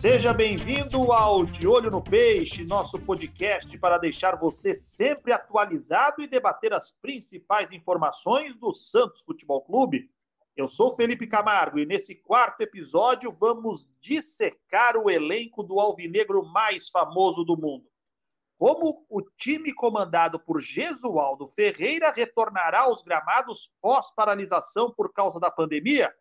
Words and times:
Seja 0.00 0.32
bem-vindo 0.32 1.12
ao 1.12 1.44
De 1.44 1.66
Olho 1.66 1.90
no 1.90 2.02
Peixe, 2.02 2.64
nosso 2.64 2.98
podcast 2.98 3.78
para 3.78 3.98
deixar 3.98 4.36
você 4.36 4.72
sempre 4.72 5.32
atualizado 5.32 6.22
e 6.22 6.26
debater 6.26 6.72
as 6.72 6.90
principais 6.90 7.70
informações 7.70 8.56
do 8.56 8.72
Santos 8.72 9.22
Futebol 9.22 9.62
Clube. 9.62 10.10
Eu 10.56 10.68
sou 10.68 10.96
Felipe 10.96 11.26
Camargo 11.26 11.78
e 11.78 11.86
nesse 11.86 12.14
quarto 12.14 12.60
episódio 12.62 13.30
vamos 13.38 13.88
dissecar 14.00 14.96
o 14.96 15.10
elenco 15.10 15.62
do 15.62 15.78
alvinegro 15.78 16.44
mais 16.44 16.88
famoso 16.88 17.44
do 17.44 17.56
mundo. 17.56 17.84
Como 18.60 19.06
o 19.08 19.22
time 19.22 19.72
comandado 19.72 20.38
por 20.38 20.60
Gesualdo 20.60 21.48
Ferreira 21.48 22.12
retornará 22.14 22.80
aos 22.80 23.02
gramados 23.02 23.70
pós-paralisação 23.80 24.92
por 24.94 25.14
causa 25.14 25.40
da 25.40 25.50
pandemia? 25.50 26.12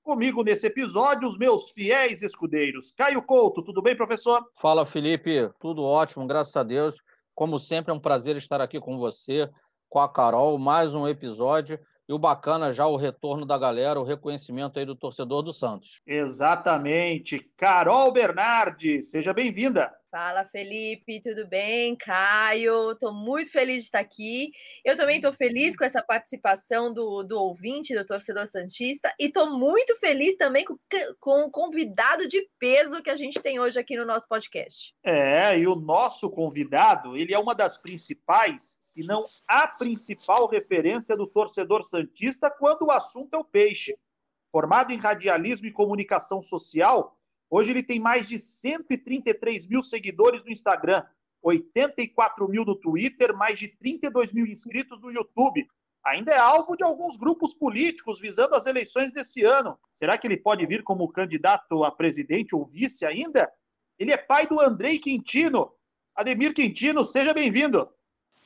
Comigo 0.00 0.44
nesse 0.44 0.68
episódio, 0.68 1.28
os 1.28 1.36
meus 1.36 1.72
fiéis 1.72 2.22
escudeiros. 2.22 2.92
Caio 2.92 3.20
Couto, 3.20 3.64
tudo 3.64 3.82
bem, 3.82 3.96
professor? 3.96 4.46
Fala, 4.60 4.86
Felipe. 4.86 5.50
Tudo 5.58 5.82
ótimo, 5.82 6.24
graças 6.24 6.54
a 6.54 6.62
Deus. 6.62 6.94
Como 7.34 7.58
sempre, 7.58 7.90
é 7.90 7.94
um 7.94 7.98
prazer 7.98 8.36
estar 8.36 8.60
aqui 8.60 8.78
com 8.78 8.96
você, 8.96 9.50
com 9.88 9.98
a 9.98 10.08
Carol, 10.08 10.56
mais 10.60 10.94
um 10.94 11.08
episódio. 11.08 11.80
E 12.08 12.12
o 12.12 12.18
bacana 12.18 12.70
já 12.70 12.86
o 12.86 12.94
retorno 12.94 13.44
da 13.44 13.58
galera, 13.58 13.98
o 13.98 14.04
reconhecimento 14.04 14.78
aí 14.78 14.86
do 14.86 14.94
torcedor 14.94 15.42
do 15.42 15.52
Santos. 15.52 16.00
Exatamente. 16.06 17.40
Carol 17.56 18.12
Bernardi, 18.12 19.04
seja 19.04 19.34
bem-vinda. 19.34 19.92
Fala, 20.12 20.44
Felipe, 20.44 21.22
tudo 21.22 21.46
bem? 21.46 21.96
Caio, 21.96 22.90
estou 22.90 23.14
muito 23.14 23.50
feliz 23.50 23.76
de 23.76 23.84
estar 23.84 24.00
aqui. 24.00 24.52
Eu 24.84 24.94
também 24.94 25.16
estou 25.16 25.32
feliz 25.32 25.74
com 25.74 25.86
essa 25.86 26.02
participação 26.02 26.92
do, 26.92 27.22
do 27.22 27.38
ouvinte, 27.38 27.94
do 27.94 28.06
torcedor 28.06 28.46
Santista, 28.46 29.10
e 29.18 29.28
estou 29.28 29.58
muito 29.58 29.98
feliz 30.00 30.36
também 30.36 30.66
com, 30.66 30.76
com 31.18 31.44
o 31.44 31.50
convidado 31.50 32.28
de 32.28 32.46
peso 32.58 33.02
que 33.02 33.08
a 33.08 33.16
gente 33.16 33.40
tem 33.40 33.58
hoje 33.58 33.80
aqui 33.80 33.96
no 33.96 34.04
nosso 34.04 34.28
podcast. 34.28 34.94
É, 35.02 35.58
e 35.58 35.66
o 35.66 35.76
nosso 35.76 36.28
convidado, 36.28 37.16
ele 37.16 37.32
é 37.32 37.38
uma 37.38 37.54
das 37.54 37.78
principais, 37.78 38.76
se 38.82 39.02
não 39.06 39.22
a 39.48 39.66
principal 39.66 40.46
referência 40.46 41.16
do 41.16 41.26
torcedor 41.26 41.84
Santista 41.84 42.50
quando 42.50 42.82
o 42.82 42.90
assunto 42.90 43.32
é 43.32 43.38
o 43.38 43.44
peixe. 43.44 43.96
Formado 44.50 44.92
em 44.92 44.98
radialismo 44.98 45.66
e 45.66 45.72
comunicação 45.72 46.42
social, 46.42 47.16
Hoje 47.54 47.70
ele 47.70 47.82
tem 47.82 48.00
mais 48.00 48.26
de 48.26 48.38
133 48.38 49.66
mil 49.66 49.82
seguidores 49.82 50.42
no 50.42 50.50
Instagram, 50.50 51.04
84 51.42 52.48
mil 52.48 52.64
no 52.64 52.74
Twitter, 52.74 53.36
mais 53.36 53.58
de 53.58 53.68
32 53.68 54.32
mil 54.32 54.46
inscritos 54.46 54.98
no 55.02 55.12
YouTube. 55.12 55.68
Ainda 56.02 56.32
é 56.32 56.38
alvo 56.38 56.74
de 56.74 56.82
alguns 56.82 57.18
grupos 57.18 57.52
políticos 57.52 58.18
visando 58.18 58.54
as 58.54 58.64
eleições 58.64 59.12
desse 59.12 59.44
ano. 59.44 59.78
Será 59.92 60.16
que 60.16 60.26
ele 60.26 60.38
pode 60.38 60.64
vir 60.64 60.82
como 60.82 61.12
candidato 61.12 61.84
a 61.84 61.90
presidente 61.90 62.56
ou 62.56 62.64
vice 62.64 63.04
ainda? 63.04 63.52
Ele 63.98 64.12
é 64.12 64.16
pai 64.16 64.46
do 64.46 64.58
Andrei 64.58 64.98
Quintino. 64.98 65.74
Ademir 66.16 66.54
Quintino, 66.54 67.04
seja 67.04 67.34
bem-vindo. 67.34 67.86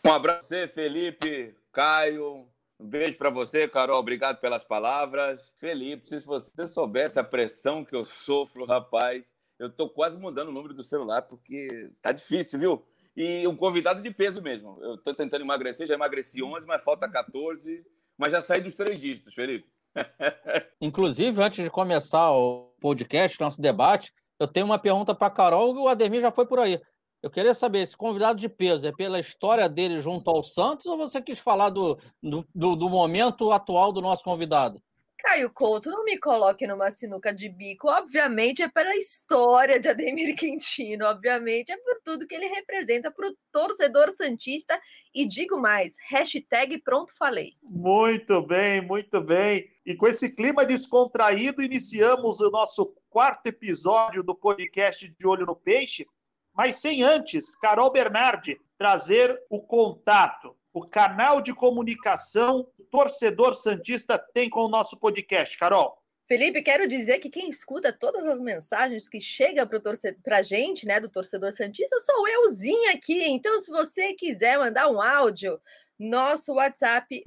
Um 0.04 0.10
abraço, 0.10 0.52
Felipe, 0.74 1.54
Caio, 1.72 2.48
um 2.78 2.86
beijo 2.86 3.16
para 3.16 3.30
você, 3.30 3.66
Carol. 3.66 3.98
Obrigado 3.98 4.40
pelas 4.40 4.64
palavras. 4.64 5.52
Felipe, 5.58 6.08
se 6.08 6.20
você 6.20 6.66
soubesse 6.66 7.18
a 7.18 7.24
pressão 7.24 7.84
que 7.84 7.94
eu 7.94 8.04
sofro, 8.04 8.64
rapaz, 8.64 9.34
eu 9.58 9.70
tô 9.70 9.88
quase 9.88 10.18
mudando 10.18 10.48
o 10.48 10.52
número 10.52 10.74
do 10.74 10.84
celular 10.84 11.22
porque 11.22 11.90
tá 12.02 12.12
difícil, 12.12 12.58
viu? 12.58 12.86
E 13.16 13.46
um 13.48 13.56
convidado 13.56 14.02
de 14.02 14.10
peso 14.10 14.42
mesmo. 14.42 14.78
Eu 14.82 14.98
tô 14.98 15.14
tentando 15.14 15.42
emagrecer, 15.42 15.86
já 15.86 15.94
emagreci 15.94 16.42
11, 16.42 16.66
mas 16.66 16.84
falta 16.84 17.08
14, 17.08 17.84
mas 18.18 18.32
já 18.32 18.42
saí 18.42 18.60
dos 18.60 18.74
três 18.74 19.00
dígitos, 19.00 19.32
Felipe. 19.34 19.66
Inclusive, 20.80 21.42
antes 21.42 21.64
de 21.64 21.70
começar 21.70 22.30
o 22.32 22.74
podcast, 22.78 23.40
nosso 23.40 23.60
debate, 23.60 24.12
eu 24.38 24.46
tenho 24.46 24.66
uma 24.66 24.78
pergunta 24.78 25.14
para 25.14 25.30
Carol 25.30 25.74
e 25.74 25.78
o 25.78 25.88
Ademir 25.88 26.20
já 26.20 26.30
foi 26.30 26.44
por 26.46 26.58
aí. 26.58 26.78
Eu 27.26 27.30
queria 27.30 27.54
saber, 27.54 27.80
esse 27.80 27.96
convidado 27.96 28.38
de 28.38 28.48
peso 28.48 28.86
é 28.86 28.92
pela 28.92 29.18
história 29.18 29.68
dele 29.68 30.00
junto 30.00 30.30
ao 30.30 30.44
Santos 30.44 30.86
ou 30.86 30.96
você 30.96 31.20
quis 31.20 31.40
falar 31.40 31.70
do, 31.70 31.98
do, 32.22 32.76
do 32.76 32.88
momento 32.88 33.50
atual 33.50 33.90
do 33.90 34.00
nosso 34.00 34.22
convidado? 34.22 34.80
Caio 35.18 35.50
Couto, 35.52 35.90
não 35.90 36.04
me 36.04 36.18
coloque 36.18 36.68
numa 36.68 36.88
sinuca 36.92 37.34
de 37.34 37.48
bico. 37.48 37.88
Obviamente 37.88 38.62
é 38.62 38.68
pela 38.68 38.94
história 38.94 39.80
de 39.80 39.88
Ademir 39.88 40.36
Quintino, 40.36 41.04
obviamente 41.04 41.72
é 41.72 41.76
por 41.78 42.00
tudo 42.04 42.28
que 42.28 42.34
ele 42.36 42.46
representa 42.46 43.10
para 43.10 43.28
o 43.28 43.34
torcedor 43.50 44.12
Santista. 44.12 44.80
E 45.12 45.26
digo 45.26 45.60
mais, 45.60 45.96
hashtag 46.08 46.78
pronto 46.78 47.12
falei. 47.18 47.54
Muito 47.60 48.40
bem, 48.40 48.80
muito 48.80 49.20
bem. 49.20 49.68
E 49.84 49.96
com 49.96 50.06
esse 50.06 50.30
clima 50.30 50.64
descontraído, 50.64 51.60
iniciamos 51.60 52.38
o 52.38 52.52
nosso 52.52 52.94
quarto 53.10 53.48
episódio 53.48 54.22
do 54.22 54.32
podcast 54.32 55.08
De 55.08 55.26
Olho 55.26 55.44
no 55.44 55.56
Peixe 55.56 56.06
mas 56.56 56.76
sem 56.76 57.02
antes, 57.02 57.54
Carol 57.56 57.92
Bernardi, 57.92 58.58
trazer 58.78 59.38
o 59.50 59.60
contato, 59.60 60.56
o 60.72 60.86
canal 60.86 61.42
de 61.42 61.54
comunicação 61.54 62.66
que 62.74 62.82
o 62.82 62.86
torcedor 62.86 63.54
Santista 63.54 64.18
tem 64.18 64.48
com 64.48 64.60
o 64.60 64.68
nosso 64.68 64.96
podcast. 64.96 65.58
Carol. 65.58 65.98
Felipe, 66.26 66.62
quero 66.62 66.88
dizer 66.88 67.20
que 67.20 67.30
quem 67.30 67.48
escuta 67.48 67.92
todas 67.92 68.26
as 68.26 68.40
mensagens 68.40 69.08
que 69.08 69.20
chegam 69.20 69.64
para 70.22 70.38
a 70.38 70.42
gente, 70.42 70.84
né, 70.84 70.98
do 70.98 71.08
torcedor 71.08 71.52
Santista, 71.52 72.00
sou 72.00 72.26
euzinha 72.26 72.94
aqui. 72.94 73.22
Então, 73.24 73.60
se 73.60 73.70
você 73.70 74.12
quiser 74.14 74.58
mandar 74.58 74.88
um 74.88 75.00
áudio, 75.00 75.60
nosso 75.98 76.52
WhatsApp 76.54 77.22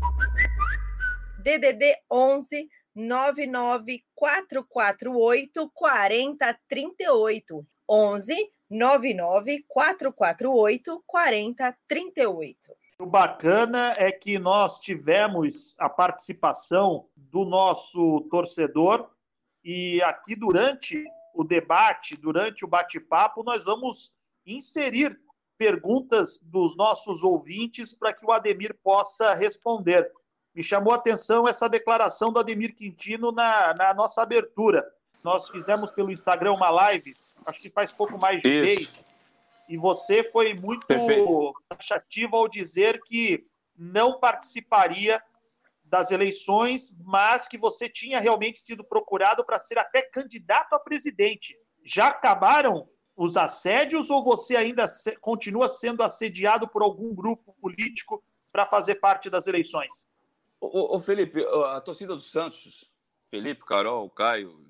DDD 1.41 1.95
11 2.11 2.69
99448 2.93 5.71
4038. 5.73 7.65
11 7.87 8.51
99 8.69 9.65
448 9.67 11.03
4038. 11.05 12.57
O 12.99 13.05
bacana 13.05 13.93
é 13.97 14.11
que 14.11 14.37
nós 14.37 14.79
tivemos 14.79 15.73
a 15.77 15.89
participação 15.89 17.07
do 17.15 17.45
nosso 17.45 18.21
torcedor 18.29 19.09
e 19.63 20.01
aqui 20.03 20.35
durante 20.35 21.03
o 21.33 21.43
debate, 21.43 22.17
durante 22.17 22.65
o 22.65 22.67
bate-papo, 22.67 23.43
nós 23.43 23.63
vamos 23.63 24.11
inserir 24.45 25.17
perguntas 25.57 26.39
dos 26.43 26.75
nossos 26.75 27.23
ouvintes 27.23 27.93
para 27.93 28.13
que 28.13 28.25
o 28.25 28.31
Ademir 28.31 28.77
possa 28.83 29.33
responder. 29.33 30.09
Me 30.53 30.63
chamou 30.63 30.91
a 30.91 30.95
atenção 30.97 31.47
essa 31.47 31.69
declaração 31.69 32.31
do 32.31 32.39
Ademir 32.39 32.75
Quintino 32.75 33.31
na, 33.31 33.73
na 33.73 33.93
nossa 33.93 34.21
abertura. 34.21 34.85
Nós 35.23 35.49
fizemos 35.49 35.91
pelo 35.91 36.11
Instagram 36.11 36.53
uma 36.53 36.69
live, 36.69 37.13
acho 37.45 37.59
que 37.59 37.69
faz 37.69 37.91
pouco 37.91 38.17
mais 38.21 38.41
de 38.41 38.49
Isso. 38.49 38.81
mês, 38.81 39.05
e 39.67 39.77
você 39.77 40.23
foi 40.31 40.53
muito 40.53 40.87
taxativo 41.67 42.35
ao 42.35 42.47
dizer 42.47 43.01
que 43.03 43.45
não 43.77 44.19
participaria 44.19 45.21
das 45.83 46.11
eleições, 46.11 46.95
mas 47.03 47.47
que 47.47 47.57
você 47.57 47.89
tinha 47.89 48.19
realmente 48.19 48.59
sido 48.59 48.83
procurado 48.83 49.43
para 49.43 49.59
ser 49.59 49.77
até 49.77 50.01
candidato 50.01 50.73
a 50.73 50.79
presidente. 50.79 51.57
Já 51.83 52.07
acabaram 52.09 52.87
os 53.15 53.35
assédios 53.35 54.09
ou 54.09 54.23
você 54.23 54.55
ainda 54.55 54.87
se, 54.87 55.15
continua 55.17 55.67
sendo 55.67 56.03
assediado 56.03 56.67
por 56.67 56.81
algum 56.81 57.13
grupo 57.13 57.53
político 57.59 58.23
para 58.51 58.65
fazer 58.65 58.95
parte 58.95 59.29
das 59.29 59.47
eleições? 59.47 60.05
Ô, 60.61 60.95
ô, 60.95 60.99
Felipe, 60.99 61.43
a 61.43 61.81
torcida 61.81 62.15
do 62.15 62.21
Santos, 62.21 62.89
Felipe, 63.29 63.65
Carol, 63.65 64.09
Caio, 64.09 64.68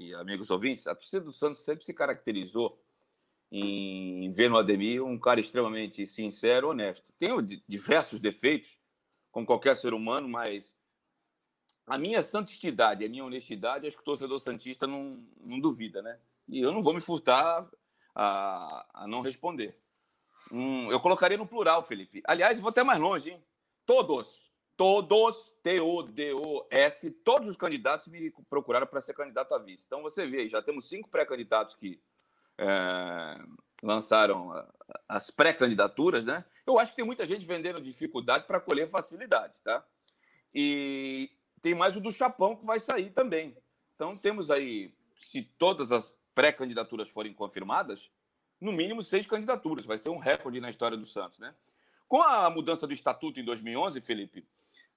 e 0.00 0.14
amigos 0.14 0.50
ouvintes, 0.50 0.86
a 0.86 0.94
torcida 0.94 1.22
do 1.22 1.32
Santos 1.32 1.62
sempre 1.62 1.84
se 1.84 1.92
caracterizou 1.92 2.82
em 3.52 4.30
ver 4.30 4.48
no 4.48 4.56
Ademir 4.56 5.04
um 5.04 5.18
cara 5.18 5.40
extremamente 5.40 6.06
sincero, 6.06 6.70
honesto. 6.70 7.04
Tem 7.18 7.28
diversos 7.68 8.18
defeitos, 8.18 8.78
como 9.30 9.44
qualquer 9.44 9.76
ser 9.76 9.92
humano, 9.92 10.28
mas 10.28 10.74
a 11.86 11.98
minha 11.98 12.22
santidade, 12.22 13.04
a 13.04 13.08
minha 13.08 13.24
honestidade, 13.24 13.86
acho 13.86 13.96
que 13.96 14.02
o 14.02 14.06
torcedor 14.06 14.40
santista 14.40 14.86
não, 14.86 15.10
não 15.48 15.60
duvida, 15.60 16.00
né? 16.00 16.18
E 16.48 16.60
eu 16.60 16.72
não 16.72 16.82
vou 16.82 16.94
me 16.94 17.00
furtar 17.00 17.68
a, 18.14 19.02
a 19.02 19.06
não 19.06 19.20
responder. 19.20 19.76
Hum, 20.50 20.90
eu 20.90 20.98
colocaria 21.00 21.36
no 21.36 21.46
plural, 21.46 21.84
Felipe. 21.84 22.22
Aliás, 22.24 22.58
vou 22.58 22.70
até 22.70 22.82
mais 22.82 22.98
longe, 22.98 23.30
hein? 23.30 23.44
Todos 23.84 24.49
todos, 24.80 25.52
T-O-D-O-S, 25.62 27.10
todos 27.22 27.50
os 27.50 27.54
candidatos 27.54 28.06
me 28.06 28.30
procuraram 28.48 28.86
para 28.86 29.02
ser 29.02 29.12
candidato 29.12 29.54
a 29.54 29.58
vice. 29.58 29.84
Então 29.86 30.00
você 30.00 30.26
vê 30.26 30.48
já 30.48 30.62
temos 30.62 30.88
cinco 30.88 31.06
pré-candidatos 31.10 31.74
que 31.74 32.00
é, 32.56 33.44
lançaram 33.82 34.66
as 35.06 35.30
pré-candidaturas, 35.30 36.24
né? 36.24 36.46
Eu 36.66 36.78
acho 36.78 36.92
que 36.92 36.96
tem 36.96 37.04
muita 37.04 37.26
gente 37.26 37.44
vendendo 37.44 37.78
dificuldade 37.82 38.46
para 38.46 38.58
colher 38.58 38.88
facilidade, 38.88 39.52
tá? 39.62 39.84
E 40.54 41.30
tem 41.60 41.74
mais 41.74 41.94
o 41.94 42.00
do 42.00 42.10
Chapão 42.10 42.56
que 42.56 42.64
vai 42.64 42.80
sair 42.80 43.10
também. 43.10 43.54
Então 43.94 44.16
temos 44.16 44.50
aí, 44.50 44.94
se 45.14 45.42
todas 45.42 45.92
as 45.92 46.16
pré-candidaturas 46.34 47.10
forem 47.10 47.34
confirmadas, 47.34 48.10
no 48.58 48.72
mínimo 48.72 49.02
seis 49.02 49.26
candidaturas. 49.26 49.84
Vai 49.84 49.98
ser 49.98 50.08
um 50.08 50.16
recorde 50.16 50.58
na 50.58 50.70
história 50.70 50.96
do 50.96 51.04
Santos, 51.04 51.38
né? 51.38 51.54
Com 52.08 52.22
a 52.22 52.48
mudança 52.48 52.86
do 52.86 52.94
estatuto 52.94 53.38
em 53.38 53.44
2011, 53.44 54.00
Felipe, 54.00 54.42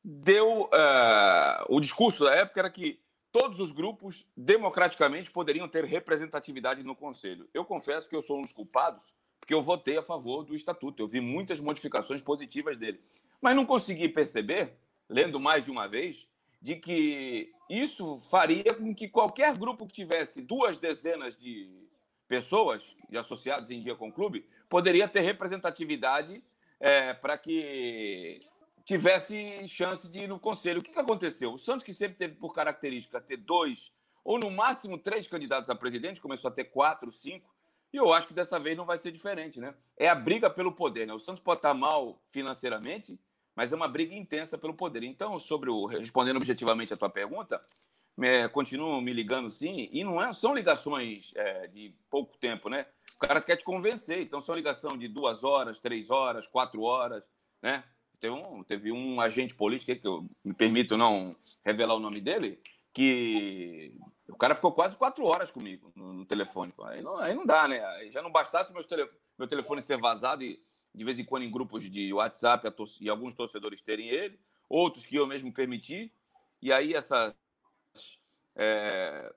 deu 0.04 0.64
uh, 0.64 1.66
o 1.70 1.80
discurso 1.80 2.26
da 2.26 2.36
época 2.36 2.60
era 2.60 2.70
que 2.70 3.00
todos 3.32 3.60
os 3.60 3.72
grupos 3.72 4.28
democraticamente 4.36 5.32
poderiam 5.32 5.68
ter 5.68 5.86
representatividade 5.86 6.84
no 6.84 6.96
conselho. 6.96 7.48
Eu 7.54 7.66
confesso 7.66 8.08
que 8.10 8.16
eu 8.16 8.22
sou 8.22 8.38
um 8.38 8.42
dos 8.42 8.52
culpados, 8.52 9.14
porque 9.40 9.54
eu 9.54 9.62
votei 9.62 9.98
a 9.98 10.04
favor 10.04 10.44
do 10.44 10.56
estatuto. 10.56 11.02
Eu 11.02 11.08
vi 11.08 11.20
muitas 11.20 11.60
modificações 11.60 12.22
positivas 12.22 12.78
dele, 12.78 13.02
mas 13.42 13.56
não 13.56 13.66
consegui 13.66 14.08
perceber, 14.10 14.78
lendo 15.10 15.40
mais 15.40 15.64
de 15.64 15.72
uma 15.72 15.88
vez, 15.88 16.28
de 16.62 16.76
que 16.76 17.52
isso 17.70 18.20
faria 18.30 18.74
com 18.74 18.94
que 18.94 19.08
qualquer 19.08 19.58
grupo 19.58 19.88
que 19.88 19.94
tivesse 19.94 20.42
duas 20.42 20.78
dezenas 20.78 21.38
de 21.38 21.70
pessoas 22.28 22.96
de 23.10 23.18
associados 23.18 23.70
em 23.70 23.82
dia 23.82 23.96
com 23.96 24.08
o 24.08 24.14
clube 24.14 24.46
poderia 24.70 25.08
ter 25.08 25.22
representatividade 25.22 26.42
é, 26.80 27.14
para 27.14 27.38
que 27.38 28.40
tivesse 28.86 29.68
chance 29.68 30.10
de 30.10 30.20
ir 30.20 30.28
no 30.28 30.40
conselho. 30.40 30.80
O 30.80 30.84
que, 30.84 30.92
que 30.92 31.00
aconteceu? 31.00 31.54
O 31.54 31.60
Santos, 31.60 31.84
que 31.84 31.94
sempre 31.94 32.18
teve 32.18 32.36
por 32.36 32.54
característica 32.54 33.22
ter 33.22 33.38
dois 33.38 33.92
ou 34.24 34.40
no 34.40 34.50
máximo 34.50 34.98
três 34.98 35.28
candidatos 35.28 35.70
a 35.70 35.76
presidente, 35.76 36.22
começou 36.22 36.50
a 36.50 36.54
ter 36.54 36.66
quatro, 36.66 37.12
cinco, 37.12 37.54
e 37.92 37.98
eu 37.98 38.14
acho 38.14 38.28
que 38.28 38.34
dessa 38.34 38.60
vez 38.60 38.76
não 38.76 38.86
vai 38.86 38.98
ser 38.98 39.12
diferente, 39.12 39.60
né? 39.60 39.76
É 39.98 40.10
a 40.10 40.16
briga 40.16 40.50
pelo 40.50 40.72
poder, 40.72 41.06
né? 41.06 41.14
O 41.14 41.20
Santos 41.20 41.44
pode 41.44 41.60
estar 41.60 41.74
mal 41.74 42.20
financeiramente, 42.32 43.20
mas 43.56 43.72
é 43.72 43.76
uma 43.76 43.88
briga 43.88 44.16
intensa 44.16 44.58
pelo 44.58 44.74
poder. 44.74 45.04
Então, 45.04 45.40
sobre 45.40 45.70
o 45.70 45.86
respondendo 45.86 46.38
objetivamente 46.38 46.94
a 46.94 46.98
tua 46.98 47.10
pergunta, 47.10 47.64
é, 48.22 48.48
continuam 48.48 49.00
me 49.02 49.14
ligando 49.14 49.52
sim, 49.52 49.90
e 49.92 50.04
não 50.04 50.22
é, 50.22 50.34
são 50.34 50.56
ligações 50.56 51.34
é, 51.36 51.68
de 51.68 51.94
pouco 52.10 52.38
tempo, 52.38 52.70
né? 52.70 52.88
O 53.16 53.20
cara 53.20 53.40
quer 53.42 53.58
te 53.58 53.64
convencer, 53.64 54.22
então 54.22 54.42
são 54.42 54.56
ligação 54.56 54.98
de 54.98 55.08
duas 55.08 55.44
horas, 55.44 55.80
três 55.80 56.10
horas, 56.10 56.48
quatro 56.48 56.82
horas, 56.82 57.24
né? 57.62 57.84
Teve 58.24 58.36
um, 58.36 58.64
teve 58.64 58.90
um 58.90 59.20
agente 59.20 59.54
político, 59.54 59.94
que 60.00 60.08
eu 60.08 60.26
me 60.46 60.54
permito 60.54 60.96
não 60.96 61.36
revelar 61.66 61.94
o 61.94 62.00
nome 62.00 62.22
dele, 62.22 62.58
que 62.94 63.94
o 64.30 64.38
cara 64.38 64.56
ficou 64.56 64.72
quase 64.72 64.96
quatro 64.96 65.26
horas 65.26 65.52
comigo 65.52 65.92
no, 65.94 66.14
no 66.14 66.26
telefone. 66.26 66.72
Aí 66.86 67.02
não, 67.02 67.18
aí 67.18 67.34
não 67.36 67.46
dá, 67.46 67.68
né? 67.68 67.84
Aí 67.84 68.12
já 68.14 68.22
não 68.22 68.32
bastasse 68.32 68.72
meu 68.72 68.82
telefone, 68.82 69.20
meu 69.38 69.46
telefone 69.46 69.82
ser 69.82 69.98
vazado 69.98 70.42
e 70.42 70.64
de 70.96 71.04
vez 71.04 71.20
em 71.20 71.26
quando 71.26 71.44
em 71.44 71.52
grupos 71.52 71.84
de 71.92 72.14
WhatsApp 72.14 72.66
e 73.02 73.10
alguns 73.10 73.34
torcedores 73.34 73.82
terem 73.82 74.08
ele, 74.08 74.40
outros 74.70 75.06
que 75.06 75.18
eu 75.18 75.28
mesmo 75.28 75.52
permiti. 75.52 76.10
E 76.62 76.72
aí 76.72 76.94
essas 76.94 77.36
é, 78.56 79.34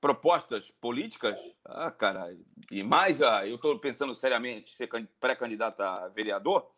propostas 0.00 0.70
políticas, 0.70 1.38
ah, 1.62 1.90
cara, 1.90 2.34
e 2.70 2.82
mais, 2.82 3.20
ah, 3.20 3.46
eu 3.46 3.56
estou 3.56 3.78
pensando 3.78 4.14
seriamente 4.14 4.74
ser 4.74 4.88
pré-candidato 5.20 5.82
a 5.82 6.08
vereador, 6.08 6.72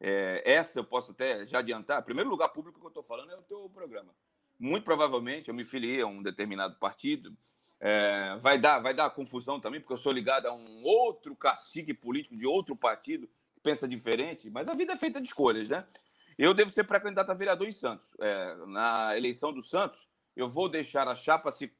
é, 0.00 0.42
essa 0.44 0.78
eu 0.78 0.84
posso 0.84 1.12
até 1.12 1.44
já 1.44 1.58
adiantar. 1.58 2.04
Primeiro 2.04 2.30
lugar 2.30 2.48
público 2.50 2.78
que 2.78 2.86
eu 2.86 2.88
estou 2.88 3.02
falando 3.02 3.32
é 3.32 3.36
o 3.36 3.42
teu 3.42 3.68
programa. 3.70 4.14
Muito 4.58 4.84
provavelmente 4.84 5.48
eu 5.48 5.54
me 5.54 5.64
filiei 5.64 6.00
a 6.00 6.06
um 6.06 6.22
determinado 6.22 6.76
partido. 6.76 7.30
É, 7.80 8.36
vai, 8.40 8.58
dar, 8.58 8.80
vai 8.80 8.92
dar 8.92 9.10
confusão 9.10 9.60
também, 9.60 9.80
porque 9.80 9.92
eu 9.92 9.98
sou 9.98 10.10
ligado 10.10 10.46
a 10.46 10.52
um 10.52 10.82
outro 10.82 11.34
cacique 11.36 11.94
político 11.94 12.36
de 12.36 12.46
outro 12.46 12.74
partido 12.74 13.28
que 13.54 13.60
pensa 13.60 13.86
diferente, 13.86 14.50
mas 14.50 14.68
a 14.68 14.74
vida 14.74 14.92
é 14.92 14.96
feita 14.96 15.20
de 15.20 15.26
escolhas, 15.26 15.68
né? 15.68 15.86
Eu 16.36 16.54
devo 16.54 16.70
ser 16.70 16.84
pré-candidato 16.84 17.30
a 17.30 17.34
vereador 17.34 17.68
em 17.68 17.72
Santos. 17.72 18.06
É, 18.20 18.54
na 18.66 19.16
eleição 19.16 19.52
do 19.52 19.62
Santos, 19.62 20.08
eu 20.36 20.48
vou 20.48 20.68
deixar 20.68 21.06
a 21.08 21.14
chapa 21.14 21.50
se, 21.50 21.72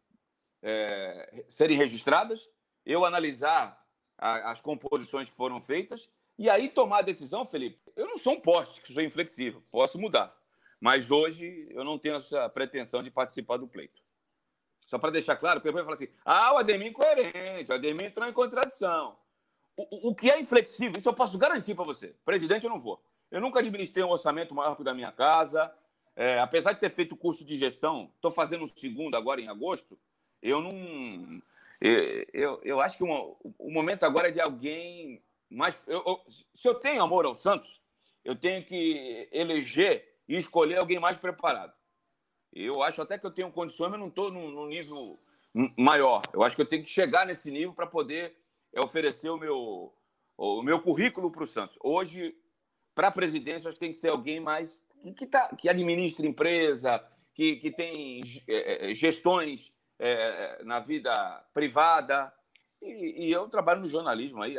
é, 0.63 1.45
serem 1.49 1.77
registradas, 1.77 2.49
eu 2.85 3.05
analisar 3.05 3.85
a, 4.17 4.51
as 4.51 4.61
composições 4.61 5.29
que 5.29 5.37
foram 5.37 5.61
feitas 5.61 6.09
e 6.39 6.49
aí 6.49 6.69
tomar 6.69 6.99
a 6.99 7.03
decisão, 7.03 7.45
Felipe. 7.45 7.79
Eu 7.97 8.07
não 8.07 8.17
sou 8.17 8.35
um 8.35 8.41
poste, 8.41 8.81
que 8.81 8.93
sou 8.93 9.03
inflexível, 9.03 9.63
posso 9.71 9.99
mudar. 9.99 10.35
Mas 10.81 11.11
hoje 11.11 11.67
eu 11.71 11.83
não 11.83 11.99
tenho 11.99 12.17
essa 12.17 12.49
pretensão 12.49 13.03
de 13.03 13.11
participar 13.11 13.57
do 13.57 13.67
pleito. 13.67 14.01
Só 14.87 14.99
para 14.99 15.11
deixar 15.11 15.37
claro, 15.37 15.61
porque 15.61 15.69
depois 15.69 15.85
falar 15.85 15.95
assim: 15.95 16.09
ah, 16.25 16.55
o 16.55 16.59
Ademir 16.59 16.87
é 16.87 16.91
incoerente, 16.91 17.71
o 17.71 17.75
Ademir 17.75 18.07
entrou 18.07 18.27
em 18.27 18.33
contradição. 18.33 19.19
O, 19.77 19.83
o, 19.83 20.11
o 20.11 20.15
que 20.15 20.31
é 20.31 20.41
inflexível, 20.41 20.99
isso 20.99 21.09
eu 21.09 21.15
posso 21.15 21.37
garantir 21.37 21.75
para 21.75 21.85
você. 21.85 22.15
Presidente, 22.25 22.65
eu 22.65 22.71
não 22.71 22.81
vou. 22.81 23.03
Eu 23.31 23.41
nunca 23.41 23.59
administrei 23.59 24.03
um 24.03 24.11
orçamento 24.11 24.55
maior 24.55 24.75
que 24.75 24.81
o 24.81 24.85
da 24.85 24.95
minha 24.95 25.13
casa. 25.13 25.71
É, 26.17 26.41
apesar 26.41 26.73
de 26.73 26.81
ter 26.81 26.91
feito 26.91 27.17
curso 27.17 27.45
de 27.45 27.57
gestão, 27.57 28.11
estou 28.17 28.33
fazendo 28.33 28.65
o 28.65 28.69
segundo 28.69 29.17
agora 29.17 29.41
em 29.41 29.49
agosto. 29.49 29.99
Eu 30.41 30.61
não. 30.61 31.41
Eu, 31.81 32.27
eu, 32.33 32.61
eu 32.65 32.81
acho 32.81 32.97
que 32.97 33.05
uma, 33.05 33.21
o 33.59 33.71
momento 33.71 34.05
agora 34.05 34.29
é 34.29 34.33
de 34.33 34.41
alguém 34.41 35.23
mas 35.51 35.81
eu, 35.87 36.03
eu, 36.07 36.21
se 36.55 36.69
eu 36.69 36.75
tenho 36.75 37.03
amor 37.03 37.25
ao 37.25 37.35
Santos, 37.35 37.81
eu 38.25 38.37
tenho 38.37 38.65
que 38.65 39.29
eleger 39.33 40.07
e 40.29 40.37
escolher 40.37 40.79
alguém 40.79 40.99
mais 40.99 41.19
preparado. 41.19 41.73
Eu 42.53 42.83
acho 42.83 43.01
até 43.01 43.19
que 43.19 43.27
eu 43.27 43.31
tenho 43.31 43.51
condições, 43.51 43.91
mas 43.91 44.01
não 44.01 44.09
estou 44.09 44.31
no, 44.31 44.67
nível 44.67 45.03
maior. 45.77 46.23
Eu 46.33 46.43
acho 46.43 46.57
que 46.57 46.63
eu 46.63 46.69
tenho 46.69 46.83
que 46.83 46.91
chegar 46.91 47.27
nesse 47.27 47.51
nível 47.51 47.73
para 47.73 47.87
poder 47.87 48.37
é, 48.73 48.81
oferecer 48.81 49.31
o 49.31 49.39
meu, 49.39 49.95
o 50.37 50.63
meu 50.63 50.81
currículo 50.81 51.31
para 51.31 51.45
o 51.45 51.47
Santos. 51.47 51.79
Hoje, 51.83 52.37
para 52.95 53.09
a 53.09 53.13
presidência, 53.13 53.69
acho 53.69 53.79
que 53.79 53.85
tem 53.87 53.93
que 53.93 53.99
ser 53.99 54.09
alguém 54.09 54.41
mais 54.41 54.83
que, 55.17 55.27
tá, 55.27 55.49
que 55.57 55.69
administra 55.69 56.27
empresa, 56.27 57.05
que, 57.35 57.57
que 57.57 57.71
tem 57.71 58.21
é, 58.49 58.91
é 58.91 58.95
gestões 58.95 59.73
é, 59.99 60.63
na 60.65 60.81
vida 60.81 61.15
privada, 61.53 62.33
e, 62.81 63.27
e, 63.27 63.33
eu 63.33 63.49
trabalho 63.49 63.81
no 63.81 63.89
jornalismo 63.89 64.43
aí 64.43 64.57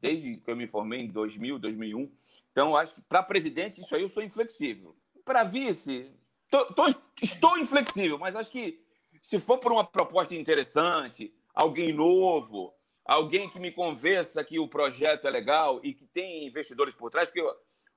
desde 0.00 0.36
que 0.36 0.50
eu 0.50 0.56
me 0.56 0.66
formei 0.66 1.00
em 1.00 1.08
2000, 1.08 1.58
2001. 1.58 2.10
Então, 2.50 2.76
acho 2.76 2.94
que 2.94 3.00
para 3.02 3.22
presidente, 3.22 3.80
isso 3.80 3.94
aí 3.94 4.02
eu 4.02 4.08
sou 4.08 4.22
inflexível. 4.22 4.96
Para 5.24 5.44
vice, 5.44 6.12
tô, 6.48 6.66
tô, 6.66 6.86
estou 7.22 7.58
inflexível, 7.58 8.18
mas 8.18 8.34
acho 8.34 8.50
que 8.50 8.82
se 9.22 9.38
for 9.38 9.58
por 9.58 9.70
uma 9.72 9.84
proposta 9.84 10.34
interessante, 10.34 11.32
alguém 11.54 11.92
novo, 11.92 12.74
alguém 13.04 13.48
que 13.48 13.60
me 13.60 13.70
convença 13.70 14.44
que 14.44 14.58
o 14.58 14.68
projeto 14.68 15.26
é 15.26 15.30
legal 15.30 15.80
e 15.82 15.92
que 15.92 16.06
tem 16.06 16.46
investidores 16.46 16.94
por 16.94 17.10
trás, 17.10 17.28
porque 17.28 17.46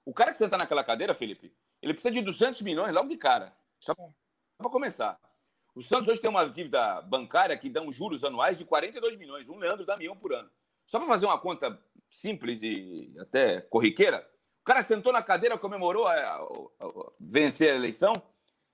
o 0.06 0.14
cara 0.14 0.32
que 0.32 0.38
senta 0.38 0.58
naquela 0.58 0.84
cadeira, 0.84 1.14
Felipe, 1.14 1.54
ele 1.82 1.94
precisa 1.94 2.14
de 2.14 2.22
200 2.22 2.62
milhões 2.62 2.92
logo 2.92 3.10
de 3.10 3.18
cara, 3.18 3.56
só 3.80 3.94
para 3.96 4.70
começar. 4.70 5.20
O 5.76 5.82
Santos 5.82 6.08
hoje 6.08 6.22
tem 6.22 6.30
uma 6.30 6.46
dívida 6.46 7.02
bancária 7.02 7.58
que 7.58 7.68
dá 7.68 7.82
uns 7.82 7.96
juros 7.96 8.24
anuais 8.24 8.58
de 8.58 8.66
42 8.66 9.16
milhões, 9.18 9.50
um 9.50 9.58
Leandro 9.58 9.86
Damião 9.86 10.16
por 10.16 10.32
ano. 10.32 10.50
Só 10.86 11.00
para 11.00 11.08
fazer 11.08 11.26
uma 11.26 11.40
conta 11.40 11.80
simples 12.08 12.62
e 12.62 13.12
até 13.20 13.62
corriqueira, 13.62 14.28
o 14.62 14.64
cara 14.64 14.84
sentou 14.84 15.12
na 15.12 15.24
cadeira, 15.24 15.58
comemorou 15.58 16.06
a, 16.06 16.14
a, 16.14 16.38
a, 16.38 17.12
vencer 17.20 17.74
a 17.74 17.76
eleição, 17.76 18.14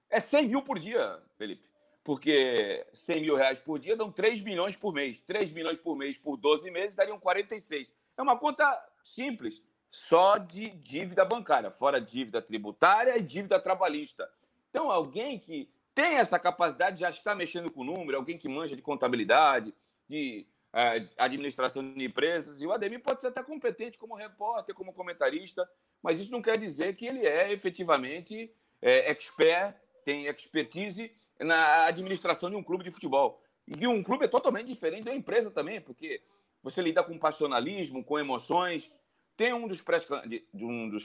é 0.10 0.20
100 0.20 0.48
mil 0.50 0.62
por 0.62 0.78
dia, 0.78 1.22
Felipe. 1.38 1.70
Porque 2.04 2.86
100 2.94 3.22
mil 3.22 3.36
reais 3.36 3.60
por 3.60 3.80
dia 3.80 3.96
dão 3.96 4.12
3 4.12 4.42
milhões 4.42 4.76
por 4.76 4.94
mês. 4.94 5.20
3 5.20 5.52
milhões 5.54 5.80
por 5.80 5.96
mês 5.96 6.18
por 6.18 6.36
12 6.36 6.70
meses 6.70 6.96
dariam 6.96 7.20
46. 7.20 7.94
É 8.18 8.22
uma 8.22 8.38
conta 8.38 8.66
simples, 9.04 9.62
só 9.90 10.38
de 10.38 10.70
dívida 10.70 11.24
bancária, 11.24 11.72
fora 11.72 12.02
dívida 12.02 12.42
tributária 12.42 13.18
e 13.18 13.22
dívida 13.22 13.60
trabalhista. 13.60 14.30
Então, 14.70 14.92
alguém 14.92 15.40
que 15.40 15.70
tem 15.94 16.16
essa 16.16 16.40
capacidade, 16.40 17.00
já 17.00 17.10
está 17.10 17.36
mexendo 17.36 17.72
com 17.72 17.82
o 17.82 17.84
número, 17.84 18.18
alguém 18.18 18.38
que 18.38 18.48
manja 18.48 18.76
de 18.76 18.82
contabilidade, 18.82 19.74
de 20.08 20.46
é, 20.74 21.08
administração 21.18 21.94
de 21.94 22.04
empresas. 22.04 22.62
E 22.62 22.68
o 22.68 22.72
Ademir 22.72 23.02
pode 23.02 23.22
ser 23.22 23.28
até 23.28 23.44
competente 23.44 23.98
como 23.98 24.16
repórter, 24.16 24.76
como 24.76 24.94
comentarista, 24.94 25.70
mas 26.02 26.20
isso 26.20 26.32
não 26.32 26.42
quer 26.42 26.58
dizer 26.58 26.96
que 26.96 27.06
ele 27.06 27.26
é 27.26 27.52
efetivamente 27.52 28.52
é, 28.82 29.12
expert, 29.12 29.76
tem 30.06 30.28
expertise 30.28 31.12
na 31.40 31.86
administração 31.86 32.50
de 32.50 32.56
um 32.56 32.64
clube 32.64 32.84
de 32.84 32.92
futebol. 32.92 33.42
E 33.68 33.86
um 33.88 34.02
clube 34.02 34.26
é 34.26 34.28
totalmente 34.28 34.68
diferente 34.68 35.04
da 35.04 35.14
empresa 35.14 35.52
também, 35.52 35.80
porque 35.80 36.22
você 36.64 36.82
lida 36.82 37.04
com 37.04 37.18
passionalismo, 37.18 38.04
com 38.04 38.18
emoções. 38.18 38.92
Tem 39.38 39.54
um 39.54 39.68
dos 39.68 39.82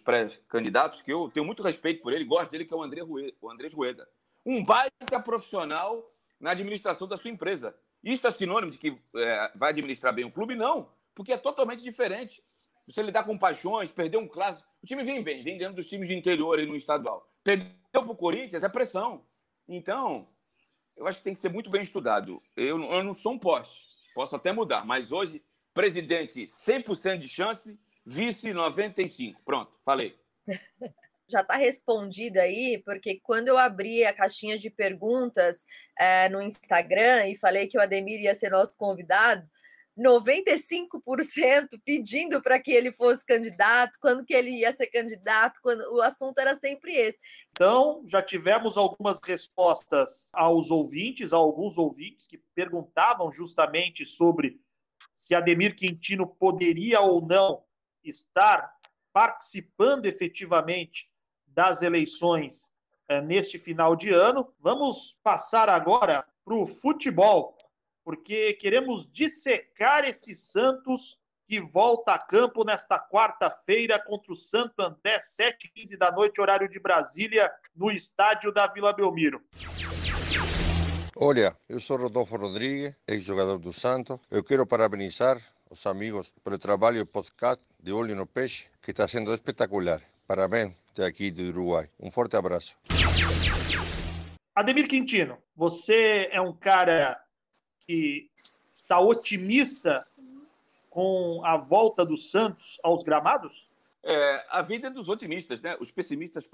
pré-candidatos 0.00 1.00
um 1.00 1.05
que 1.05 1.12
eu 1.12 1.31
tenho 1.33 1.47
muito 1.47 1.62
respeito 1.62 2.03
por 2.03 2.12
ele, 2.12 2.25
gosto 2.25 2.50
dele, 2.50 2.64
que 2.64 2.75
é 2.75 2.76
o 2.76 2.83
André 2.83 3.03
Rueda, 3.03 3.37
o 3.41 3.50
Andrés 3.50 3.73
Rueda 3.73 4.09
um 4.45 4.65
baita 4.65 5.21
profissional 5.21 6.11
na 6.41 6.51
administração 6.51 7.09
da 7.09 7.17
sua 7.17 7.31
empresa. 7.31 7.75
Isso 8.03 8.27
é 8.27 8.31
sinônimo 8.31 8.71
de 8.71 8.79
que 8.79 8.95
é, 9.17 9.53
vai 9.55 9.71
administrar 9.71 10.15
bem 10.15 10.25
o 10.25 10.31
clube? 10.31 10.55
Não, 10.55 10.91
porque 11.15 11.33
é 11.33 11.39
totalmente 11.39 11.83
diferente. 11.83 12.43
Você 12.87 13.03
lidar 13.03 13.25
com 13.25 13.39
paixões, 13.39 13.91
perder 13.91 14.19
um 14.19 14.29
clássico. 14.29 14.69
O 14.83 14.87
time 14.87 15.03
vem 15.03 15.23
bem, 15.23 15.43
vem 15.43 15.57
ganhando 15.57 15.77
dos 15.77 15.87
times 15.87 16.07
de 16.07 16.15
interior 16.15 16.59
e 16.59 16.67
no 16.67 16.77
estadual. 16.77 17.27
Perdeu 17.43 17.73
para 17.93 18.11
o 18.11 18.17
Corinthians 18.17 18.63
é 18.63 18.69
pressão. 18.69 19.25
Então, 19.67 20.29
eu 20.97 21.07
acho 21.07 21.19
que 21.19 21.25
tem 21.25 21.33
que 21.33 21.41
ser 21.41 21.49
muito 21.49 21.71
bem 21.71 21.83
estudado. 21.83 22.39
Eu, 22.55 22.83
eu 22.83 23.03
não 23.03 23.15
sou 23.15 23.33
um 23.33 23.39
poste, 23.39 23.87
posso 24.15 24.37
até 24.37 24.53
mudar, 24.53 24.85
mas 24.85 25.13
hoje, 25.13 25.43
presidente 25.73 26.45
100% 26.45 27.19
de 27.19 27.29
chance, 27.29 27.79
vice 28.05 28.51
95%. 28.51 29.37
Pronto, 29.45 29.79
falei. 29.83 30.15
já 31.28 31.40
está 31.40 31.57
respondida 31.57 32.43
aí, 32.43 32.83
porque 32.85 33.21
quando 33.23 33.49
eu 33.49 33.59
abri 33.59 34.04
a 34.04 34.12
caixinha 34.12 34.59
de 34.59 34.71
perguntas 34.71 35.64
é, 35.99 36.28
no 36.28 36.43
Instagram 36.43 37.28
e 37.28 37.37
falei 37.37 37.66
que 37.66 37.78
o 37.78 37.81
Ademir 37.81 38.21
ia 38.21 38.35
ser 38.35 38.50
nosso 38.50 38.76
convidado, 38.76 39.49
95% 39.97 41.81
pedindo 41.85 42.43
para 42.43 42.61
que 42.61 42.73
ele 42.73 42.90
fosse 42.93 43.25
candidato, 43.25 43.97
quando 44.00 44.25
que 44.25 44.35
ele 44.35 44.50
ia 44.50 44.73
ser 44.73 44.88
candidato, 44.88 45.61
quando 45.62 45.81
o 45.93 46.02
assunto 46.02 46.38
era 46.38 46.54
sempre 46.57 46.95
esse. 46.95 47.19
Então, 47.52 48.02
já 48.07 48.21
tivemos 48.21 48.76
algumas 48.76 49.21
respostas 49.25 50.31
aos 50.33 50.71
ouvintes, 50.71 51.33
a 51.33 51.37
alguns 51.37 51.78
ouvintes 51.78 52.26
que 52.26 52.38
perguntavam 52.54 53.33
justamente 53.33 54.04
sobre 54.04 54.61
se 55.12 55.35
Ademir 55.35 55.76
Quintino 55.76 56.26
poderia 56.26 57.00
ou 57.00 57.25
não 57.25 57.62
estar 58.02 58.75
participando 59.12 60.07
efetivamente 60.07 61.09
das 61.55 61.83
eleições 61.83 62.73
é, 63.09 63.21
neste 63.21 63.59
final 63.59 63.95
de 63.95 64.11
ano. 64.11 64.53
Vamos 64.61 65.17
passar 65.23 65.69
agora 65.69 66.25
para 66.45 66.55
o 66.55 66.67
futebol 66.67 67.57
porque 68.05 68.53
queremos 68.55 69.11
dissecar 69.11 70.05
esse 70.05 70.35
Santos 70.35 71.19
que 71.47 71.61
volta 71.61 72.13
a 72.13 72.19
campo 72.19 72.65
nesta 72.65 72.99
quarta-feira 72.99 73.99
contra 73.99 74.33
o 74.33 74.37
Santo 74.37 74.81
André, 74.81 75.19
7h15 75.19 75.97
da 75.97 76.11
noite, 76.11 76.41
horário 76.41 76.69
de 76.69 76.79
Brasília, 76.79 77.51
no 77.75 77.91
estádio 77.91 78.53
da 78.53 78.67
Vila 78.67 78.93
Belmiro. 78.93 79.43
Olha, 81.17 81.57
eu 81.69 81.79
sou 81.81 81.97
Rodolfo 81.97 82.37
Rodrigues, 82.37 82.95
ex-jogador 83.07 83.59
do 83.59 83.73
Santos. 83.73 84.19
Eu 84.31 84.43
quero 84.43 84.67
parabenizar 84.67 85.41
os 85.71 85.87
amigos 85.87 86.33
pelo 86.43 86.59
trabalho 86.59 86.99
do 86.99 87.07
podcast 87.07 87.63
de 87.81 87.93
Olho 87.93 88.17
no 88.17 88.27
Peixe, 88.27 88.67
que 88.83 88.91
está 88.91 89.07
sendo 89.07 89.33
espetacular. 89.33 90.03
Parabéns 90.26 90.75
daqui 90.97 91.31
do 91.31 91.43
Uruguai. 91.43 91.88
Um 92.00 92.11
forte 92.11 92.37
abraço. 92.37 92.76
Ademir 94.54 94.88
Quintino, 94.88 95.37
você 95.54 96.28
é 96.33 96.40
um 96.40 96.52
cara 96.52 97.21
que 97.81 98.31
está 98.73 99.00
otimista 99.00 100.00
com 100.88 101.40
a 101.45 101.57
volta 101.57 102.04
do 102.04 102.16
Santos 102.16 102.78
aos 102.83 103.02
gramados? 103.02 103.64
É, 104.02 104.47
a 104.49 104.62
vida 104.62 104.87
é 104.87 104.90
dos 104.90 105.09
otimistas, 105.09 105.61
né? 105.61 105.76
Os 105.81 105.90
pessimistas 105.90 106.49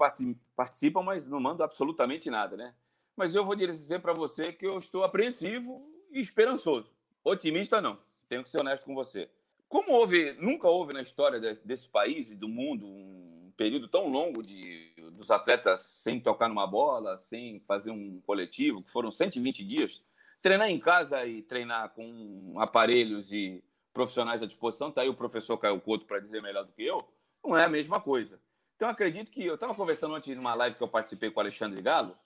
participam, 0.55 1.03
mas 1.03 1.27
não 1.27 1.39
mandam 1.39 1.63
absolutamente 1.63 2.29
nada, 2.29 2.57
né? 2.57 2.73
Mas 3.15 3.35
eu 3.35 3.45
vou 3.45 3.55
dizer 3.55 3.99
para 3.99 4.13
você 4.13 4.51
que 4.51 4.65
eu 4.65 4.79
estou 4.79 5.03
apreensivo 5.03 5.85
e 6.11 6.19
esperançoso. 6.19 6.91
Otimista 7.23 7.79
não. 7.79 7.97
Tenho 8.27 8.43
que 8.43 8.49
ser 8.49 8.59
honesto 8.59 8.85
com 8.85 8.95
você. 8.95 9.29
Como 9.69 9.91
houve, 9.91 10.33
nunca 10.33 10.67
houve 10.67 10.93
na 10.93 11.01
história 11.01 11.39
desse 11.63 11.87
país 11.87 12.31
e 12.31 12.35
do 12.35 12.49
mundo 12.49 12.85
um 12.85 13.30
período 13.61 13.87
tão 13.87 14.07
longo 14.07 14.41
de 14.41 14.91
dos 15.11 15.29
atletas 15.29 15.81
sem 15.81 16.19
tocar 16.19 16.49
numa 16.49 16.65
bola, 16.65 17.19
sem 17.19 17.59
fazer 17.67 17.91
um 17.91 18.19
coletivo, 18.21 18.81
que 18.81 18.89
foram 18.89 19.11
120 19.11 19.63
dias, 19.63 20.03
treinar 20.41 20.67
em 20.67 20.79
casa 20.79 21.23
e 21.27 21.43
treinar 21.43 21.89
com 21.89 22.55
aparelhos 22.57 23.31
e 23.31 23.63
profissionais 23.93 24.41
à 24.41 24.47
disposição, 24.47 24.89
está 24.89 25.01
aí 25.01 25.09
o 25.09 25.13
professor 25.13 25.59
Caio 25.59 25.79
Couto 25.79 26.05
para 26.05 26.19
dizer 26.19 26.41
melhor 26.41 26.65
do 26.65 26.71
que 26.71 26.83
eu, 26.83 26.97
não 27.45 27.55
é 27.55 27.65
a 27.65 27.69
mesma 27.69 28.01
coisa. 28.01 28.41
Então, 28.75 28.89
acredito 28.89 29.29
que 29.29 29.45
eu 29.45 29.53
estava 29.53 29.75
conversando 29.75 30.15
antes 30.15 30.33
de 30.33 30.39
uma 30.39 30.55
live 30.55 30.75
que 30.75 30.81
eu 30.81 30.87
participei 30.87 31.29
com 31.29 31.39
o 31.39 31.43
Alexandre 31.43 31.79
Galo, 31.83 32.17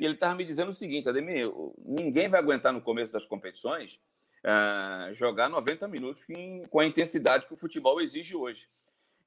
e 0.00 0.04
ele 0.04 0.14
estava 0.14 0.34
me 0.34 0.44
dizendo 0.44 0.70
o 0.70 0.74
seguinte: 0.74 1.08
Ademir, 1.08 1.52
ninguém 1.84 2.28
vai 2.28 2.40
aguentar 2.40 2.72
no 2.72 2.80
começo 2.80 3.12
das 3.12 3.24
competições 3.24 4.00
uh, 4.44 5.14
jogar 5.14 5.48
90 5.48 5.86
minutos 5.86 6.26
com 6.68 6.80
a 6.80 6.84
intensidade 6.84 7.46
que 7.46 7.54
o 7.54 7.56
futebol 7.56 8.00
exige 8.00 8.34
hoje. 8.34 8.66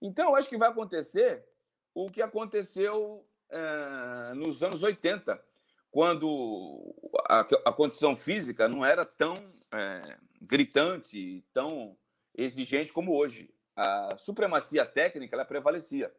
Então, 0.01 0.31
eu 0.31 0.35
acho 0.35 0.49
que 0.49 0.57
vai 0.57 0.67
acontecer 0.67 1.45
o 1.93 2.09
que 2.09 2.21
aconteceu 2.21 3.25
uh, 3.51 4.35
nos 4.35 4.63
anos 4.63 4.83
80, 4.83 5.43
quando 5.91 6.95
a, 7.29 7.41
a 7.65 7.71
condição 7.71 8.15
física 8.15 8.67
não 8.67 8.83
era 8.83 9.05
tão 9.05 9.35
é, 9.71 10.17
gritante, 10.41 11.45
tão 11.53 11.95
exigente 12.35 12.91
como 12.91 13.15
hoje. 13.15 13.53
A 13.75 14.17
supremacia 14.17 14.85
técnica 14.85 15.35
ela 15.35 15.45
prevalecia. 15.45 16.11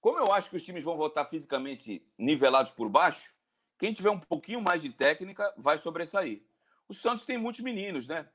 Como 0.00 0.18
eu 0.18 0.32
acho 0.32 0.50
que 0.50 0.56
os 0.56 0.62
times 0.62 0.84
vão 0.84 0.96
voltar 0.96 1.24
fisicamente 1.24 2.06
nivelados 2.18 2.72
por 2.72 2.88
baixo, 2.88 3.32
quem 3.78 3.92
tiver 3.92 4.10
um 4.10 4.20
pouquinho 4.20 4.60
mais 4.60 4.82
de 4.82 4.90
técnica 4.90 5.52
vai 5.56 5.78
sobressair. 5.78 6.42
O 6.88 6.94
Santos 6.94 7.24
tem 7.24 7.36
muitos 7.36 7.60
meninos, 7.60 8.06
né? 8.06 8.28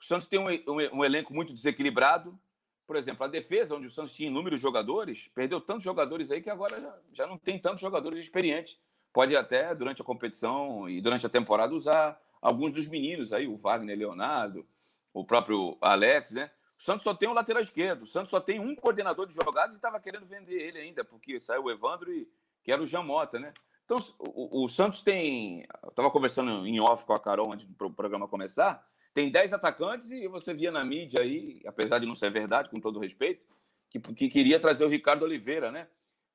O 0.00 0.04
Santos 0.04 0.26
tem 0.26 0.38
um, 0.38 0.48
um, 0.48 0.98
um, 0.98 1.04
elenco 1.04 1.32
muito 1.32 1.52
desequilibrado. 1.52 2.38
Por 2.86 2.96
exemplo, 2.96 3.24
a 3.24 3.28
defesa, 3.28 3.74
onde 3.74 3.86
o 3.86 3.90
Santos 3.90 4.12
tinha 4.12 4.28
inúmeros 4.28 4.60
jogadores, 4.60 5.30
perdeu 5.34 5.60
tantos 5.60 5.84
jogadores 5.84 6.30
aí 6.30 6.42
que 6.42 6.50
agora 6.50 6.80
já, 6.80 6.98
já 7.12 7.26
não 7.26 7.38
tem 7.38 7.58
tantos 7.58 7.80
jogadores 7.80 8.22
experientes 8.22 8.78
pode 9.14 9.34
até, 9.36 9.72
durante 9.72 10.02
a 10.02 10.04
competição 10.04 10.88
e 10.88 11.00
durante 11.00 11.24
a 11.24 11.28
temporada, 11.28 11.72
usar 11.72 12.20
alguns 12.42 12.72
dos 12.72 12.88
meninos 12.88 13.32
aí, 13.32 13.46
o 13.46 13.56
Wagner 13.56 13.96
Leonardo, 13.96 14.66
o 15.14 15.24
próprio 15.24 15.78
Alex, 15.80 16.32
né? 16.32 16.50
O 16.76 16.82
Santos 16.82 17.04
só 17.04 17.14
tem 17.14 17.28
um 17.28 17.32
lateral 17.32 17.62
esquerdo, 17.62 18.02
o 18.02 18.06
Santos 18.08 18.30
só 18.30 18.40
tem 18.40 18.58
um 18.58 18.74
coordenador 18.74 19.28
de 19.28 19.34
jogadas 19.34 19.74
e 19.74 19.78
estava 19.78 20.00
querendo 20.00 20.26
vender 20.26 20.60
ele 20.60 20.80
ainda, 20.80 21.04
porque 21.04 21.40
saiu 21.40 21.62
o 21.62 21.70
Evandro 21.70 22.12
e 22.12 22.28
que 22.64 22.72
era 22.72 22.82
o 22.82 22.86
Jamota, 22.86 23.38
né? 23.38 23.54
Então, 23.84 23.98
o, 24.18 24.64
o 24.64 24.68
Santos 24.68 25.00
tem. 25.00 25.64
Eu 25.82 25.90
estava 25.90 26.10
conversando 26.10 26.66
em 26.66 26.80
off 26.80 27.06
com 27.06 27.12
a 27.12 27.20
Carol 27.20 27.52
antes 27.52 27.66
do 27.66 27.90
programa 27.90 28.26
começar. 28.26 28.84
Tem 29.14 29.30
10 29.30 29.52
atacantes 29.52 30.10
e 30.10 30.26
você 30.26 30.52
via 30.52 30.72
na 30.72 30.84
mídia 30.84 31.22
aí, 31.22 31.62
apesar 31.64 32.00
de 32.00 32.06
não 32.06 32.16
ser 32.16 32.30
verdade, 32.32 32.68
com 32.68 32.80
todo 32.80 32.98
respeito, 32.98 33.46
que, 33.88 34.00
que 34.00 34.28
queria 34.28 34.58
trazer 34.58 34.84
o 34.84 34.88
Ricardo 34.88 35.22
Oliveira, 35.22 35.70
né? 35.70 35.86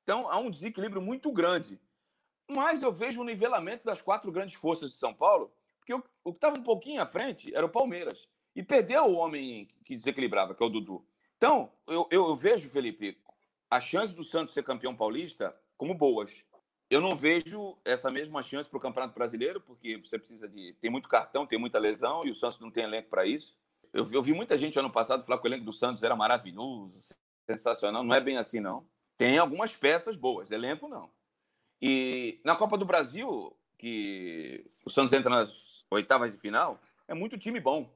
Então, 0.02 0.26
há 0.30 0.38
um 0.38 0.50
desequilíbrio 0.50 1.02
muito 1.02 1.30
grande. 1.30 1.78
Mas 2.48 2.82
eu 2.82 2.90
vejo 2.90 3.20
o 3.20 3.24
nivelamento 3.24 3.84
das 3.84 4.00
quatro 4.00 4.32
grandes 4.32 4.54
forças 4.54 4.90
de 4.90 4.96
São 4.96 5.12
Paulo, 5.12 5.52
porque 5.78 5.92
o, 5.92 6.02
o 6.24 6.32
que 6.32 6.38
estava 6.38 6.58
um 6.58 6.62
pouquinho 6.62 7.02
à 7.02 7.06
frente 7.06 7.54
era 7.54 7.66
o 7.66 7.68
Palmeiras. 7.68 8.26
E 8.56 8.62
perdeu 8.62 9.04
o 9.04 9.14
homem 9.14 9.68
que 9.84 9.94
desequilibrava, 9.94 10.54
que 10.54 10.62
é 10.62 10.66
o 10.66 10.70
Dudu. 10.70 11.04
Então, 11.36 11.70
eu, 11.86 12.08
eu 12.10 12.34
vejo, 12.34 12.70
Felipe, 12.70 13.18
a 13.70 13.80
chance 13.80 14.14
do 14.14 14.24
Santos 14.24 14.54
ser 14.54 14.64
campeão 14.64 14.96
paulista 14.96 15.54
como 15.76 15.94
boas. 15.94 16.44
Eu 16.90 17.00
não 17.00 17.14
vejo 17.14 17.78
essa 17.84 18.10
mesma 18.10 18.42
chance 18.42 18.68
para 18.68 18.76
o 18.76 18.80
Campeonato 18.80 19.14
Brasileiro, 19.14 19.60
porque 19.60 19.96
você 19.96 20.18
precisa 20.18 20.48
de. 20.48 20.74
Tem 20.80 20.90
muito 20.90 21.08
cartão, 21.08 21.46
tem 21.46 21.56
muita 21.56 21.78
lesão, 21.78 22.26
e 22.26 22.30
o 22.30 22.34
Santos 22.34 22.58
não 22.58 22.68
tem 22.68 22.82
elenco 22.82 23.08
para 23.08 23.24
isso. 23.24 23.56
Eu, 23.92 24.04
eu, 24.12 24.20
vi 24.20 24.32
muita 24.32 24.58
gente 24.58 24.76
ano 24.76 24.90
passado 24.90 25.24
falar 25.24 25.38
que 25.38 25.46
o 25.46 25.48
elenco 25.48 25.64
do 25.64 25.72
Santos 25.72 26.02
era 26.02 26.16
maravilhoso, 26.16 26.92
sensacional. 27.46 28.02
Não 28.02 28.14
é 28.14 28.20
bem 28.20 28.36
assim, 28.36 28.58
não. 28.58 28.84
Tem 29.16 29.38
algumas 29.38 29.76
peças 29.76 30.16
boas, 30.16 30.50
elenco 30.50 30.88
não. 30.88 31.10
E 31.80 32.40
na 32.44 32.56
Copa 32.56 32.76
do 32.76 32.84
Brasil, 32.84 33.56
que 33.78 34.66
o 34.84 34.90
Santos 34.90 35.12
entra 35.12 35.30
nas 35.30 35.86
oitavas 35.90 36.32
de 36.32 36.38
final, 36.38 36.80
é 37.06 37.14
muito 37.14 37.38
time 37.38 37.60
bom. 37.60 37.88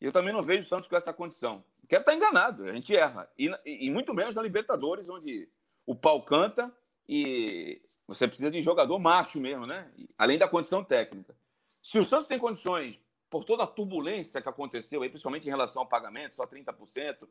E 0.00 0.06
eu 0.06 0.12
também 0.12 0.32
não 0.32 0.42
vejo 0.42 0.62
o 0.62 0.68
Santos 0.68 0.88
com 0.88 0.96
essa 0.96 1.12
condição. 1.12 1.64
Quero 1.88 2.02
estar 2.02 2.14
enganado, 2.14 2.64
a 2.64 2.72
gente 2.72 2.94
erra. 2.96 3.30
E, 3.38 3.50
e, 3.64 3.90
muito 3.90 4.12
menos 4.12 4.34
na 4.34 4.42
Libertadores, 4.42 5.08
onde 5.08 5.48
o 5.86 5.94
pau 5.94 6.22
canta 6.22 6.72
e 7.12 7.76
você 8.06 8.28
precisa 8.28 8.52
de 8.52 8.62
jogador 8.62 8.96
macho 9.00 9.40
mesmo, 9.40 9.66
né? 9.66 9.90
Além 10.16 10.38
da 10.38 10.46
condição 10.46 10.84
técnica. 10.84 11.34
Se 11.58 11.98
o 11.98 12.04
Santos 12.04 12.28
tem 12.28 12.38
condições, 12.38 13.00
por 13.28 13.42
toda 13.42 13.64
a 13.64 13.66
turbulência 13.66 14.40
que 14.40 14.48
aconteceu 14.48 15.02
aí, 15.02 15.08
principalmente 15.08 15.44
em 15.48 15.50
relação 15.50 15.82
ao 15.82 15.88
pagamento, 15.88 16.36
só 16.36 16.46
30%, 16.46 17.28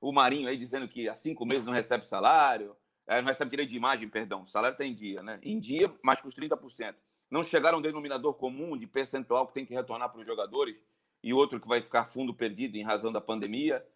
o 0.00 0.12
Marinho 0.12 0.48
aí 0.48 0.56
dizendo 0.56 0.88
que 0.88 1.10
há 1.10 1.14
cinco 1.14 1.44
meses 1.44 1.62
não 1.62 1.74
recebe 1.74 2.08
salário, 2.08 2.74
é, 3.06 3.20
não 3.20 3.28
recebe 3.28 3.50
direito 3.50 3.68
de 3.68 3.76
imagem, 3.76 4.08
perdão, 4.08 4.44
o 4.44 4.46
salário 4.46 4.72
está 4.72 4.86
em 4.86 4.94
dia, 4.94 5.22
né? 5.22 5.38
Em 5.42 5.60
dia, 5.60 5.94
mais 6.02 6.22
que 6.22 6.26
os 6.26 6.34
30%. 6.34 6.94
Não 7.30 7.42
chegaram 7.42 7.76
a 7.76 7.78
um 7.80 7.82
denominador 7.82 8.32
comum 8.32 8.78
de 8.78 8.86
percentual 8.86 9.46
que 9.46 9.52
tem 9.52 9.66
que 9.66 9.74
retornar 9.74 10.08
para 10.08 10.22
os 10.22 10.26
jogadores 10.26 10.82
e 11.22 11.34
outro 11.34 11.60
que 11.60 11.68
vai 11.68 11.82
ficar 11.82 12.06
fundo 12.06 12.32
perdido 12.32 12.78
em 12.78 12.82
razão 12.82 13.12
da 13.12 13.20
pandemia. 13.20 13.86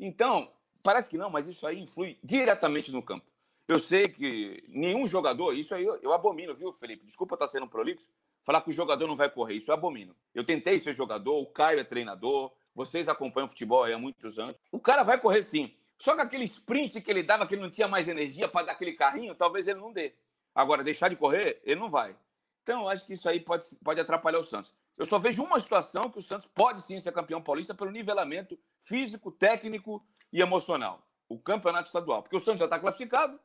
Então, 0.00 0.50
parece 0.82 1.08
que 1.08 1.16
não, 1.16 1.30
mas 1.30 1.46
isso 1.46 1.64
aí 1.64 1.78
influi 1.78 2.18
diretamente 2.24 2.90
no 2.90 3.00
campo. 3.00 3.29
Eu 3.70 3.78
sei 3.78 4.08
que 4.08 4.64
nenhum 4.66 5.06
jogador, 5.06 5.52
isso 5.52 5.72
aí 5.76 5.84
eu, 5.84 5.94
eu 6.02 6.12
abomino, 6.12 6.52
viu, 6.56 6.72
Felipe? 6.72 7.06
Desculpa 7.06 7.36
estar 7.36 7.46
sendo 7.46 7.68
prolixo, 7.68 8.08
falar 8.42 8.62
que 8.62 8.70
o 8.70 8.72
jogador 8.72 9.06
não 9.06 9.14
vai 9.14 9.30
correr, 9.30 9.54
isso 9.54 9.70
eu 9.70 9.74
abomino. 9.76 10.12
Eu 10.34 10.42
tentei 10.42 10.76
ser 10.80 10.92
jogador, 10.92 11.40
o 11.40 11.46
Caio 11.46 11.78
é 11.78 11.84
treinador, 11.84 12.52
vocês 12.74 13.08
acompanham 13.08 13.46
futebol 13.46 13.84
há 13.84 13.96
muitos 13.96 14.40
anos. 14.40 14.56
O 14.72 14.80
cara 14.80 15.04
vai 15.04 15.20
correr 15.20 15.44
sim, 15.44 15.72
só 16.00 16.16
que 16.16 16.20
aquele 16.20 16.42
sprint 16.46 17.00
que 17.00 17.08
ele 17.08 17.22
dava, 17.22 17.46
que 17.46 17.54
ele 17.54 17.62
não 17.62 17.70
tinha 17.70 17.86
mais 17.86 18.08
energia 18.08 18.48
para 18.48 18.66
dar 18.66 18.72
aquele 18.72 18.94
carrinho, 18.94 19.36
talvez 19.36 19.68
ele 19.68 19.78
não 19.78 19.92
dê. 19.92 20.14
Agora, 20.52 20.82
deixar 20.82 21.08
de 21.08 21.14
correr, 21.14 21.60
ele 21.62 21.78
não 21.78 21.88
vai. 21.88 22.16
Então, 22.64 22.82
eu 22.82 22.88
acho 22.88 23.06
que 23.06 23.12
isso 23.12 23.28
aí 23.28 23.38
pode, 23.38 23.64
pode 23.84 24.00
atrapalhar 24.00 24.40
o 24.40 24.44
Santos. 24.44 24.74
Eu 24.98 25.06
só 25.06 25.16
vejo 25.16 25.44
uma 25.44 25.60
situação 25.60 26.10
que 26.10 26.18
o 26.18 26.22
Santos 26.22 26.48
pode 26.52 26.82
sim 26.82 26.98
ser 27.00 27.12
campeão 27.12 27.40
paulista 27.40 27.72
pelo 27.72 27.92
nivelamento 27.92 28.58
físico, 28.80 29.30
técnico 29.30 30.04
e 30.32 30.40
emocional. 30.40 31.06
O 31.28 31.38
campeonato 31.38 31.86
estadual. 31.86 32.20
Porque 32.20 32.36
o 32.36 32.40
Santos 32.40 32.58
já 32.58 32.64
está 32.66 32.76
classificado, 32.76 33.38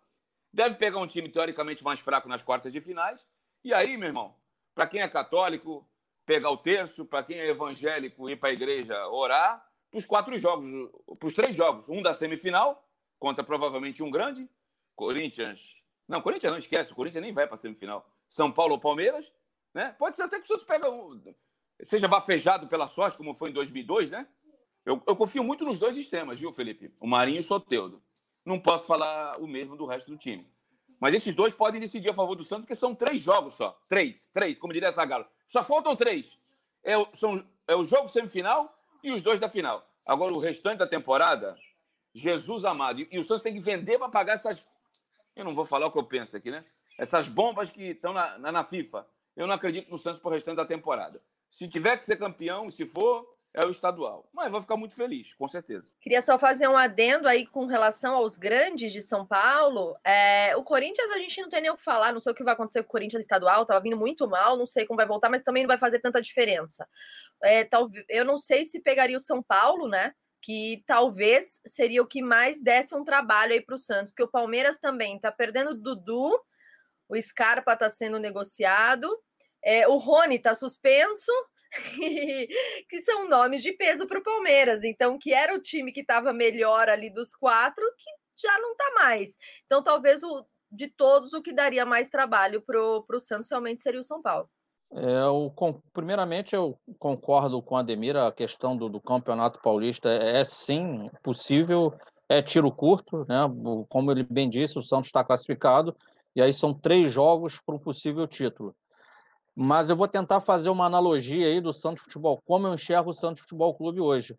deve 0.56 0.76
pegar 0.76 1.00
um 1.00 1.06
time 1.06 1.28
teoricamente 1.28 1.84
mais 1.84 2.00
fraco 2.00 2.30
nas 2.30 2.42
quartas 2.42 2.72
de 2.72 2.80
finais. 2.80 3.28
E 3.62 3.74
aí, 3.74 3.98
meu 3.98 4.08
irmão, 4.08 4.34
para 4.74 4.88
quem 4.88 5.02
é 5.02 5.08
católico, 5.08 5.86
pegar 6.26 6.50
o 6.50 6.58
terço, 6.58 7.06
para 7.06 7.24
quem 7.24 7.38
é 7.38 7.50
evangélico, 7.50 8.30
ir 8.30 8.38
para 8.38 8.50
a 8.50 8.54
igreja 8.54 9.08
orar, 9.10 9.64
para 9.92 9.98
os 9.98 10.06
quatro 10.06 10.38
jogos, 10.40 10.68
para 11.20 11.28
os 11.28 11.34
três 11.34 11.56
jogos. 11.56 11.90
Um 11.90 12.02
da 12.02 12.14
semifinal, 12.14 12.88
contra 13.20 13.44
provavelmente 13.44 14.02
um 14.02 14.10
grande, 14.10 14.50
Corinthians. 14.96 15.76
Não, 16.08 16.22
Corinthians 16.22 16.52
não 16.52 16.60
esquece, 16.60 16.94
o 16.94 16.96
Corinthians 16.96 17.24
nem 17.24 17.34
vai 17.34 17.46
para 17.46 17.56
a 17.56 17.60
semifinal. 17.60 18.10
São 18.30 18.50
Paulo 18.50 18.76
ou 18.76 18.80
Palmeiras, 18.80 19.34
né? 19.74 19.94
Pode 20.00 20.16
ser 20.16 20.24
até 20.24 20.38
que 20.40 20.46
o 20.46 20.48
Santos 20.48 20.64
pega 20.64 20.90
um, 20.90 21.10
seja 21.84 22.08
bafejado 22.08 22.68
pela 22.68 22.88
sorte, 22.88 23.18
como 23.18 23.34
foi 23.34 23.50
em 23.50 23.54
2002, 23.54 24.10
né? 24.10 24.26
Eu, 24.86 25.04
eu 25.06 25.16
confio 25.18 25.44
muito 25.44 25.66
nos 25.66 25.80
dois 25.80 25.96
sistemas, 25.96 26.40
viu, 26.40 26.54
Felipe? 26.54 26.94
O 27.02 27.08
Marinho 27.08 27.38
e 27.38 27.42
o 27.42 27.44
Soteudo. 27.44 28.02
Não 28.46 28.60
posso 28.60 28.86
falar 28.86 29.40
o 29.40 29.48
mesmo 29.48 29.76
do 29.76 29.86
resto 29.86 30.12
do 30.12 30.18
time. 30.18 30.48
Mas 31.00 31.14
esses 31.14 31.36
dois 31.36 31.54
podem 31.54 31.82
decidir 31.82 32.10
a 32.10 32.14
favor 32.14 32.36
do 32.36 32.44
Santos, 32.44 32.66
porque 32.66 32.76
são 32.76 32.96
três 32.96 33.22
jogos 33.22 33.56
só. 33.56 33.78
Três, 33.90 34.28
três, 34.34 34.58
como 34.58 34.72
diria 34.72 34.92
Zagallo. 34.92 35.26
Só 35.48 35.64
faltam 35.64 35.96
três. 35.96 36.38
É 36.84 36.98
o, 36.98 37.08
são, 37.14 37.46
é 37.68 37.76
o 37.76 37.84
jogo 37.84 38.08
semifinal 38.08 38.74
e 39.04 39.12
os 39.12 39.22
dois 39.22 39.40
da 39.40 39.50
final. 39.50 39.86
Agora, 40.06 40.34
o 40.34 40.40
restante 40.40 40.80
da 40.80 40.88
temporada, 40.88 41.58
Jesus 42.14 42.64
amado. 42.64 43.02
E, 43.02 43.08
e 43.12 43.20
o 43.20 43.24
Santos 43.24 43.42
tem 43.42 43.54
que 43.54 43.60
vender 43.60 43.98
para 43.98 44.10
pagar 44.10 44.34
essas. 44.34 44.66
Eu 45.36 45.44
não 45.44 45.54
vou 45.54 45.66
falar 45.66 45.88
o 45.88 45.92
que 45.92 45.98
eu 45.98 46.04
penso 46.04 46.38
aqui, 46.38 46.52
né? 46.52 46.64
Essas 46.98 47.28
bombas 47.28 47.72
que 47.72 47.90
estão 47.90 48.14
na, 48.14 48.38
na, 48.38 48.52
na 48.52 48.64
FIFA. 48.64 49.06
Eu 49.36 49.48
não 49.48 49.56
acredito 49.56 49.90
no 49.90 49.98
Santos 49.98 50.20
para 50.20 50.30
o 50.30 50.34
restante 50.34 50.58
da 50.58 50.66
temporada. 50.66 51.22
Se 51.50 51.68
tiver 51.68 51.98
que 51.98 52.06
ser 52.06 52.18
campeão, 52.18 52.70
se 52.70 52.86
for, 52.86 53.35
é 53.56 53.66
o 53.66 53.72
estadual. 53.72 54.30
Mas 54.34 54.52
vou 54.52 54.62
ficar 54.62 54.76
muito 54.76 54.94
feliz, 54.94 55.34
com 55.34 55.48
certeza. 55.48 55.90
Queria 56.02 56.22
só 56.22 56.38
fazer 56.38 56.68
um 56.68 56.78
adendo 56.78 57.28
aí 57.28 57.48
com 57.48 57.66
relação 57.66 58.16
aos 58.16 58.38
grandes 58.38 58.92
de 58.92 59.02
São 59.02 59.26
Paulo. 59.26 59.98
É, 60.04 60.56
o 60.58 60.64
Corinthians 60.64 61.10
a 61.12 61.18
gente 61.18 61.42
não 61.42 61.50
tem 61.50 61.62
nem 61.62 61.72
o 61.72 61.78
que 61.78 61.84
falar, 61.84 62.14
não 62.14 62.20
sei 62.20 62.34
o 62.34 62.36
que 62.36 62.44
vai 62.44 62.54
acontecer 62.54 62.84
com 62.84 62.90
o 62.90 62.92
Corinthians 62.92 63.22
estadual, 63.22 63.66
tava 63.66 63.80
vindo 63.80 63.98
muito 63.98 64.28
mal, 64.28 64.58
não 64.58 64.68
sei 64.68 64.86
como 64.86 64.98
vai 64.98 65.08
voltar, 65.08 65.30
mas 65.30 65.44
também 65.44 65.64
não 65.64 65.70
vai 65.70 65.78
fazer 65.78 66.00
tanta 66.00 66.22
diferença. 66.22 66.88
É, 67.42 67.64
talvez, 67.64 68.06
eu 68.10 68.26
não 68.26 68.38
sei 68.38 68.66
se 68.66 68.82
pegaria 68.82 69.18
o 69.18 69.22
São 69.22 69.42
Paulo, 69.42 69.88
né? 69.88 70.14
Que 70.42 70.84
talvez 70.86 71.62
seria 71.66 72.04
o 72.04 72.08
que 72.08 72.22
mais 72.22 72.62
desse 72.62 72.94
um 72.96 73.06
trabalho 73.06 73.54
aí 73.54 73.62
para 73.62 73.76
o 73.76 73.80
Santos, 73.80 74.12
porque 74.12 74.24
o 74.24 74.32
Palmeiras 74.32 74.80
também 74.80 75.18
tá 75.18 75.32
perdendo 75.32 75.72
o 75.72 75.76
Dudu, 75.76 76.38
o 77.08 77.22
Scarpa 77.22 77.74
está 77.74 77.90
sendo 77.90 78.20
negociado, 78.20 79.10
é, 79.64 79.88
o 79.88 79.96
Rony 79.98 80.36
está 80.36 80.54
suspenso 80.54 81.32
que 82.90 83.02
são 83.02 83.28
nomes 83.28 83.62
de 83.62 83.74
peso 83.74 84.08
para 84.08 84.20
o 84.20 84.24
Palmeiras. 84.24 84.84
Então, 84.84 85.18
que 85.18 85.34
era 85.34 85.54
o 85.54 85.62
time 85.62 85.92
que 85.92 86.02
estava 86.02 86.34
melhor 86.34 86.90
ali 86.90 87.10
dos 87.10 87.36
quatro, 87.36 87.84
que 87.98 88.10
já 88.42 88.58
não 88.60 88.72
está 88.72 88.92
mais. 88.96 89.36
Então, 89.66 89.84
talvez 89.84 90.24
o 90.24 90.46
de 90.72 90.90
todos, 90.90 91.34
o 91.34 91.42
que 91.42 91.54
daria 91.54 91.86
mais 91.86 92.10
trabalho 92.10 92.62
para 92.62 92.78
o 92.80 93.20
Santos 93.20 93.50
realmente 93.50 93.82
seria 93.82 94.00
o 94.00 94.04
São 94.04 94.22
Paulo. 94.22 94.50
É, 94.92 95.22
eu, 95.22 95.54
primeiramente, 95.94 96.56
eu 96.56 96.78
concordo 97.00 97.62
com 97.62 97.78
a 97.78 97.80
Ademir, 97.80 98.16
a 98.16 98.32
questão 98.32 98.76
do, 98.76 98.90
do 98.90 99.02
Campeonato 99.02 99.60
Paulista 99.62 100.10
é, 100.10 100.42
é, 100.42 100.44
sim 100.44 101.10
possível, 101.24 101.94
é 102.30 102.42
tiro 102.42 102.72
curto, 102.72 103.26
né? 103.28 103.40
Como 103.90 104.12
ele 104.12 104.24
bem 104.24 104.50
disse, 104.50 104.78
o 104.78 104.82
Santos 104.82 105.08
está 105.08 105.24
classificado, 105.24 105.96
e 106.36 106.42
aí 106.42 106.52
são 106.52 106.74
três 106.74 107.12
jogos 107.12 107.60
para 107.66 107.76
um 107.76 107.80
possível 107.80 108.28
título 108.28 108.76
mas 109.56 109.90
eu 109.90 109.96
vou 109.96 110.08
tentar 110.08 110.42
fazer 110.42 110.70
uma 110.70 110.86
analogia 110.86 111.48
aí 111.48 111.62
do 111.62 111.72
Santos 111.72 112.04
Futebol, 112.04 112.42
como 112.46 112.68
eu 112.68 112.74
enxergo 112.74 113.12
o 113.12 113.14
Santos 113.14 113.42
Futebol 113.42 113.74
Clube 113.74 114.02
hoje, 114.02 114.38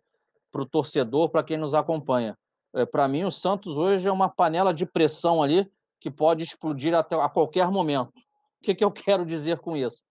para 0.51 0.61
o 0.61 0.65
torcedor, 0.65 1.29
para 1.29 1.43
quem 1.43 1.57
nos 1.57 1.73
acompanha. 1.73 2.37
É, 2.73 2.85
para 2.85 3.07
mim, 3.07 3.23
o 3.23 3.31
Santos 3.31 3.75
hoje 3.77 4.07
é 4.07 4.11
uma 4.11 4.29
panela 4.29 4.71
de 4.71 4.85
pressão 4.85 5.41
ali 5.41 5.69
que 5.99 6.11
pode 6.11 6.43
explodir 6.43 6.93
até, 6.93 7.15
a 7.15 7.27
qualquer 7.27 7.71
momento. 7.71 8.09
O 8.09 8.63
que, 8.63 8.75
que 8.75 8.83
eu 8.83 8.91
quero 8.93 9.25
dizer 9.25 9.57
com 9.57 9.75
isso? 9.75 10.03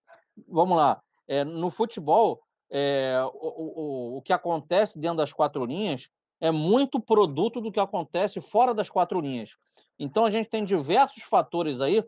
Vamos 0.48 0.76
lá. 0.76 1.00
É, 1.28 1.44
no 1.44 1.70
futebol, 1.70 2.40
é, 2.68 3.20
o, 3.32 4.16
o, 4.16 4.16
o 4.18 4.22
que 4.22 4.32
acontece 4.32 4.98
dentro 4.98 5.18
das 5.18 5.32
quatro 5.32 5.64
linhas 5.64 6.08
é 6.40 6.50
muito 6.50 7.00
produto 7.00 7.60
do 7.60 7.70
que 7.70 7.80
acontece 7.80 8.40
fora 8.40 8.74
das 8.74 8.90
quatro 8.90 9.20
linhas. 9.20 9.56
Então, 9.98 10.24
a 10.24 10.30
gente 10.30 10.50
tem 10.50 10.64
diversos 10.64 11.22
fatores 11.22 11.80
aí 11.80 12.04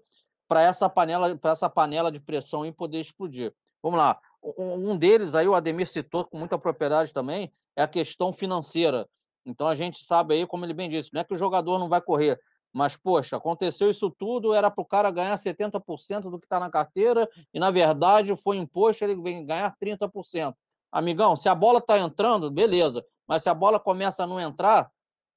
para 0.48 0.62
essa 0.62 0.88
panela 0.88 1.36
para 1.36 1.52
essa 1.52 1.68
panela 1.68 2.10
de 2.10 2.18
pressão 2.18 2.66
e 2.66 2.72
poder 2.72 3.00
explodir. 3.00 3.54
Vamos 3.82 3.98
lá. 3.98 4.18
Um 4.56 4.96
deles 4.96 5.34
aí 5.34 5.46
o 5.46 5.54
Ademir 5.54 5.86
citou 5.86 6.24
com 6.24 6.38
muita 6.38 6.58
propriedade 6.58 7.12
também 7.12 7.52
é 7.76 7.82
a 7.82 7.88
questão 7.88 8.32
financeira. 8.32 9.08
Então 9.46 9.68
a 9.68 9.74
gente 9.74 10.04
sabe 10.04 10.34
aí, 10.34 10.46
como 10.46 10.64
ele 10.64 10.74
bem 10.74 10.90
disse, 10.90 11.10
não 11.12 11.20
é 11.20 11.24
que 11.24 11.32
o 11.32 11.38
jogador 11.38 11.78
não 11.78 11.88
vai 11.88 12.00
correr, 12.00 12.40
mas 12.72 12.96
poxa, 12.96 13.36
aconteceu 13.36 13.88
isso 13.88 14.10
tudo, 14.10 14.52
era 14.52 14.68
para 14.68 14.82
o 14.82 14.84
cara 14.84 15.10
ganhar 15.12 15.36
70% 15.36 16.22
do 16.22 16.38
que 16.40 16.46
está 16.46 16.58
na 16.58 16.68
carteira 16.68 17.28
e 17.54 17.60
na 17.60 17.70
verdade 17.70 18.34
foi 18.34 18.56
imposto 18.56 19.04
ele 19.04 19.14
vem 19.14 19.46
ganhar 19.46 19.74
30%. 19.80 20.54
Amigão, 20.90 21.36
se 21.36 21.48
a 21.48 21.54
bola 21.54 21.78
está 21.78 21.98
entrando, 21.98 22.50
beleza, 22.50 23.04
mas 23.26 23.42
se 23.42 23.48
a 23.48 23.54
bola 23.54 23.78
começa 23.78 24.24
a 24.24 24.26
não 24.26 24.40
entrar, 24.40 24.90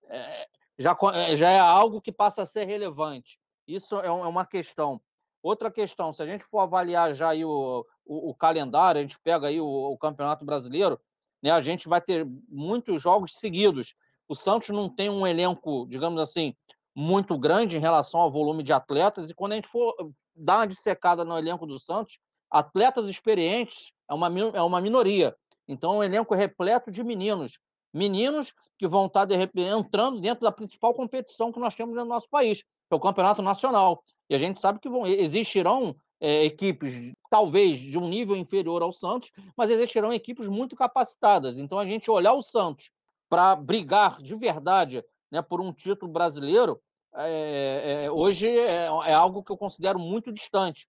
é, 0.05 0.47
já, 0.79 0.97
é, 1.13 1.35
já 1.35 1.49
é 1.49 1.59
algo 1.59 2.01
que 2.01 2.11
passa 2.11 2.41
a 2.41 2.45
ser 2.45 2.65
relevante. 2.65 3.39
Isso 3.75 3.99
é, 3.99 4.07
é 4.07 4.11
uma 4.11 4.45
questão. 4.45 5.01
Outra 5.41 5.71
questão, 5.71 6.13
se 6.13 6.21
a 6.21 6.25
gente 6.25 6.43
for 6.43 6.59
avaliar 6.59 7.13
já 7.13 7.29
aí 7.29 7.43
o, 7.43 7.85
o, 8.05 8.29
o 8.29 8.35
calendário, 8.35 8.99
a 8.99 9.01
gente 9.01 9.19
pega 9.19 9.47
aí 9.47 9.59
o, 9.59 9.65
o, 9.65 9.97
Campeonato 9.97 10.45
Brasileiro, 10.45 10.99
né, 11.41 11.49
a 11.49 11.61
gente 11.61 11.89
vai 11.89 11.99
ter 11.99 12.27
muitos 12.47 13.01
jogos 13.01 13.35
seguidos. 13.35 13.95
O 14.27 14.35
Santos 14.35 14.69
não 14.69 14.87
tem 14.87 15.09
um 15.09 15.25
elenco, 15.25 15.87
digamos 15.89 16.21
assim, 16.21 16.55
muito 16.95 17.37
grande 17.39 17.77
em 17.77 17.79
relação 17.79 18.19
ao 18.19 18.31
volume 18.31 18.61
de 18.61 18.73
atletas, 18.73 19.29
e 19.29 19.33
quando 19.33 19.53
a 19.53 19.55
gente 19.55 19.67
for 19.67 19.95
dar 20.35 20.59
uma 20.59 20.67
dissecada 20.67 21.23
no 21.23 21.37
elenco 21.37 21.65
do 21.65 21.79
Santos, 21.79 22.19
atletas 22.49 23.07
experientes 23.07 23.93
é 24.09 24.13
uma, 24.13 24.27
é 24.53 24.61
uma 24.61 24.81
minoria. 24.81 25.35
Então, 25.67 25.93
é 25.93 25.97
um 25.97 26.03
elenco 26.03 26.35
repleto 26.35 26.91
de 26.91 27.03
meninos. 27.03 27.57
Meninos 27.93 28.53
que 28.77 28.87
vão 28.87 29.05
estar, 29.05 29.25
de 29.25 29.35
repente, 29.35 29.69
entrando 29.69 30.19
dentro 30.19 30.43
da 30.43 30.51
principal 30.51 30.93
competição 30.93 31.51
que 31.51 31.59
nós 31.59 31.75
temos 31.75 31.95
no 31.95 32.05
nosso 32.05 32.29
país, 32.29 32.63
é 32.93 32.97
o 32.97 32.99
campeonato 32.99 33.41
nacional. 33.41 34.03
E 34.29 34.35
a 34.35 34.37
gente 34.37 34.59
sabe 34.59 34.79
que 34.79 34.89
vão, 34.89 35.05
existirão 35.05 35.95
é, 36.19 36.45
equipes, 36.45 37.11
talvez 37.29 37.81
de 37.81 37.97
um 37.97 38.07
nível 38.07 38.35
inferior 38.35 38.81
ao 38.81 38.93
Santos, 38.93 39.31
mas 39.57 39.69
existirão 39.69 40.13
equipes 40.13 40.47
muito 40.47 40.75
capacitadas. 40.75 41.57
Então, 41.57 41.79
a 41.79 41.85
gente 41.85 42.09
olhar 42.09 42.33
o 42.33 42.41
Santos 42.43 42.91
para 43.27 43.55
brigar 43.55 44.21
de 44.21 44.35
verdade 44.35 45.03
né, 45.31 45.41
por 45.41 45.61
um 45.61 45.71
título 45.71 46.11
brasileiro, 46.11 46.81
é, 47.15 48.05
é, 48.05 48.11
hoje 48.11 48.47
é, 48.47 48.85
é, 48.85 49.13
algo 49.13 49.43
que 49.43 49.51
eu 49.51 49.57
considero 49.57 49.99
muito 49.99 50.31
distante. 50.31 50.87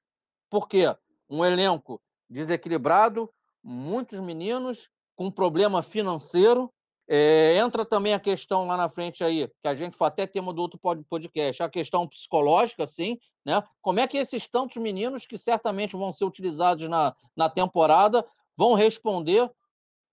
Por 0.51 0.69
quê? 0.69 0.95
Um 1.29 1.45
elenco 1.45 2.01
desequilibrado, 2.29 3.33
muitos 3.63 4.21
meninos 4.21 4.89
com 5.17 5.31
problema 5.31 5.83
financeiro, 5.83 6.73
é, 7.09 7.57
entra 7.57 7.85
também 7.85 8.15
a 8.15 8.21
questão 8.21 8.67
lá 8.67 8.77
na 8.77 8.89
frente 8.89 9.25
aí, 9.25 9.49
que 9.61 9.69
a 9.69 9.75
gente 9.75 9.97
foi 9.97 10.07
até 10.07 10.27
tema 10.27 10.53
do 10.53 10.63
outro 10.63 10.79
podcast, 11.09 11.63
a 11.63 11.69
questão 11.69 12.07
psicológica, 12.07 12.87
sim, 12.87 13.19
né? 13.45 13.63
Como 13.81 14.01
é 14.01 14.07
que 14.07 14.17
esses 14.17 14.47
tantos 14.47 14.77
meninos 14.77 15.27
que 15.27 15.37
certamente 15.37 15.97
vão 15.97 16.13
ser 16.13 16.25
utilizados 16.25 16.89
na, 16.89 17.15
na 17.37 17.49
temporada 17.49 18.25
vão 18.57 18.75
responder 18.75 19.51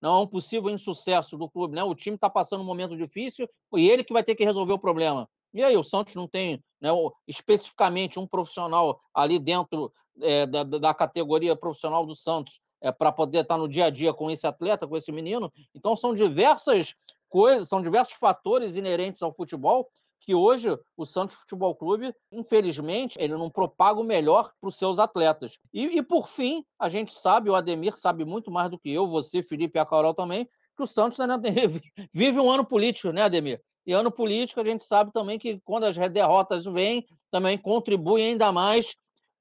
não 0.00 0.14
a 0.14 0.20
um 0.22 0.26
possível 0.26 0.70
insucesso 0.70 1.36
do 1.36 1.48
clube, 1.48 1.74
né? 1.74 1.84
O 1.84 1.94
time 1.94 2.16
está 2.16 2.28
passando 2.28 2.62
um 2.62 2.66
momento 2.66 2.96
difícil 2.96 3.48
e 3.76 3.88
ele 3.88 4.02
que 4.02 4.12
vai 4.12 4.24
ter 4.24 4.34
que 4.34 4.44
resolver 4.44 4.72
o 4.72 4.78
problema. 4.78 5.28
E 5.52 5.62
aí, 5.62 5.76
o 5.76 5.84
Santos 5.84 6.14
não 6.14 6.28
tem 6.28 6.62
né, 6.80 6.90
especificamente 7.26 8.18
um 8.18 8.26
profissional 8.26 9.00
ali 9.12 9.38
dentro 9.38 9.92
é, 10.20 10.46
da, 10.46 10.62
da 10.62 10.94
categoria 10.94 11.56
profissional 11.56 12.06
do 12.06 12.14
Santos 12.14 12.60
é, 12.80 12.90
para 12.90 13.12
poder 13.12 13.40
estar 13.40 13.58
no 13.58 13.68
dia 13.68 13.86
a 13.86 13.90
dia 13.90 14.12
com 14.12 14.30
esse 14.30 14.46
atleta, 14.46 14.86
com 14.86 14.96
esse 14.96 15.12
menino. 15.12 15.52
Então, 15.74 15.94
são 15.94 16.14
diversas 16.14 16.94
coisas, 17.28 17.68
são 17.68 17.82
diversos 17.82 18.14
fatores 18.14 18.74
inerentes 18.74 19.22
ao 19.22 19.32
futebol 19.32 19.88
que 20.20 20.34
hoje 20.34 20.78
o 20.96 21.06
Santos 21.06 21.34
Futebol 21.34 21.74
Clube, 21.74 22.14
infelizmente, 22.30 23.16
ele 23.18 23.34
não 23.34 23.50
propaga 23.50 23.98
o 23.98 24.04
melhor 24.04 24.52
para 24.60 24.68
os 24.68 24.76
seus 24.76 24.98
atletas. 24.98 25.58
E, 25.72 25.86
e, 25.98 26.02
por 26.02 26.28
fim, 26.28 26.64
a 26.78 26.88
gente 26.88 27.12
sabe, 27.12 27.48
o 27.48 27.54
Ademir 27.54 27.96
sabe 27.96 28.24
muito 28.24 28.50
mais 28.50 28.70
do 28.70 28.78
que 28.78 28.92
eu, 28.92 29.06
você, 29.06 29.42
Felipe 29.42 29.78
e 29.78 29.80
a 29.80 29.86
Carol 29.86 30.14
também, 30.14 30.46
que 30.76 30.82
o 30.82 30.86
Santos 30.86 31.18
ainda 31.18 31.40
vive 32.12 32.38
um 32.38 32.50
ano 32.50 32.64
político, 32.64 33.12
né, 33.12 33.22
Ademir? 33.22 33.60
E 33.86 33.92
ano 33.92 34.10
político, 34.10 34.60
a 34.60 34.64
gente 34.64 34.84
sabe 34.84 35.10
também 35.10 35.38
que 35.38 35.58
quando 35.64 35.84
as 35.84 35.96
derrotas 35.96 36.64
vêm, 36.66 37.06
também 37.30 37.56
contribui 37.56 38.22
ainda 38.22 38.52
mais 38.52 38.94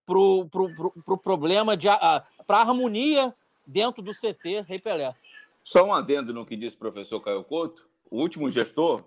para 0.06 0.18
o 0.18 0.50
pro, 0.50 0.74
pro, 0.74 0.92
pro 1.04 1.18
problema 1.18 1.78
de 1.78 1.88
para 2.50 2.58
a 2.58 2.62
harmonia 2.62 3.32
dentro 3.64 4.02
do 4.02 4.12
CT 4.12 4.62
Rei 4.62 4.80
Pelé. 4.80 5.14
Só 5.64 5.86
um 5.86 5.94
adendo 5.94 6.34
no 6.34 6.48
que 6.48 6.56
disse 6.56 6.76
o 6.76 6.80
professor 6.80 7.22
Caio 7.22 7.44
Couto. 7.44 7.88
O 8.10 8.20
último 8.20 8.50
gestor, 8.50 9.04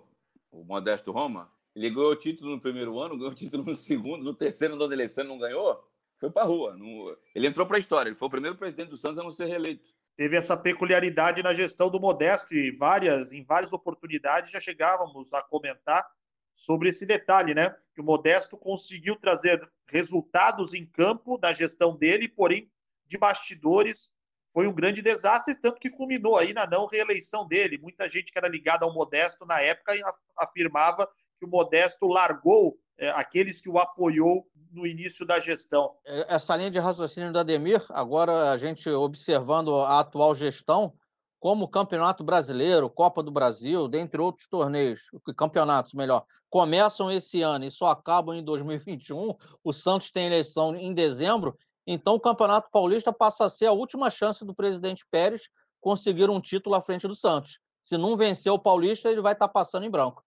o 0.49 0.63
Modesto 0.63 1.11
Roma, 1.11 1.51
ele 1.75 1.89
ganhou 1.89 2.11
o 2.11 2.15
título 2.15 2.51
no 2.51 2.61
primeiro 2.61 2.97
ano, 2.97 3.17
ganhou 3.17 3.33
o 3.33 3.35
título 3.35 3.65
no 3.65 3.75
segundo, 3.75 4.23
no 4.23 4.33
terceiro, 4.33 4.77
no 4.77 4.85
Alessandro 4.85 5.33
não 5.33 5.37
ganhou, 5.37 5.77
foi 6.17 6.31
para 6.31 6.43
a 6.43 6.45
rua. 6.45 6.77
Não... 6.77 7.13
Ele 7.35 7.45
entrou 7.45 7.67
para 7.67 7.75
a 7.75 7.79
história, 7.79 8.07
ele 8.07 8.15
foi 8.15 8.29
o 8.29 8.31
primeiro 8.31 8.55
presidente 8.55 8.91
do 8.91 8.95
Santos 8.95 9.19
a 9.19 9.23
não 9.23 9.29
ser 9.29 9.47
reeleito. 9.47 9.89
Teve 10.15 10.37
essa 10.37 10.55
peculiaridade 10.55 11.43
na 11.43 11.53
gestão 11.53 11.89
do 11.89 11.99
Modesto 11.99 12.53
e 12.53 12.71
várias, 12.71 13.33
em 13.33 13.43
várias 13.43 13.73
oportunidades 13.73 14.51
já 14.51 14.61
chegávamos 14.61 15.33
a 15.33 15.41
comentar 15.41 16.07
sobre 16.55 16.87
esse 16.87 17.05
detalhe, 17.05 17.53
né? 17.53 17.75
Que 17.93 17.99
o 17.99 18.05
Modesto 18.05 18.55
conseguiu 18.57 19.17
trazer 19.17 19.69
resultados 19.85 20.73
em 20.73 20.85
campo 20.85 21.37
da 21.37 21.51
gestão 21.51 21.93
dele, 21.93 22.29
porém 22.29 22.71
de 23.07 23.17
bastidores 23.17 24.11
foi 24.53 24.67
um 24.67 24.73
grande 24.73 25.01
desastre, 25.01 25.55
tanto 25.55 25.79
que 25.79 25.89
culminou 25.89 26.37
aí 26.37 26.53
na 26.53 26.67
não 26.67 26.85
reeleição 26.85 27.47
dele. 27.47 27.79
Muita 27.79 28.07
gente 28.07 28.31
que 28.31 28.37
era 28.37 28.47
ligada 28.47 28.85
ao 28.85 28.93
Modesto 28.93 29.45
na 29.45 29.59
época 29.59 29.93
afirmava 30.37 31.09
que 31.39 31.45
o 31.45 31.49
Modesto 31.49 32.07
largou 32.07 32.77
é, 32.97 33.09
aqueles 33.09 33.59
que 33.59 33.69
o 33.69 33.79
apoiou 33.79 34.47
no 34.71 34.85
início 34.85 35.25
da 35.25 35.39
gestão. 35.39 35.95
É, 36.05 36.35
essa 36.35 36.55
linha 36.55 36.69
de 36.69 36.79
raciocínio 36.79 37.33
da 37.33 37.39
Ademir, 37.41 37.83
agora 37.89 38.51
a 38.51 38.57
gente 38.57 38.87
observando 38.89 39.75
a 39.81 39.99
atual 39.99 40.35
gestão, 40.35 40.93
como 41.39 41.65
o 41.65 41.67
Campeonato 41.67 42.23
Brasileiro, 42.23 42.89
Copa 42.89 43.21
do 43.21 43.31
Brasil, 43.31 43.87
dentre 43.87 44.21
outros 44.21 44.47
torneios, 44.47 45.09
campeonatos 45.35 45.93
melhor, 45.93 46.25
começam 46.49 47.11
esse 47.11 47.41
ano 47.41 47.65
e 47.65 47.71
só 47.71 47.87
acabam 47.87 48.35
em 48.35 48.43
2021, 48.43 49.35
o 49.63 49.73
Santos 49.73 50.11
tem 50.11 50.27
eleição 50.27 50.75
em 50.75 50.93
dezembro, 50.93 51.57
então 51.85 52.15
o 52.15 52.19
Campeonato 52.19 52.69
Paulista 52.71 53.11
passa 53.11 53.45
a 53.45 53.49
ser 53.49 53.65
a 53.65 53.73
última 53.73 54.09
chance 54.09 54.45
do 54.45 54.55
presidente 54.55 55.05
Pérez 55.11 55.49
conseguir 55.81 56.29
um 56.29 56.39
título 56.39 56.75
à 56.75 56.81
frente 56.81 57.07
do 57.07 57.15
Santos. 57.15 57.59
Se 57.81 57.97
não 57.97 58.15
vencer 58.15 58.51
o 58.51 58.57
Paulista, 58.57 59.09
ele 59.09 59.21
vai 59.21 59.33
estar 59.33 59.47
tá 59.47 59.53
passando 59.53 59.85
em 59.85 59.89
branco. 59.89 60.23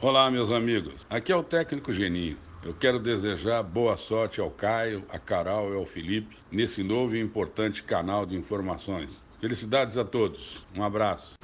Olá, 0.00 0.30
meus 0.30 0.52
amigos. 0.52 1.04
Aqui 1.10 1.32
é 1.32 1.36
o 1.36 1.42
técnico 1.42 1.92
Geninho. 1.92 2.38
Eu 2.62 2.74
quero 2.74 3.00
desejar 3.00 3.62
boa 3.62 3.96
sorte 3.96 4.40
ao 4.40 4.50
Caio, 4.50 5.04
a 5.08 5.18
Carol 5.18 5.72
e 5.72 5.76
ao 5.76 5.86
Felipe 5.86 6.36
nesse 6.50 6.82
novo 6.82 7.16
e 7.16 7.20
importante 7.20 7.82
canal 7.82 8.24
de 8.24 8.36
informações. 8.36 9.22
Felicidades 9.40 9.96
a 9.96 10.04
todos. 10.04 10.64
Um 10.76 10.82
abraço. 10.82 11.34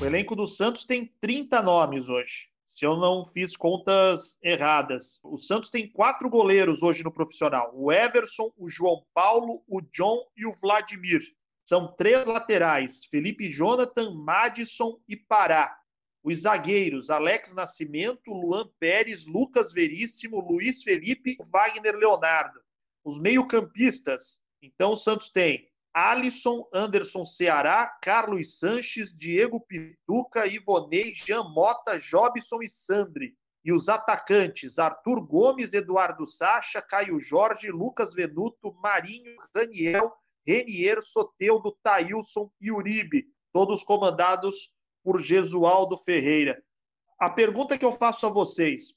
O 0.00 0.04
elenco 0.04 0.34
do 0.34 0.46
Santos 0.46 0.84
tem 0.84 1.10
30 1.20 1.62
nomes 1.62 2.08
hoje. 2.08 2.51
Se 2.72 2.86
eu 2.86 2.96
não 2.96 3.22
fiz 3.22 3.54
contas 3.54 4.38
erradas. 4.42 5.20
O 5.22 5.36
Santos 5.36 5.68
tem 5.68 5.92
quatro 5.92 6.30
goleiros 6.30 6.82
hoje 6.82 7.04
no 7.04 7.12
profissional: 7.12 7.70
o 7.74 7.92
Everson, 7.92 8.50
o 8.56 8.66
João 8.66 9.04
Paulo, 9.12 9.62
o 9.68 9.82
John 9.82 10.26
e 10.34 10.46
o 10.46 10.52
Vladimir. 10.52 11.20
São 11.66 11.94
três 11.94 12.24
laterais: 12.24 13.04
Felipe 13.04 13.50
Jonathan, 13.50 14.14
Madison 14.14 14.98
e 15.06 15.14
Pará. 15.14 15.78
Os 16.24 16.40
zagueiros: 16.40 17.10
Alex 17.10 17.52
Nascimento, 17.52 18.30
Luan 18.30 18.66
Pérez, 18.80 19.26
Lucas 19.26 19.70
Veríssimo, 19.74 20.40
Luiz 20.40 20.82
Felipe 20.82 21.32
e 21.32 21.50
Wagner 21.50 21.94
Leonardo. 21.94 22.58
Os 23.04 23.18
meio-campistas: 23.18 24.40
então 24.62 24.92
o 24.92 24.96
Santos 24.96 25.28
tem 25.28 25.70
Alisson, 25.94 26.66
Anderson 26.72 27.24
Ceará, 27.24 27.86
Carlos 28.00 28.58
Sanches, 28.58 29.12
Diego 29.14 29.60
Pituca, 29.60 30.46
Ivonei, 30.46 31.12
Jean 31.14 31.44
Mota, 31.44 31.98
Jobson 31.98 32.62
e 32.62 32.68
Sandri. 32.68 33.34
E 33.64 33.72
os 33.72 33.88
atacantes, 33.88 34.78
Arthur 34.78 35.20
Gomes, 35.24 35.72
Eduardo 35.72 36.26
Sacha, 36.26 36.82
Caio 36.82 37.20
Jorge, 37.20 37.70
Lucas 37.70 38.12
Venuto, 38.12 38.74
Marinho, 38.82 39.36
Daniel, 39.54 40.12
Renier, 40.46 41.00
Soteudo, 41.02 41.76
Taílson 41.82 42.50
e 42.60 42.72
Uribe, 42.72 43.26
todos 43.52 43.84
comandados 43.84 44.72
por 45.04 45.20
Gesualdo 45.22 45.96
Ferreira. 45.96 46.60
A 47.20 47.30
pergunta 47.30 47.78
que 47.78 47.84
eu 47.84 47.92
faço 47.92 48.26
a 48.26 48.30
vocês, 48.30 48.94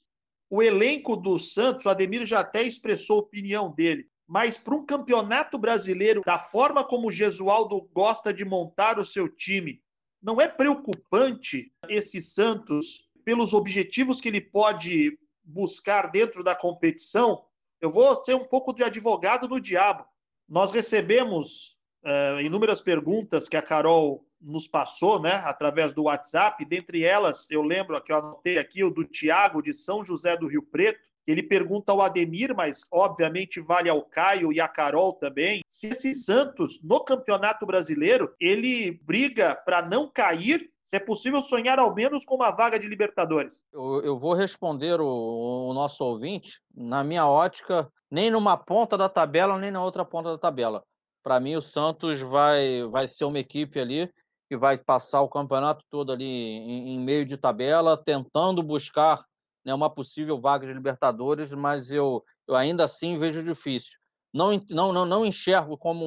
o 0.50 0.62
elenco 0.62 1.16
do 1.16 1.38
Santos, 1.38 1.86
o 1.86 1.88
Ademir 1.88 2.24
já 2.26 2.40
até 2.40 2.62
expressou 2.62 3.18
a 3.18 3.22
opinião 3.22 3.72
dele, 3.72 4.08
mas 4.26 4.58
para 4.58 4.74
um 4.74 4.84
campeonato 4.84 5.56
brasileiro, 5.56 6.22
da 6.24 6.38
forma 6.38 6.82
como 6.82 7.08
o 7.08 7.12
Gesualdo 7.12 7.80
gosta 7.92 8.32
de 8.34 8.44
montar 8.44 8.98
o 8.98 9.06
seu 9.06 9.28
time, 9.28 9.80
não 10.22 10.40
é 10.40 10.48
preocupante 10.48 11.72
esse 11.88 12.20
Santos 12.20 13.06
pelos 13.24 13.54
objetivos 13.54 14.20
que 14.20 14.28
ele 14.28 14.40
pode 14.40 15.18
buscar 15.44 16.10
dentro 16.10 16.42
da 16.42 16.54
competição? 16.54 17.44
Eu 17.80 17.90
vou 17.90 18.14
ser 18.24 18.34
um 18.34 18.44
pouco 18.44 18.72
de 18.72 18.82
advogado 18.82 19.46
do 19.46 19.60
diabo. 19.60 20.04
Nós 20.48 20.72
recebemos 20.72 21.76
uh, 22.04 22.40
inúmeras 22.40 22.80
perguntas 22.80 23.48
que 23.48 23.56
a 23.56 23.62
Carol 23.62 24.26
nos 24.40 24.66
passou, 24.66 25.20
né, 25.20 25.34
através 25.44 25.92
do 25.92 26.04
WhatsApp. 26.04 26.64
Dentre 26.64 27.04
elas, 27.04 27.50
eu 27.50 27.62
lembro 27.62 28.00
que 28.02 28.12
eu 28.12 28.16
anotei 28.16 28.58
aqui 28.58 28.84
o 28.84 28.90
do 28.90 29.04
Tiago 29.04 29.62
de 29.62 29.72
São 29.72 30.04
José 30.04 30.36
do 30.36 30.46
Rio 30.46 30.62
Preto, 30.62 31.05
ele 31.26 31.42
pergunta 31.42 31.92
ao 31.92 32.00
Ademir, 32.00 32.54
mas 32.54 32.86
obviamente 32.90 33.60
vale 33.60 33.88
ao 33.88 34.02
Caio 34.02 34.52
e 34.52 34.60
à 34.60 34.68
Carol 34.68 35.14
também, 35.14 35.62
se 35.66 35.88
esse 35.88 36.14
Santos, 36.14 36.80
no 36.82 37.00
Campeonato 37.00 37.66
Brasileiro, 37.66 38.34
ele 38.40 39.00
briga 39.02 39.54
para 39.54 39.82
não 39.82 40.10
cair, 40.10 40.70
se 40.84 40.96
é 40.96 41.00
possível 41.00 41.40
sonhar 41.42 41.78
ao 41.78 41.94
menos 41.94 42.24
com 42.24 42.36
uma 42.36 42.50
vaga 42.50 42.78
de 42.78 42.86
Libertadores. 42.86 43.60
Eu, 43.72 44.02
eu 44.02 44.16
vou 44.16 44.34
responder 44.34 45.00
o, 45.00 45.68
o 45.68 45.74
nosso 45.74 46.04
ouvinte, 46.04 46.60
na 46.74 47.02
minha 47.02 47.26
ótica, 47.26 47.90
nem 48.10 48.30
numa 48.30 48.56
ponta 48.56 48.96
da 48.96 49.08
tabela, 49.08 49.58
nem 49.58 49.70
na 49.70 49.82
outra 49.82 50.04
ponta 50.04 50.30
da 50.30 50.38
tabela. 50.38 50.84
Para 51.22 51.40
mim, 51.40 51.56
o 51.56 51.62
Santos 51.62 52.20
vai, 52.20 52.84
vai 52.84 53.08
ser 53.08 53.24
uma 53.24 53.40
equipe 53.40 53.80
ali 53.80 54.08
que 54.48 54.56
vai 54.56 54.78
passar 54.78 55.22
o 55.22 55.28
campeonato 55.28 55.84
todo 55.90 56.12
ali 56.12 56.24
em, 56.24 56.94
em 56.94 57.00
meio 57.00 57.26
de 57.26 57.36
tabela, 57.36 57.96
tentando 57.96 58.62
buscar 58.62 59.24
né, 59.66 59.74
uma 59.74 59.90
possível 59.90 60.40
vaga 60.40 60.64
de 60.64 60.72
Libertadores, 60.72 61.52
mas 61.52 61.90
eu, 61.90 62.24
eu 62.46 62.54
ainda 62.54 62.84
assim 62.84 63.18
vejo 63.18 63.42
difícil. 63.42 63.98
Não, 64.32 64.52
não, 64.70 64.92
não, 64.92 65.04
não 65.04 65.26
enxergo 65.26 65.76
como 65.76 66.04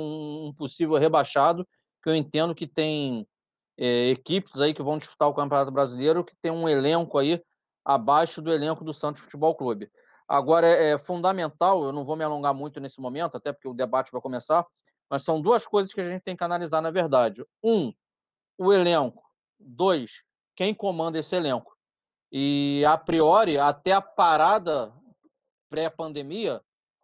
um 0.48 0.54
possível 0.54 0.96
rebaixado, 0.96 1.68
que 2.02 2.10
eu 2.10 2.16
entendo 2.16 2.56
que 2.56 2.66
tem 2.66 3.28
é, 3.78 4.12
equipes 4.12 4.62
aí 4.62 4.74
que 4.74 4.82
vão 4.82 4.98
disputar 4.98 5.28
o 5.28 5.34
Campeonato 5.34 5.72
Brasileiro 5.72 6.24
que 6.24 6.36
tem 6.38 6.50
um 6.50 6.70
elenco 6.70 7.18
aí 7.18 7.44
abaixo 7.84 8.42
do 8.42 8.54
elenco 8.54 8.86
do 8.86 8.94
Santos 8.94 9.20
Futebol 9.20 9.54
Clube. 9.54 9.92
Agora, 10.26 10.66
é, 10.66 10.92
é 10.92 10.98
fundamental, 10.98 11.84
eu 11.84 11.92
não 11.92 12.06
vou 12.06 12.16
me 12.16 12.24
alongar 12.24 12.54
muito 12.54 12.80
nesse 12.80 13.02
momento, 13.02 13.36
até 13.36 13.52
porque 13.52 13.68
o 13.68 13.74
debate 13.74 14.12
vai 14.12 14.22
começar, 14.22 14.66
mas 15.10 15.24
são 15.24 15.42
duas 15.42 15.68
coisas 15.68 15.92
que 15.92 16.00
a 16.00 16.04
gente 16.06 16.22
tem 16.22 16.38
que 16.38 16.44
analisar 16.46 16.82
na 16.82 16.92
verdade. 16.92 17.44
Um, 17.62 17.92
o 18.58 18.72
elenco. 18.72 19.22
Dois, 19.60 20.24
quem 20.56 20.74
comanda 20.74 21.20
esse 21.20 21.36
elenco. 21.36 21.79
E, 22.32 22.84
a 22.88 22.98
priori, 22.98 23.58
até 23.58 23.92
a 23.92 24.02
parada 24.02 24.94
pré-pandemia, 25.70 26.62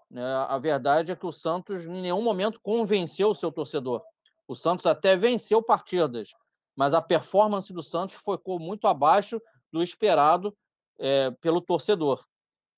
né, 0.10 0.24
a 0.48 0.58
verdade 0.58 1.12
é 1.12 1.16
que 1.16 1.26
o 1.26 1.32
Santos 1.32 1.86
em 1.86 2.02
nenhum 2.02 2.22
momento 2.22 2.60
convenceu 2.62 3.30
o 3.30 3.36
seu 3.36 3.52
torcedor. 3.52 4.04
O 4.48 4.56
Santos 4.56 4.86
até 4.86 5.16
venceu 5.16 5.62
partidas, 5.62 6.30
mas 6.76 6.94
a 6.94 7.02
performance 7.02 7.74
do 7.74 7.82
Santos 7.82 8.16
ficou 8.16 8.60
muito 8.60 8.88
abaixo 8.88 9.42
do 9.72 9.82
esperado 9.82 10.56
é, 11.00 11.32
pelo 11.42 11.62
torcedor. 11.62 12.24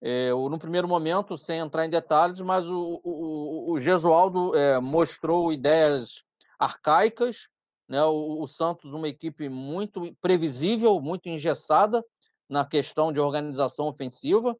É, 0.02 0.32
no 0.32 0.60
primeiro 0.60 0.88
momento, 0.88 1.38
sem 1.38 1.60
entrar 1.60 1.86
em 1.86 1.90
detalhes, 1.90 2.40
mas 2.42 2.66
o, 2.68 3.02
o, 3.04 3.74
o 3.74 3.80
Gesualdo 3.80 4.56
é, 4.56 4.80
mostrou 4.80 5.52
ideias 5.52 6.24
arcaicas, 6.60 7.48
né? 7.90 8.04
o, 8.04 8.42
o 8.42 8.48
Santos, 8.48 8.94
uma 8.94 9.08
equipe 9.08 9.50
muito 9.50 10.16
previsível, 10.22 11.00
muito 11.02 11.28
engessada, 11.28 12.04
na 12.50 12.66
questão 12.66 13.12
de 13.12 13.20
organização 13.20 13.88
ofensiva 13.88 14.58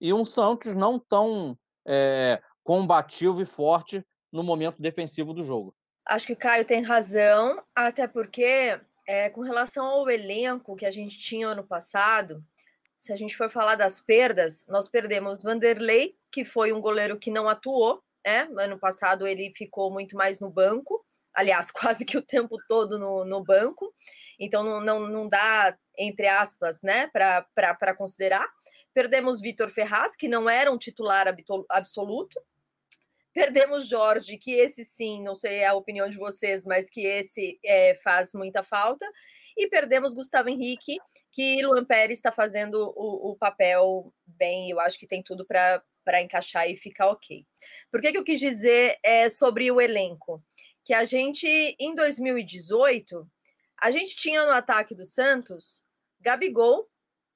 e 0.00 0.12
um 0.12 0.24
Santos 0.24 0.74
não 0.74 0.98
tão 0.98 1.58
é, 1.86 2.40
combativo 2.62 3.40
e 3.40 3.46
forte 3.46 4.04
no 4.32 4.42
momento 4.42 4.82
defensivo 4.82 5.32
do 5.32 5.44
jogo. 5.44 5.74
Acho 6.04 6.26
que 6.26 6.32
o 6.32 6.36
Caio 6.36 6.64
tem 6.64 6.82
razão, 6.82 7.62
até 7.74 8.06
porque 8.06 8.78
é, 9.06 9.30
com 9.30 9.40
relação 9.40 9.86
ao 9.86 10.10
elenco 10.10 10.76
que 10.76 10.86
a 10.86 10.90
gente 10.90 11.18
tinha 11.18 11.48
ano 11.48 11.64
passado, 11.64 12.44
se 12.98 13.12
a 13.12 13.16
gente 13.16 13.36
for 13.36 13.48
falar 13.48 13.76
das 13.76 14.00
perdas, 14.00 14.66
nós 14.66 14.88
perdemos 14.88 15.42
Vanderlei, 15.42 16.16
que 16.30 16.44
foi 16.44 16.72
um 16.72 16.80
goleiro 16.80 17.18
que 17.18 17.30
não 17.30 17.48
atuou, 17.48 18.02
né? 18.24 18.48
Ano 18.58 18.78
passado 18.78 19.26
ele 19.26 19.52
ficou 19.54 19.92
muito 19.92 20.16
mais 20.16 20.40
no 20.40 20.50
banco, 20.50 21.05
aliás, 21.36 21.70
quase 21.72 22.04
que 22.04 22.18
o 22.18 22.22
tempo 22.22 22.56
todo 22.66 22.98
no, 22.98 23.24
no 23.24 23.44
banco, 23.44 23.94
então 24.38 24.62
não, 24.64 24.80
não, 24.80 25.00
não 25.08 25.28
dá 25.28 25.76
entre 25.98 26.26
aspas, 26.28 26.82
né, 26.82 27.08
para 27.08 27.94
considerar. 27.96 28.46
Perdemos 28.92 29.40
Vitor 29.40 29.70
Ferraz, 29.70 30.16
que 30.16 30.28
não 30.28 30.48
era 30.48 30.70
um 30.70 30.78
titular 30.78 31.26
absoluto. 31.68 32.40
Perdemos 33.32 33.88
Jorge, 33.88 34.38
que 34.38 34.52
esse 34.52 34.84
sim, 34.84 35.22
não 35.22 35.34
sei 35.34 35.64
a 35.64 35.74
opinião 35.74 36.08
de 36.08 36.16
vocês, 36.16 36.64
mas 36.64 36.88
que 36.88 37.02
esse 37.02 37.58
é, 37.64 37.94
faz 37.96 38.32
muita 38.32 38.62
falta. 38.62 39.06
E 39.56 39.68
perdemos 39.68 40.14
Gustavo 40.14 40.48
Henrique, 40.48 40.98
que 41.32 41.62
Luan 41.62 41.84
Pérez 41.84 42.18
está 42.18 42.32
fazendo 42.32 42.92
o, 42.96 43.32
o, 43.32 43.36
papel 43.36 44.12
bem, 44.26 44.70
eu 44.70 44.80
acho 44.80 44.98
que 44.98 45.06
tem 45.06 45.22
tudo 45.22 45.46
para 45.46 46.22
encaixar 46.22 46.68
e 46.68 46.76
ficar 46.76 47.08
ok. 47.08 47.44
Por 47.90 48.00
que, 48.00 48.12
que 48.12 48.18
eu 48.18 48.24
quis 48.24 48.40
dizer 48.40 48.98
é, 49.02 49.28
sobre 49.28 49.70
o 49.70 49.80
elenco? 49.80 50.42
Que 50.86 50.94
a 50.94 51.04
gente, 51.04 51.46
em 51.78 51.94
2018, 51.94 53.28
a 53.76 53.90
gente 53.90 54.16
tinha 54.16 54.42
no 54.46 54.52
ataque 54.52 54.94
do 54.94 55.04
Santos 55.04 55.82
Gabigol, 56.20 56.88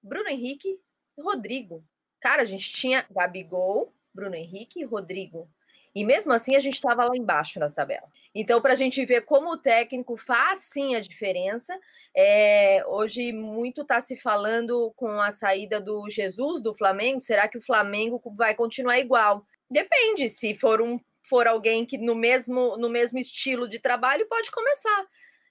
Bruno 0.03 0.29
Henrique 0.29 0.81
e 1.19 1.23
Rodrigo. 1.23 1.85
Cara, 2.21 2.43
a 2.43 2.47
gente 2.47 2.73
tinha 2.73 3.05
Gabigol, 3.11 3.93
Bruno 4.15 4.37
Henrique 4.37 4.81
e 4.81 4.85
Rodrigo. 4.85 5.51
E 5.95 6.05
mesmo 6.05 6.33
assim 6.33 6.55
a 6.55 6.61
gente 6.61 6.75
estava 6.75 7.05
lá 7.05 7.17
embaixo 7.17 7.59
na 7.59 7.69
tabela. 7.69 8.07
Então, 8.35 8.63
para 8.63 8.75
a 8.75 8.77
gente 8.77 9.05
ver 9.05 9.23
como 9.23 9.51
o 9.51 9.59
técnico 9.59 10.17
faz 10.17 10.61
sim 10.61 10.95
a 10.95 11.01
diferença, 11.01 11.77
é, 12.17 12.85
hoje 12.87 13.33
muito 13.33 13.83
está 13.83 14.01
se 14.01 14.17
falando 14.17 14.93
com 14.95 15.21
a 15.21 15.33
saída 15.33 15.81
do 15.81 16.09
Jesus 16.09 16.63
do 16.63 16.73
Flamengo. 16.73 17.19
Será 17.19 17.49
que 17.49 17.59
o 17.59 17.63
Flamengo 17.63 18.23
vai 18.37 18.55
continuar 18.55 19.01
igual? 19.01 19.45
Depende. 19.69 20.29
Se 20.29 20.55
for 20.55 20.81
um 20.81 21.01
for 21.31 21.47
alguém 21.47 21.87
que 21.87 21.97
no 21.97 22.15
mesmo 22.15 22.77
no 22.77 22.91
mesmo 22.91 23.19
estilo 23.19 23.69
de 23.69 23.79
trabalho 23.79 24.27
pode 24.27 24.51
começar. 24.51 25.07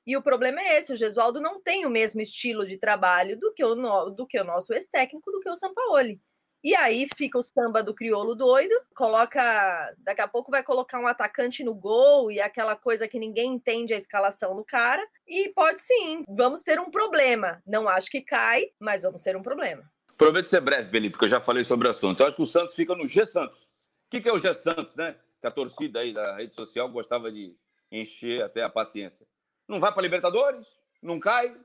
E 0.05 0.17
o 0.17 0.21
problema 0.21 0.59
é 0.59 0.77
esse: 0.77 0.91
o 0.91 0.97
Gesualdo 0.97 1.39
não 1.39 1.61
tem 1.61 1.85
o 1.85 1.89
mesmo 1.89 2.19
estilo 2.19 2.67
de 2.67 2.77
trabalho 2.77 3.39
do 3.39 3.53
que 3.53 3.63
o, 3.63 3.75
no, 3.75 4.09
do 4.09 4.27
que 4.27 4.39
o 4.39 4.43
nosso 4.43 4.73
ex-técnico, 4.73 5.31
do 5.31 5.39
que 5.39 5.49
o 5.49 5.55
Sampaoli. 5.55 6.21
E 6.61 6.75
aí 6.75 7.07
fica 7.15 7.37
o 7.37 7.43
samba 7.43 7.81
do 7.81 7.93
crioulo 7.93 8.35
doido, 8.35 8.73
coloca, 8.93 9.95
daqui 9.99 10.19
a 10.19 10.27
pouco 10.27 10.51
vai 10.51 10.61
colocar 10.61 10.99
um 10.99 11.07
atacante 11.07 11.63
no 11.63 11.73
gol 11.73 12.29
e 12.29 12.41
aquela 12.41 12.75
coisa 12.75 13.07
que 13.07 13.17
ninguém 13.17 13.53
entende 13.53 13.93
a 13.93 13.97
escalação 13.97 14.53
no 14.53 14.65
cara. 14.65 15.01
E 15.25 15.49
pode 15.55 15.79
sim, 15.81 16.25
vamos 16.27 16.61
ter 16.61 16.77
um 16.77 16.91
problema. 16.91 17.63
Não 17.65 17.87
acho 17.87 18.09
que 18.09 18.21
cai, 18.21 18.65
mas 18.77 19.03
vamos 19.03 19.23
ter 19.23 19.37
um 19.37 19.41
problema. 19.41 19.89
Prometo 20.17 20.49
ser 20.49 20.59
breve, 20.59 20.89
Felipe, 20.89 21.11
porque 21.11 21.25
eu 21.25 21.29
já 21.29 21.39
falei 21.39 21.63
sobre 21.63 21.87
o 21.87 21.91
assunto. 21.91 22.19
Eu 22.19 22.27
acho 22.27 22.35
que 22.35 22.43
o 22.43 22.47
Santos 22.47 22.75
fica 22.75 22.93
no 22.93 23.07
G 23.07 23.25
Santos. 23.25 23.63
O 23.63 24.19
que 24.19 24.27
é 24.27 24.33
o 24.33 24.39
G 24.39 24.53
Santos, 24.53 24.93
né? 24.95 25.15
Que 25.41 25.47
a 25.47 25.51
torcida 25.51 25.99
aí 25.99 26.13
da 26.13 26.35
rede 26.35 26.53
social 26.53 26.89
gostava 26.89 27.31
de 27.31 27.55
encher 27.91 28.43
até 28.43 28.63
a 28.63 28.69
paciência. 28.69 29.25
Não 29.67 29.79
vai 29.79 29.91
para 29.91 30.01
Libertadores, 30.01 30.67
não 31.01 31.19
cai. 31.19 31.55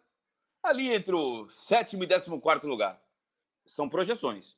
Ali 0.63 0.93
entre 0.93 1.15
o 1.15 1.49
sétimo 1.49 2.05
e 2.05 2.07
décimo 2.07 2.41
quarto 2.41 2.67
lugar. 2.67 2.99
São 3.67 3.89
projeções. 3.89 4.57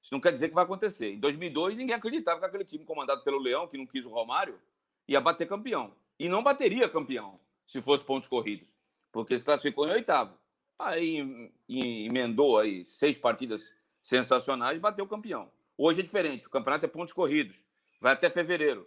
Isso 0.00 0.12
não 0.12 0.20
quer 0.20 0.32
dizer 0.32 0.48
que 0.48 0.54
vai 0.54 0.64
acontecer. 0.64 1.12
Em 1.12 1.20
2002, 1.20 1.76
ninguém 1.76 1.94
acreditava 1.94 2.40
que 2.40 2.46
aquele 2.46 2.64
time 2.64 2.84
comandado 2.84 3.22
pelo 3.22 3.38
Leão, 3.38 3.68
que 3.68 3.76
não 3.76 3.86
quis 3.86 4.04
o 4.04 4.10
Romário, 4.10 4.60
ia 5.06 5.20
bater 5.20 5.46
campeão. 5.46 5.94
E 6.18 6.28
não 6.28 6.42
bateria 6.42 6.88
campeão 6.88 7.38
se 7.66 7.80
fosse 7.82 8.04
pontos 8.04 8.28
corridos, 8.28 8.74
porque 9.12 9.38
se 9.38 9.44
classificou 9.44 9.86
em 9.86 9.92
oitavo. 9.92 10.36
Aí 10.78 11.52
emendou 11.68 12.58
aí 12.58 12.84
seis 12.84 13.18
partidas 13.18 13.74
sensacionais, 14.00 14.80
bateu 14.80 15.06
campeão. 15.06 15.50
Hoje 15.76 16.00
é 16.00 16.02
diferente, 16.02 16.46
o 16.46 16.50
campeonato 16.50 16.84
é 16.84 16.88
pontos 16.88 17.12
corridos, 17.12 17.56
vai 18.00 18.12
até 18.12 18.30
fevereiro. 18.30 18.86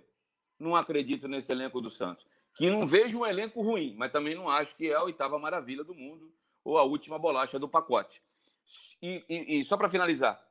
Não 0.59 0.75
acredito 0.75 1.27
nesse 1.27 1.51
elenco 1.51 1.81
do 1.81 1.89
Santos. 1.89 2.25
Que 2.55 2.69
não 2.69 2.85
vejo 2.85 3.19
um 3.19 3.25
elenco 3.25 3.61
ruim, 3.61 3.95
mas 3.97 4.11
também 4.11 4.35
não 4.35 4.49
acho 4.49 4.75
que 4.75 4.89
é 4.89 4.93
a 4.93 5.03
oitava 5.03 5.39
maravilha 5.39 5.83
do 5.83 5.95
mundo 5.95 6.31
ou 6.63 6.77
a 6.77 6.83
última 6.83 7.17
bolacha 7.17 7.57
do 7.57 7.67
pacote. 7.67 8.21
E, 9.01 9.23
e, 9.27 9.59
e 9.59 9.65
só 9.65 9.75
para 9.77 9.89
finalizar, 9.89 10.41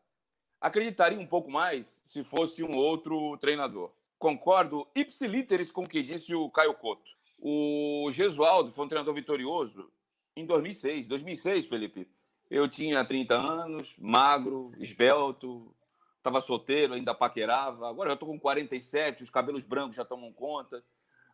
acreditaria 0.61 1.19
um 1.19 1.27
pouco 1.27 1.51
mais 1.51 2.03
se 2.05 2.25
fosse 2.25 2.63
um 2.63 2.77
outro 2.77 3.37
treinador. 3.39 3.93
Concordo 4.19 4.87
ipsiliteris 4.95 5.71
com 5.71 5.85
o 5.85 5.89
que 5.89 6.03
disse 6.03 6.35
o 6.35 6.51
Caio 6.51 6.75
Couto. 6.75 7.11
O 7.39 8.11
Gesualdo 8.13 8.71
foi 8.71 8.85
um 8.85 8.89
treinador 8.89 9.15
vitorioso 9.15 9.91
em 10.37 10.45
2006. 10.45 11.07
2006, 11.07 11.67
Felipe, 11.67 12.07
eu 12.51 12.69
tinha 12.69 13.05
30 13.05 13.35
anos, 13.35 13.95
magro, 13.99 14.73
esbelto, 14.79 15.75
estava 16.21 16.41
solteiro, 16.41 16.95
ainda 16.95 17.15
paquerava. 17.15 17.89
Agora 17.89 18.11
eu 18.11 18.15
estou 18.15 18.29
com 18.29 18.39
47, 18.39 19.23
os 19.23 19.31
cabelos 19.31 19.65
brancos 19.65 19.97
já 19.97 20.05
tomam 20.05 20.33
conta. 20.33 20.85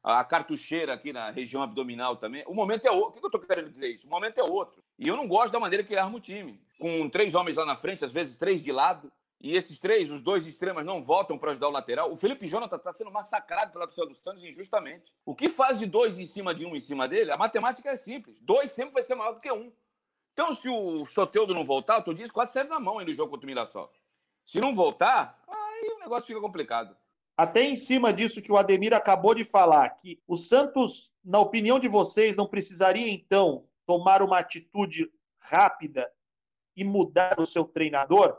A 0.02 0.22
cartucheira 0.24 0.94
aqui 0.94 1.12
na 1.12 1.30
região 1.30 1.62
abdominal 1.62 2.16
também. 2.16 2.44
O 2.46 2.54
momento 2.54 2.86
é 2.86 2.90
outro. 2.90 3.18
O 3.18 3.20
que 3.20 3.24
eu 3.24 3.28
estou 3.28 3.40
querendo 3.40 3.70
dizer 3.70 3.88
isso? 3.88 4.06
O 4.06 4.10
momento 4.10 4.38
é 4.38 4.42
outro. 4.44 4.82
E 4.96 5.08
eu 5.08 5.16
não 5.16 5.26
gosto 5.26 5.52
da 5.52 5.58
maneira 5.58 5.82
que 5.82 5.92
ele 5.92 6.00
arma 6.00 6.16
o 6.16 6.20
time. 6.20 6.60
Com 6.78 7.08
três 7.10 7.34
homens 7.34 7.56
lá 7.56 7.64
na 7.64 7.74
frente, 7.74 8.04
às 8.04 8.12
vezes 8.12 8.36
três 8.36 8.62
de 8.62 8.70
lado. 8.70 9.10
E 9.40 9.54
esses 9.56 9.78
três, 9.78 10.10
os 10.10 10.22
dois 10.22 10.46
extremas, 10.46 10.86
não 10.86 11.02
voltam 11.02 11.36
para 11.36 11.50
ajudar 11.50 11.68
o 11.68 11.72
lateral. 11.72 12.12
O 12.12 12.16
Felipe 12.16 12.46
Jonathan 12.46 12.76
está 12.76 12.92
sendo 12.92 13.10
massacrado 13.10 13.72
pela 13.72 13.84
torcida 13.86 14.06
do 14.06 14.14
Santos 14.14 14.44
injustamente. 14.44 15.12
O 15.24 15.34
que 15.34 15.50
faz 15.50 15.78
de 15.78 15.86
dois 15.86 16.18
em 16.20 16.26
cima 16.26 16.54
de 16.54 16.64
um 16.64 16.76
em 16.76 16.80
cima 16.80 17.08
dele? 17.08 17.32
A 17.32 17.36
matemática 17.36 17.90
é 17.90 17.96
simples. 17.96 18.38
Dois 18.40 18.70
sempre 18.70 18.94
vai 18.94 19.02
ser 19.02 19.16
maior 19.16 19.32
do 19.32 19.40
que 19.40 19.50
um. 19.50 19.72
Então, 20.32 20.54
se 20.54 20.68
o 20.68 21.04
Soteudo 21.04 21.52
não 21.52 21.64
voltar, 21.64 22.00
tu 22.02 22.14
diz 22.14 22.30
quase 22.30 22.52
serve 22.52 22.70
na 22.70 22.78
mão 22.78 22.98
aí 22.98 23.06
no 23.06 23.12
jogo 23.12 23.30
contra 23.30 23.44
o 23.44 23.48
Mirassol. 23.48 23.90
Se 24.46 24.60
não 24.60 24.72
voltar, 24.72 25.42
aí 25.48 25.90
o 25.96 25.98
negócio 25.98 26.28
fica 26.28 26.40
complicado. 26.40 26.96
Até 27.36 27.64
em 27.64 27.74
cima 27.74 28.12
disso 28.12 28.40
que 28.40 28.50
o 28.50 28.56
Ademir 28.56 28.94
acabou 28.94 29.34
de 29.34 29.44
falar, 29.44 29.90
que 29.90 30.22
o 30.26 30.36
Santos, 30.36 31.10
na 31.22 31.40
opinião 31.40 31.80
de 31.80 31.88
vocês, 31.88 32.36
não 32.36 32.46
precisaria 32.46 33.10
então 33.10 33.66
tomar 33.84 34.22
uma 34.22 34.38
atitude 34.38 35.10
rápida 35.38 36.10
e 36.76 36.84
mudar 36.84 37.40
o 37.40 37.44
seu 37.44 37.64
treinador? 37.64 38.38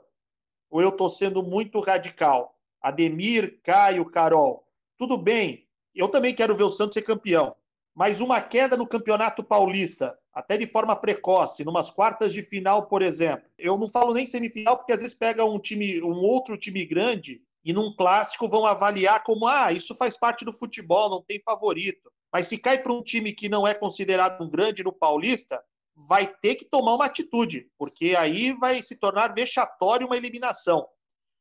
Ou 0.69 0.81
eu 0.81 0.89
estou 0.89 1.09
sendo 1.09 1.43
muito 1.43 1.79
radical? 1.81 2.57
Ademir, 2.81 3.59
Caio, 3.61 4.05
Carol, 4.05 4.65
tudo 4.97 5.17
bem, 5.17 5.67
eu 5.93 6.07
também 6.07 6.33
quero 6.33 6.55
ver 6.55 6.63
o 6.63 6.69
Santos 6.69 6.93
ser 6.93 7.01
campeão, 7.01 7.55
mas 7.93 8.21
uma 8.21 8.41
queda 8.41 8.77
no 8.77 8.87
Campeonato 8.87 9.43
Paulista, 9.43 10.17
até 10.37 10.55
de 10.55 10.67
forma 10.67 10.95
precoce, 10.95 11.63
numas 11.63 11.89
quartas 11.89 12.31
de 12.31 12.43
final, 12.43 12.85
por 12.85 13.01
exemplo. 13.01 13.49
Eu 13.57 13.75
não 13.75 13.89
falo 13.89 14.13
nem 14.13 14.27
semifinal, 14.27 14.77
porque 14.77 14.93
às 14.93 15.01
vezes 15.01 15.15
pega 15.15 15.43
um 15.43 15.57
time, 15.57 15.99
um 16.03 16.19
outro 16.19 16.55
time 16.55 16.85
grande 16.85 17.41
e 17.65 17.73
num 17.73 17.91
clássico 17.95 18.47
vão 18.47 18.63
avaliar 18.63 19.23
como 19.23 19.47
ah, 19.47 19.73
isso 19.73 19.95
faz 19.95 20.15
parte 20.15 20.45
do 20.45 20.53
futebol, 20.53 21.09
não 21.09 21.23
tem 21.23 21.41
favorito. 21.43 22.11
Mas 22.31 22.45
se 22.45 22.55
cai 22.55 22.77
para 22.77 22.93
um 22.93 23.01
time 23.01 23.33
que 23.33 23.49
não 23.49 23.65
é 23.67 23.73
considerado 23.73 24.43
um 24.43 24.47
grande 24.47 24.83
no 24.83 24.93
Paulista, 24.93 25.59
vai 25.95 26.27
ter 26.27 26.53
que 26.53 26.65
tomar 26.65 26.93
uma 26.93 27.05
atitude, 27.07 27.67
porque 27.75 28.15
aí 28.15 28.53
vai 28.53 28.83
se 28.83 28.95
tornar 28.95 29.33
vexatório 29.33 30.05
uma 30.05 30.17
eliminação. 30.17 30.87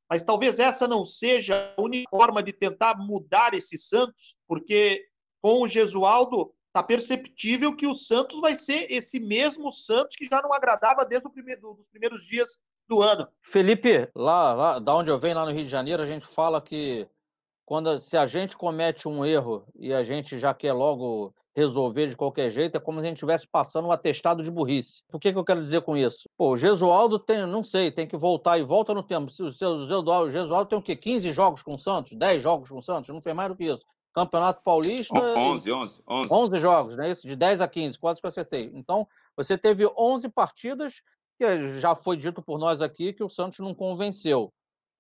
Mas 0.09 0.23
talvez 0.23 0.59
essa 0.59 0.89
não 0.89 1.05
seja 1.05 1.75
a 1.77 1.83
única 1.83 2.09
forma 2.09 2.43
de 2.43 2.55
tentar 2.55 2.97
mudar 2.97 3.53
esse 3.53 3.77
Santos, 3.77 4.35
porque 4.49 5.05
com 5.43 5.61
o 5.61 5.69
Gesualdo 5.69 6.56
está 6.77 6.83
perceptível 6.83 7.75
que 7.75 7.87
o 7.87 7.95
Santos 7.95 8.39
vai 8.39 8.55
ser 8.55 8.93
esse 8.93 9.19
mesmo 9.19 9.73
Santos 9.73 10.15
que 10.15 10.27
já 10.27 10.43
não 10.43 10.53
agradava 10.53 11.07
desde 11.07 11.27
os 11.27 11.89
primeiros 11.89 12.27
dias 12.27 12.59
do 12.87 13.03
ano. 13.03 13.27
Felipe, 13.41 14.11
lá, 14.15 14.53
lá 14.53 14.79
da 14.79 14.95
onde 14.95 15.11
eu 15.11 15.19
venho, 15.19 15.37
lá 15.37 15.47
no 15.47 15.53
Rio 15.53 15.65
de 15.65 15.71
Janeiro, 15.71 16.03
a 16.03 16.07
gente 16.07 16.27
fala 16.27 16.61
que 16.61 17.09
quando 17.65 17.99
se 17.99 18.17
a 18.17 18.27
gente 18.27 18.57
comete 18.57 19.09
um 19.09 19.25
erro 19.25 19.67
e 19.75 19.93
a 19.93 20.03
gente 20.03 20.39
já 20.39 20.53
quer 20.53 20.75
logo 20.75 21.35
resolver 21.57 22.09
de 22.09 22.17
qualquer 22.17 22.51
jeito, 22.51 22.77
é 22.77 22.81
como 22.81 23.01
se 23.01 23.07
a 23.07 23.09
gente 23.09 23.17
estivesse 23.17 23.49
passando 23.49 23.89
um 23.89 23.93
atestado 23.93 24.43
de 24.43 24.51
burrice. 24.51 25.03
O 25.11 25.19
que, 25.19 25.33
que 25.33 25.39
eu 25.39 25.45
quero 25.45 25.63
dizer 25.63 25.81
com 25.81 25.97
isso? 25.97 26.29
Pô, 26.37 26.51
o 26.51 26.57
Gesualdo 26.57 27.19
tem, 27.19 27.47
não 27.47 27.65
sei, 27.65 27.91
tem 27.91 28.07
que 28.07 28.19
voltar 28.19 28.59
e 28.59 28.63
volta 28.63 28.93
no 28.93 29.03
tempo. 29.03 29.31
O, 29.31 29.51
seu, 29.51 29.71
o 29.71 30.31
Gesualdo 30.31 30.69
tem 30.69 30.79
o 30.79 30.83
quê? 30.83 30.95
15 30.95 31.33
jogos 31.33 31.63
com 31.63 31.75
o 31.75 31.79
Santos? 31.79 32.13
10 32.13 32.43
jogos 32.43 32.69
com 32.69 32.77
o 32.77 32.83
Santos? 32.83 33.09
Não 33.09 33.23
fez 33.23 33.35
mais 33.35 33.49
do 33.49 33.57
que 33.57 33.65
isso. 33.65 33.87
Campeonato 34.17 34.63
Paulista. 34.63 35.15
11, 35.15 35.71
11, 35.71 36.03
11. 36.09 36.33
11 36.33 36.57
jogos, 36.57 36.97
né? 36.97 37.11
Isso, 37.11 37.29
de 37.29 37.37
10 37.37 37.61
a 37.61 37.69
15, 37.69 37.99
quase 37.99 38.19
que 38.19 38.27
eu 38.27 38.29
acertei. 38.29 38.73
Então, 38.73 39.07
você 39.37 39.59
teve 39.59 39.87
11 39.95 40.31
partidas, 40.31 41.03
que 41.39 41.79
já 41.79 41.95
foi 41.95 42.17
dito 42.17 42.41
por 42.41 42.59
nós 42.59 42.81
aqui 42.81 43.13
que 43.13 43.23
o 43.23 43.29
Santos 43.29 43.59
não 43.59 43.75
convenceu. 43.75 44.51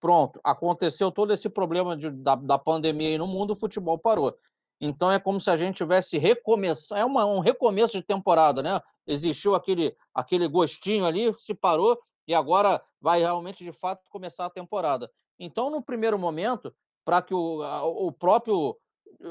Pronto, 0.02 0.38
aconteceu 0.44 1.10
todo 1.10 1.32
esse 1.32 1.48
problema 1.48 1.96
de, 1.96 2.10
da, 2.10 2.34
da 2.34 2.58
pandemia 2.58 3.08
aí 3.08 3.16
no 3.16 3.26
mundo, 3.26 3.54
o 3.54 3.56
futebol 3.56 3.98
parou. 3.98 4.36
Então 4.78 5.10
é 5.10 5.18
como 5.18 5.40
se 5.40 5.48
a 5.48 5.56
gente 5.56 5.76
tivesse 5.76 6.18
recomeçado, 6.18 7.00
é 7.00 7.04
uma, 7.04 7.24
um 7.24 7.38
recomeço 7.38 7.96
de 7.96 8.02
temporada, 8.02 8.62
né? 8.62 8.78
Existiu 9.06 9.54
aquele, 9.54 9.96
aquele 10.14 10.46
gostinho 10.46 11.06
ali, 11.06 11.34
se 11.40 11.54
parou 11.54 11.98
e 12.28 12.34
agora 12.34 12.82
vai 13.00 13.20
realmente 13.20 13.64
de 13.64 13.72
fato 13.72 14.10
começar 14.10 14.44
a 14.44 14.50
temporada. 14.50 15.10
Então, 15.38 15.70
no 15.70 15.80
primeiro 15.80 16.18
momento, 16.18 16.74
para 17.02 17.22
que 17.22 17.32
o, 17.32 17.62
o 18.06 18.12
próprio 18.12 18.76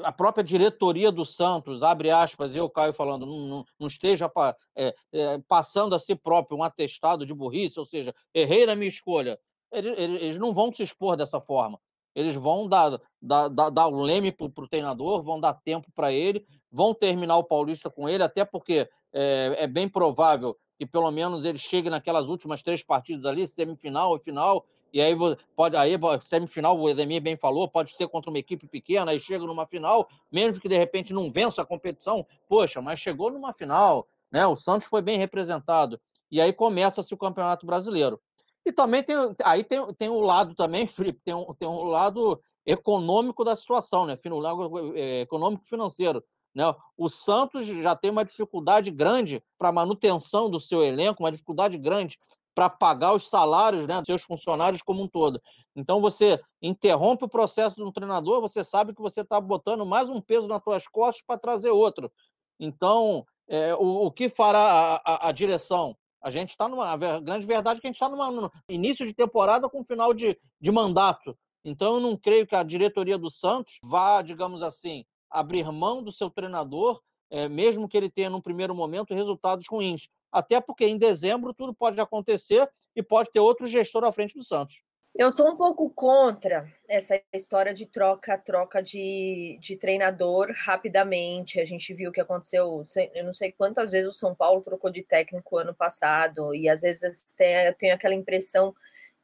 a 0.02 0.12
própria 0.12 0.44
diretoria 0.44 1.10
do 1.12 1.24
Santos, 1.24 1.82
abre 1.82 2.10
aspas, 2.10 2.54
eu, 2.54 2.68
Caio, 2.68 2.92
falando, 2.92 3.26
não, 3.26 3.46
não, 3.46 3.64
não 3.78 3.86
esteja 3.86 4.30
é, 4.74 4.94
é, 5.12 5.38
passando 5.48 5.94
a 5.94 5.98
si 5.98 6.14
próprio 6.14 6.58
um 6.58 6.62
atestado 6.62 7.24
de 7.24 7.34
burrice, 7.34 7.78
ou 7.78 7.86
seja, 7.86 8.14
errei 8.34 8.66
na 8.66 8.74
minha 8.74 8.88
escolha. 8.88 9.38
Eles, 9.72 9.98
eles 9.98 10.38
não 10.38 10.52
vão 10.52 10.72
se 10.72 10.82
expor 10.82 11.16
dessa 11.16 11.40
forma. 11.40 11.78
Eles 12.14 12.34
vão 12.34 12.66
dar, 12.66 12.98
dar, 13.20 13.48
dar, 13.48 13.68
dar 13.70 13.88
o 13.88 14.02
leme 14.02 14.32
para 14.32 14.46
o 14.46 14.68
treinador, 14.68 15.22
vão 15.22 15.38
dar 15.38 15.52
tempo 15.52 15.88
para 15.94 16.12
ele, 16.12 16.46
vão 16.70 16.94
terminar 16.94 17.36
o 17.36 17.44
Paulista 17.44 17.90
com 17.90 18.08
ele, 18.08 18.22
até 18.22 18.44
porque 18.44 18.88
é, 19.12 19.54
é, 19.58 19.66
bem 19.66 19.88
provável 19.88 20.56
que 20.78 20.86
pelo 20.86 21.10
menos 21.10 21.44
ele 21.44 21.58
chegue 21.58 21.90
naquelas 21.90 22.26
últimas 22.28 22.62
três 22.62 22.82
partidas 22.82 23.26
ali, 23.26 23.46
semifinal 23.46 24.16
e 24.16 24.20
final, 24.20 24.64
e 24.96 25.00
aí 25.02 25.14
pode 25.54 25.76
aí 25.76 25.92
semifinal, 26.22 26.74
o 26.80 26.88
Edemir 26.88 27.20
bem 27.20 27.36
falou, 27.36 27.68
pode 27.68 27.94
ser 27.94 28.08
contra 28.08 28.30
uma 28.30 28.38
equipe 28.38 28.66
pequena, 28.66 29.10
aí 29.10 29.20
chega 29.20 29.44
numa 29.44 29.66
final, 29.66 30.08
mesmo 30.32 30.58
que 30.58 30.70
de 30.70 30.78
repente 30.78 31.12
não 31.12 31.30
vença 31.30 31.60
a 31.60 31.66
competição, 31.66 32.26
poxa, 32.48 32.80
mas 32.80 32.98
chegou 32.98 33.30
numa 33.30 33.52
final, 33.52 34.08
né? 34.32 34.46
O 34.46 34.56
Santos 34.56 34.86
foi 34.86 35.02
bem 35.02 35.18
representado. 35.18 36.00
E 36.30 36.40
aí 36.40 36.50
começa-se 36.50 37.12
o 37.12 37.18
Campeonato 37.18 37.66
Brasileiro. 37.66 38.18
E 38.64 38.72
também 38.72 39.02
tem, 39.02 39.14
aí 39.44 39.62
tem, 39.62 39.86
tem 39.92 40.08
o 40.08 40.18
lado 40.18 40.54
também, 40.54 40.86
Felipe, 40.88 41.20
tem 41.22 41.34
um, 41.34 41.52
tem 41.52 41.68
um 41.68 41.84
lado 41.84 42.40
econômico 42.64 43.44
da 43.44 43.54
situação, 43.54 44.06
né? 44.06 44.16
O 44.30 44.38
lado 44.38 44.96
é, 44.96 45.20
econômico 45.20 45.66
financeiro. 45.66 46.24
Né? 46.54 46.64
O 46.96 47.10
Santos 47.10 47.66
já 47.66 47.94
tem 47.94 48.10
uma 48.10 48.24
dificuldade 48.24 48.90
grande 48.90 49.44
para 49.58 49.70
manutenção 49.70 50.48
do 50.48 50.58
seu 50.58 50.82
elenco, 50.82 51.22
uma 51.22 51.30
dificuldade 51.30 51.76
grande 51.76 52.18
para 52.56 52.70
pagar 52.70 53.12
os 53.12 53.28
salários 53.28 53.86
né, 53.86 53.98
dos 53.98 54.06
seus 54.06 54.22
funcionários 54.22 54.80
como 54.80 55.02
um 55.02 55.06
todo. 55.06 55.38
Então 55.76 56.00
você 56.00 56.40
interrompe 56.62 57.26
o 57.26 57.28
processo 57.28 57.76
do 57.76 57.92
treinador, 57.92 58.40
você 58.40 58.64
sabe 58.64 58.94
que 58.94 59.02
você 59.02 59.20
está 59.20 59.38
botando 59.38 59.84
mais 59.84 60.08
um 60.08 60.22
peso 60.22 60.48
nas 60.48 60.64
suas 60.64 60.88
costas 60.88 61.22
para 61.26 61.38
trazer 61.38 61.68
outro. 61.68 62.10
Então, 62.58 63.26
é, 63.46 63.74
o, 63.74 64.06
o, 64.06 64.10
que 64.10 64.30
fará 64.30 64.58
a, 64.58 64.96
a, 65.04 65.28
a 65.28 65.32
direção? 65.32 65.94
A 66.22 66.30
gente 66.30 66.48
está 66.48 66.66
numa. 66.66 66.90
A 66.90 66.96
grande 66.96 67.44
verdade 67.44 67.78
é 67.78 67.80
que 67.82 67.86
a 67.86 67.90
gente 67.90 68.02
está 68.02 68.08
no 68.08 68.50
início 68.70 69.06
de 69.06 69.12
temporada 69.12 69.68
com 69.68 69.84
final 69.84 70.14
de, 70.14 70.34
de 70.58 70.72
mandato. 70.72 71.36
Então, 71.62 71.96
eu 71.96 72.00
não 72.00 72.16
creio 72.16 72.46
que 72.46 72.56
a 72.56 72.62
diretoria 72.62 73.18
do 73.18 73.30
Santos 73.30 73.78
vá, 73.82 74.22
digamos 74.22 74.62
assim, 74.62 75.04
abrir 75.30 75.70
mão 75.70 76.02
do 76.02 76.10
seu 76.10 76.30
treinador, 76.30 77.02
é, 77.28 77.50
mesmo 77.50 77.86
que 77.86 77.98
ele 77.98 78.08
tenha, 78.08 78.30
num 78.30 78.40
primeiro 78.40 78.74
momento, 78.74 79.12
resultados 79.12 79.66
ruins. 79.68 80.08
Até 80.36 80.60
porque 80.60 80.84
em 80.84 80.98
dezembro 80.98 81.54
tudo 81.54 81.74
pode 81.74 81.98
acontecer 81.98 82.68
e 82.94 83.02
pode 83.02 83.30
ter 83.30 83.40
outro 83.40 83.66
gestor 83.66 84.04
à 84.04 84.12
frente 84.12 84.36
do 84.36 84.44
Santos. 84.44 84.82
Eu 85.14 85.32
sou 85.32 85.50
um 85.50 85.56
pouco 85.56 85.88
contra 85.88 86.70
essa 86.86 87.18
história 87.32 87.72
de 87.72 87.86
troca-troca 87.86 88.82
de, 88.82 89.58
de 89.62 89.74
treinador 89.76 90.52
rapidamente. 90.54 91.58
A 91.58 91.64
gente 91.64 91.94
viu 91.94 92.10
o 92.10 92.12
que 92.12 92.20
aconteceu, 92.20 92.84
eu 93.14 93.24
não 93.24 93.32
sei 93.32 93.50
quantas 93.50 93.92
vezes 93.92 94.10
o 94.10 94.18
São 94.18 94.34
Paulo 94.34 94.60
trocou 94.60 94.90
de 94.90 95.02
técnico 95.02 95.56
ano 95.56 95.74
passado, 95.74 96.54
e 96.54 96.68
às 96.68 96.82
vezes 96.82 97.24
tem, 97.34 97.72
tem 97.78 97.92
aquela 97.92 98.14
impressão 98.14 98.74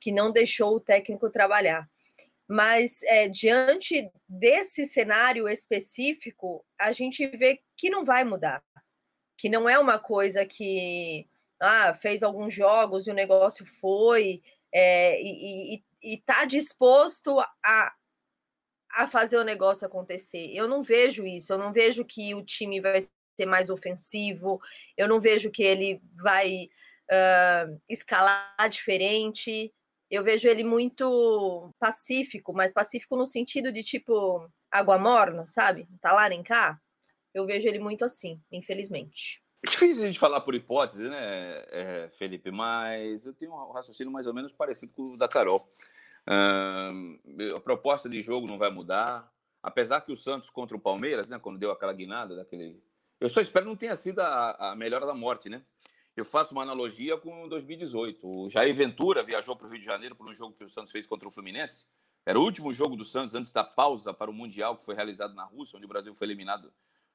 que 0.01 0.11
não 0.11 0.33
deixou 0.33 0.77
o 0.77 0.81
técnico 0.81 1.29
trabalhar. 1.29 1.87
Mas 2.49 3.03
é, 3.03 3.29
diante 3.29 4.11
desse 4.27 4.87
cenário 4.87 5.47
específico, 5.47 6.65
a 6.79 6.91
gente 6.91 7.27
vê 7.27 7.61
que 7.77 7.91
não 7.91 8.03
vai 8.03 8.25
mudar, 8.25 8.63
que 9.37 9.49
não 9.49 9.69
é 9.69 9.79
uma 9.79 9.99
coisa 9.99 10.45
que 10.45 11.27
ah, 11.61 11.95
fez 11.95 12.23
alguns 12.23 12.55
jogos 12.55 13.07
e 13.07 13.11
o 13.11 13.15
negócio 13.15 13.65
foi 13.81 14.43
é, 14.73 15.21
e 15.23 15.83
está 16.03 16.45
disposto 16.45 17.39
a, 17.41 17.93
a 18.93 19.07
fazer 19.07 19.37
o 19.39 19.45
negócio 19.45 19.87
acontecer. 19.87 20.53
Eu 20.55 20.69
não 20.69 20.83
vejo 20.83 21.27
isso, 21.27 21.53
eu 21.53 21.59
não 21.59 21.73
vejo 21.73 22.05
que 22.05 22.35
o 22.35 22.45
time 22.45 22.81
vai 22.81 23.01
ser 23.37 23.47
mais 23.47 23.71
ofensivo, 23.71 24.61
eu 24.97 25.09
não 25.09 25.21
vejo 25.21 25.51
que 25.51 25.63
ele 25.63 26.01
vai 26.15 26.69
uh, 27.11 27.81
escalar 27.89 28.69
diferente. 28.69 29.73
Eu 30.11 30.23
vejo 30.23 30.47
ele 30.49 30.63
muito 30.63 31.73
pacífico, 31.79 32.53
mas 32.53 32.73
pacífico 32.73 33.17
no 33.17 33.27
sentido 33.27 33.73
de 33.73 33.83
tipo 33.83 34.47
água 34.71 34.99
morna, 34.99 35.47
sabe? 35.47 35.87
Tá 36.01 36.13
lá 36.13 36.29
nem 36.29 36.43
cá. 36.43 36.79
Eu 37.35 37.47
vejo 37.47 37.67
ele 37.67 37.79
muito 37.79 38.05
assim, 38.05 38.41
infelizmente. 38.51 39.43
É 39.65 39.71
difícil 39.71 40.03
a 40.03 40.07
gente 40.07 40.19
falar 40.19 40.41
por 40.41 40.55
hipótese, 40.55 41.09
né, 41.09 41.65
é, 41.71 42.11
Felipe? 42.19 42.51
Mas 42.51 43.25
eu 43.25 43.33
tenho 43.33 43.53
um 43.53 43.73
raciocínio 43.73 44.13
mais 44.13 44.27
ou 44.27 44.35
menos 44.35 44.53
parecido 44.53 44.93
com 44.93 45.03
o 45.03 45.17
da 45.17 45.29
Carol. 45.29 45.61
Uh, 46.29 47.57
a 47.57 47.61
proposta 47.61 48.09
de 48.09 48.23
jogo 48.23 48.47
não 48.47 48.59
vai 48.59 48.71
mudar. 48.71 49.31
Apesar 49.63 50.01
que 50.01 50.11
o 50.11 50.17
Santos 50.17 50.51
contra 50.51 50.77
o 50.77 50.81
Palmeiras, 50.81 51.29
né, 51.29 51.39
quando 51.39 51.59
deu 51.59 51.71
aquela 51.71 51.93
guinada 51.93 52.35
daquele. 52.35 52.83
Eu 53.21 53.29
só 53.29 53.41
espero 53.41 53.65
não 53.65 53.77
tenha 53.77 53.95
sido 53.95 54.19
a, 54.19 54.73
a 54.73 54.77
melhora 54.77 55.07
da 55.07 55.15
morte, 55.15 55.49
né? 55.49 55.63
Eu 56.17 56.25
faço 56.25 56.53
uma 56.53 56.63
analogia 56.63 57.17
com 57.17 57.49
2018. 57.49 58.27
O 58.27 58.51
Jair 58.51 58.75
Ventura 58.75 59.23
viajou 59.23 59.55
para 59.55 59.69
o 59.69 59.71
Rio 59.71 59.79
de 59.79 59.85
Janeiro 59.87 60.17
para 60.17 60.27
um 60.27 60.35
jogo 60.35 60.55
que 60.55 60.65
o 60.65 60.69
Santos 60.69 60.91
fez 60.91 61.07
contra 61.07 61.29
o 61.29 61.31
Fluminense. 61.31 61.87
Era 62.27 62.39
o 62.39 62.43
último 62.43 62.73
jogo 62.73 62.97
do 62.97 63.05
Santos 63.05 63.35
antes 63.35 63.53
da 63.53 63.65
pausa 63.65 64.13
para 64.13 64.31
o 64.31 64.35
Mundial 64.35 64.77
que 64.77 64.85
foi 64.85 64.95
realizado 64.95 65.35
na 65.35 65.45
Rússia, 65.45 65.77
onde 65.77 65.87
o 65.87 65.89
Brasil 65.89 66.15
foi 66.15 66.27
eliminado 66.27 66.73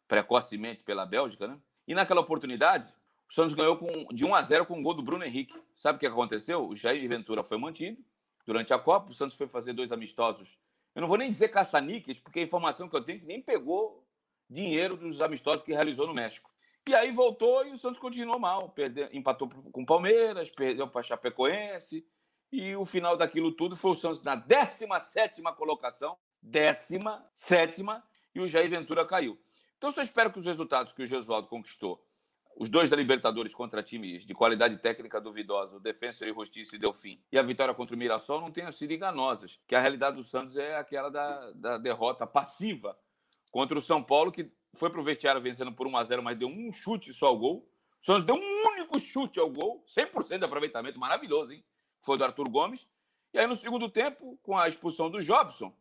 precocemente 0.08 0.84
pela 0.84 1.06
Bélgica, 1.06 1.48
né? 1.48 1.58
E 1.88 1.93
naquela 1.93 2.22
oportunidade, 2.22 2.93
o 3.30 3.34
Santos 3.34 3.54
ganhou 3.54 3.78
com, 3.78 3.88
de 4.13 4.26
1 4.26 4.36
a 4.36 4.41
0 4.41 4.65
com 4.65 4.80
o 4.80 4.84
gol 4.84 4.93
do 4.93 5.02
Bruno 5.02 5.24
Henrique. 5.24 5.60
Sabe 5.76 5.98
o 5.98 6.00
que 6.00 6.06
aconteceu? 6.06 6.67
O 6.67 6.76
Jair 6.76 7.08
Ventura 7.08 7.43
foi 7.43 7.58
mantido 7.58 8.02
durante 8.46 8.74
a 8.74 8.80
Copa. 8.80 9.12
O 9.12 9.13
Santos 9.13 9.36
foi 9.36 9.48
fazer 9.48 9.74
dois 9.74 9.91
amistosos. 9.91 10.58
Eu 10.96 11.02
não 11.02 11.08
vou 11.08 11.17
nem 11.17 11.30
dizer 11.30 11.50
caça-níqueis, 11.50 12.20
porque 12.20 12.39
a 12.39 12.43
informação 12.43 12.89
que 12.89 12.96
eu 12.96 13.04
tenho 13.04 13.17
é 13.17 13.20
que 13.20 13.28
nem 13.28 13.41
pegou 13.41 14.06
dinheiro 14.50 14.96
dos 14.96 15.22
amistosos 15.22 15.62
que 15.62 15.74
realizou 15.74 16.08
no 16.08 16.13
México. 16.13 16.50
E 16.88 16.96
aí 16.96 17.12
voltou 17.12 17.65
e 17.65 17.74
o 17.74 17.78
Santos 17.78 18.00
continuou 18.00 18.39
mal. 18.39 18.70
Perdeu, 18.70 19.10
empatou 19.12 19.50
com 19.50 19.82
o 19.82 19.86
Palmeiras, 19.86 20.50
perdeu 20.50 20.88
para 20.88 21.04
Chapecoense. 21.04 22.06
E 22.50 22.76
o 22.78 22.86
final 22.86 23.17
daquilo 23.17 23.52
tudo 23.52 23.76
foi 23.76 23.91
o 23.91 23.96
Santos 23.96 24.24
na 24.24 24.36
17 24.36 25.41
colocação. 25.58 26.17
17 26.41 27.84
e 28.34 28.39
o 28.39 28.48
Jair 28.48 28.70
Ventura 28.70 29.06
caiu. 29.06 29.38
Então, 29.78 29.92
eu 29.96 30.04
espero 30.04 30.32
que 30.32 30.40
os 30.40 30.46
resultados 30.46 30.92
que 30.92 31.04
o 31.04 31.06
Gesualdo 31.06 31.48
conquistou, 31.48 32.04
os 32.60 32.70
dois 32.70 32.90
da 32.90 32.96
Libertadores 32.96 33.54
contra 33.54 33.84
times 33.84 34.26
de 34.26 34.34
qualidade 34.34 34.78
técnica 34.78 35.22
duvidosa, 35.22 35.76
o 35.76 35.80
Defensor 35.80 36.28
e 36.28 36.34
Justiça 36.34 36.76
e 36.76 36.80
Delfim, 36.80 37.22
e 37.32 37.38
a 37.38 37.44
vitória 37.44 37.74
contra 37.74 37.96
o 37.96 38.00
Mirassol 38.00 38.42
não 38.42 38.52
tenham 38.52 38.72
sido 38.72 38.92
enganosas, 38.94 39.60
que 39.68 39.76
a 39.76 39.80
realidade 39.80 40.16
do 40.16 40.24
Santos 40.24 40.58
é 40.58 40.76
aquela 40.76 41.10
da, 41.10 41.52
da 41.52 41.78
derrota 41.78 42.26
passiva 42.26 42.98
contra 43.52 43.78
o 43.78 43.82
São 43.82 44.02
Paulo, 44.02 44.32
que 44.32 44.52
foi 44.74 44.90
para 44.90 45.00
o 45.00 45.04
vestiário 45.04 45.40
vencendo 45.40 45.72
por 45.72 45.86
1 45.86 45.98
a 45.98 46.04
0 46.04 46.24
mas 46.24 46.38
deu 46.38 46.48
um 46.48 46.72
chute 46.72 47.13
só 47.13 47.28
ao 47.28 47.38
gol. 47.38 47.70
O 48.02 48.06
Santos 48.06 48.24
deu 48.24 48.36
um 48.36 48.68
único 48.72 49.00
chute 49.00 49.40
ao 49.40 49.50
gol, 49.50 49.84
100% 49.88 50.40
de 50.40 50.46
aproveitamento, 50.46 51.00
maravilhoso, 51.00 51.52
hein? 51.52 51.63
Foi 52.02 52.18
do 52.18 52.24
Arthur 52.24 52.50
Gomes. 52.50 52.88
E 53.34 53.38
aí, 53.38 53.46
no 53.46 53.56
segundo 53.56 53.90
tempo, 53.90 54.40
com 54.42 54.58
a 54.58 54.68
expulsão 54.68 55.10
do 55.12 55.22
Jobson, 55.22 55.76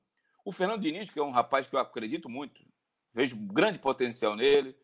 o 0.45 0.53
Fernando 0.53 0.83
Diniz, 0.83 1.11
que 1.11 1.19
é 1.19 1.23
um 1.23 1.31
rapaz 1.31 1.67
que 1.67 1.75
eu 1.75 1.81
acredito 1.81 2.29
muito, 2.29 2.63
vejo 3.17 3.35
grande 3.35 3.79
potencial 3.79 4.37
nele. 4.37 4.77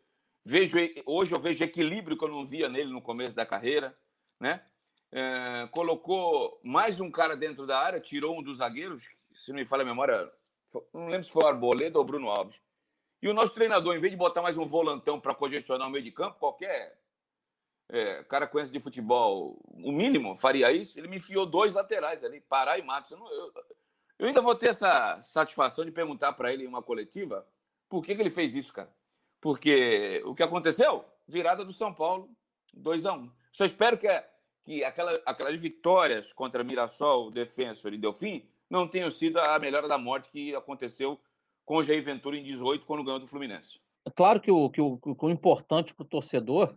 Vejo 0.42 0.78
hoje 1.04 1.34
eu 1.34 1.38
vejo 1.38 1.62
equilíbrio 1.62 2.16
que 2.16 2.24
eu 2.24 2.28
não 2.28 2.46
via 2.46 2.66
nele 2.66 2.90
no 2.90 3.02
começo 3.02 3.36
da 3.36 3.44
carreira, 3.44 3.96
né? 4.40 4.62
É, 5.12 5.68
colocou 5.70 6.58
mais 6.64 6.98
um 6.98 7.10
cara 7.10 7.36
dentro 7.36 7.66
da 7.66 7.78
área, 7.78 8.00
tirou 8.00 8.38
um 8.38 8.42
dos 8.42 8.56
zagueiros, 8.56 9.06
se 9.34 9.52
não 9.52 9.58
me 9.58 9.66
falha 9.66 9.82
a 9.82 9.84
memória, 9.84 10.32
não 10.94 11.08
lembro 11.08 11.24
se 11.24 11.30
foi 11.30 11.44
o 11.44 11.46
Arboleda 11.46 11.98
ou 11.98 12.04
Bruno 12.04 12.30
Alves. 12.30 12.58
E 13.20 13.28
o 13.28 13.34
nosso 13.34 13.52
treinador, 13.52 13.94
em 13.94 14.00
vez 14.00 14.10
de 14.10 14.16
botar 14.16 14.40
mais 14.40 14.56
um 14.56 14.66
volantão 14.66 15.20
para 15.20 15.34
congestionar 15.34 15.86
o 15.86 15.90
meio 15.90 16.02
de 16.02 16.10
campo, 16.10 16.38
qualquer 16.38 16.98
é, 17.90 18.24
cara 18.24 18.46
conhece 18.46 18.72
de 18.72 18.80
futebol, 18.80 19.60
o 19.68 19.92
mínimo 19.92 20.34
faria 20.34 20.72
isso, 20.72 20.98
ele 20.98 21.08
me 21.08 21.18
enfiou 21.18 21.44
dois 21.44 21.74
laterais 21.74 22.24
ali, 22.24 22.40
Pará 22.40 22.78
e 22.78 22.82
Matos. 22.82 23.10
Eu, 23.10 23.18
não, 23.18 23.30
eu, 23.30 23.52
eu 24.20 24.26
ainda 24.26 24.40
vou 24.40 24.54
ter 24.54 24.70
essa 24.70 25.20
satisfação 25.20 25.84
de 25.84 25.92
perguntar 25.92 26.32
para 26.32 26.50
ele 26.50 26.64
em 26.64 26.68
uma 26.68 26.82
coletiva 26.82 27.46
por 27.92 28.02
que, 28.02 28.14
que 28.14 28.22
ele 28.22 28.31
fez 28.31 28.57
isso, 28.57 28.72
cara? 28.72 28.90
Porque 29.38 30.22
o 30.24 30.35
que 30.35 30.42
aconteceu? 30.42 31.05
Virada 31.28 31.62
do 31.62 31.74
São 31.74 31.92
Paulo, 31.92 32.31
2 32.72 33.05
a 33.05 33.12
1 33.12 33.16
um. 33.18 33.31
Só 33.52 33.66
espero 33.66 33.98
que, 33.98 34.09
que 34.64 34.83
aquela, 34.83 35.12
aquelas 35.26 35.61
vitórias 35.61 36.33
contra 36.33 36.64
Mirassol, 36.64 37.31
Defensor 37.31 37.92
e 37.92 37.98
Delfim 37.98 38.48
não 38.70 38.88
tenham 38.88 39.11
sido 39.11 39.38
a 39.38 39.59
melhora 39.59 39.87
da 39.87 39.98
morte 39.98 40.31
que 40.31 40.55
aconteceu 40.55 41.20
com 41.66 41.76
o 41.76 41.85
Jair 41.85 42.02
Ventura 42.02 42.35
em 42.35 42.42
18, 42.42 42.87
quando 42.87 43.05
ganhou 43.05 43.20
do 43.20 43.28
Fluminense. 43.28 43.78
É 44.07 44.11
claro 44.11 44.40
que 44.40 44.50
o, 44.50 44.70
que 44.70 44.81
o, 44.81 44.96
que 44.96 45.26
o 45.26 45.31
importante 45.31 45.92
para 45.94 46.05
o 46.05 46.09
torcedor 46.09 46.74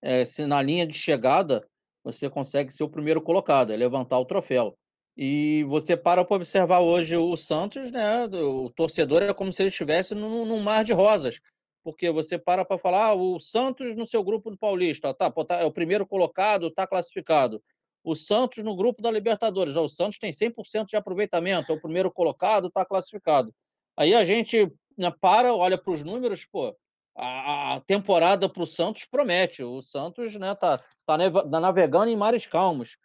é 0.00 0.24
se 0.24 0.46
na 0.46 0.62
linha 0.62 0.86
de 0.86 0.94
chegada 0.94 1.68
você 2.04 2.30
consegue 2.30 2.72
ser 2.72 2.84
o 2.84 2.88
primeiro 2.88 3.20
colocado, 3.20 3.72
é 3.72 3.76
levantar 3.76 4.20
o 4.20 4.24
troféu. 4.24 4.78
E 5.16 5.64
você 5.64 5.96
para 5.96 6.24
para 6.24 6.36
observar 6.36 6.80
hoje 6.80 7.16
o 7.16 7.34
Santos, 7.36 7.90
né? 7.90 8.26
O 8.26 8.68
torcedor 8.70 9.22
é 9.22 9.32
como 9.32 9.50
se 9.50 9.62
ele 9.62 9.70
estivesse 9.70 10.14
num, 10.14 10.44
num 10.44 10.60
mar 10.60 10.84
de 10.84 10.92
rosas. 10.92 11.40
Porque 11.82 12.10
você 12.10 12.36
para 12.36 12.64
para 12.64 12.78
falar, 12.78 13.06
ah, 13.06 13.14
o 13.14 13.38
Santos 13.38 13.94
no 13.96 14.04
seu 14.04 14.22
grupo 14.22 14.50
do 14.50 14.58
Paulista, 14.58 15.14
tá, 15.14 15.30
tá, 15.30 15.56
é 15.56 15.64
o 15.64 15.72
primeiro 15.72 16.06
colocado, 16.06 16.66
está 16.66 16.86
classificado. 16.86 17.62
O 18.04 18.14
Santos 18.14 18.62
no 18.62 18.76
grupo 18.76 19.00
da 19.00 19.10
Libertadores, 19.10 19.74
o 19.74 19.88
Santos 19.88 20.18
tem 20.18 20.32
100% 20.32 20.86
de 20.86 20.96
aproveitamento, 20.96 21.72
é 21.72 21.74
o 21.74 21.80
primeiro 21.80 22.10
colocado, 22.10 22.68
está 22.68 22.84
classificado. 22.84 23.54
Aí 23.96 24.14
a 24.14 24.24
gente 24.24 24.70
né, 24.98 25.10
para, 25.20 25.54
olha 25.54 25.78
para 25.78 25.92
os 25.92 26.04
números, 26.04 26.44
pô, 26.44 26.76
a, 27.16 27.80
temporada 27.86 28.48
para 28.48 28.62
o 28.62 28.66
Santos 28.66 29.06
promete. 29.06 29.62
O 29.62 29.80
Santos 29.80 30.36
né, 30.36 30.54
tá, 30.54 30.82
tá 31.06 31.16
navegando 31.60 32.10
em 32.10 32.16
mares 32.16 32.46
calmos. 32.46 32.96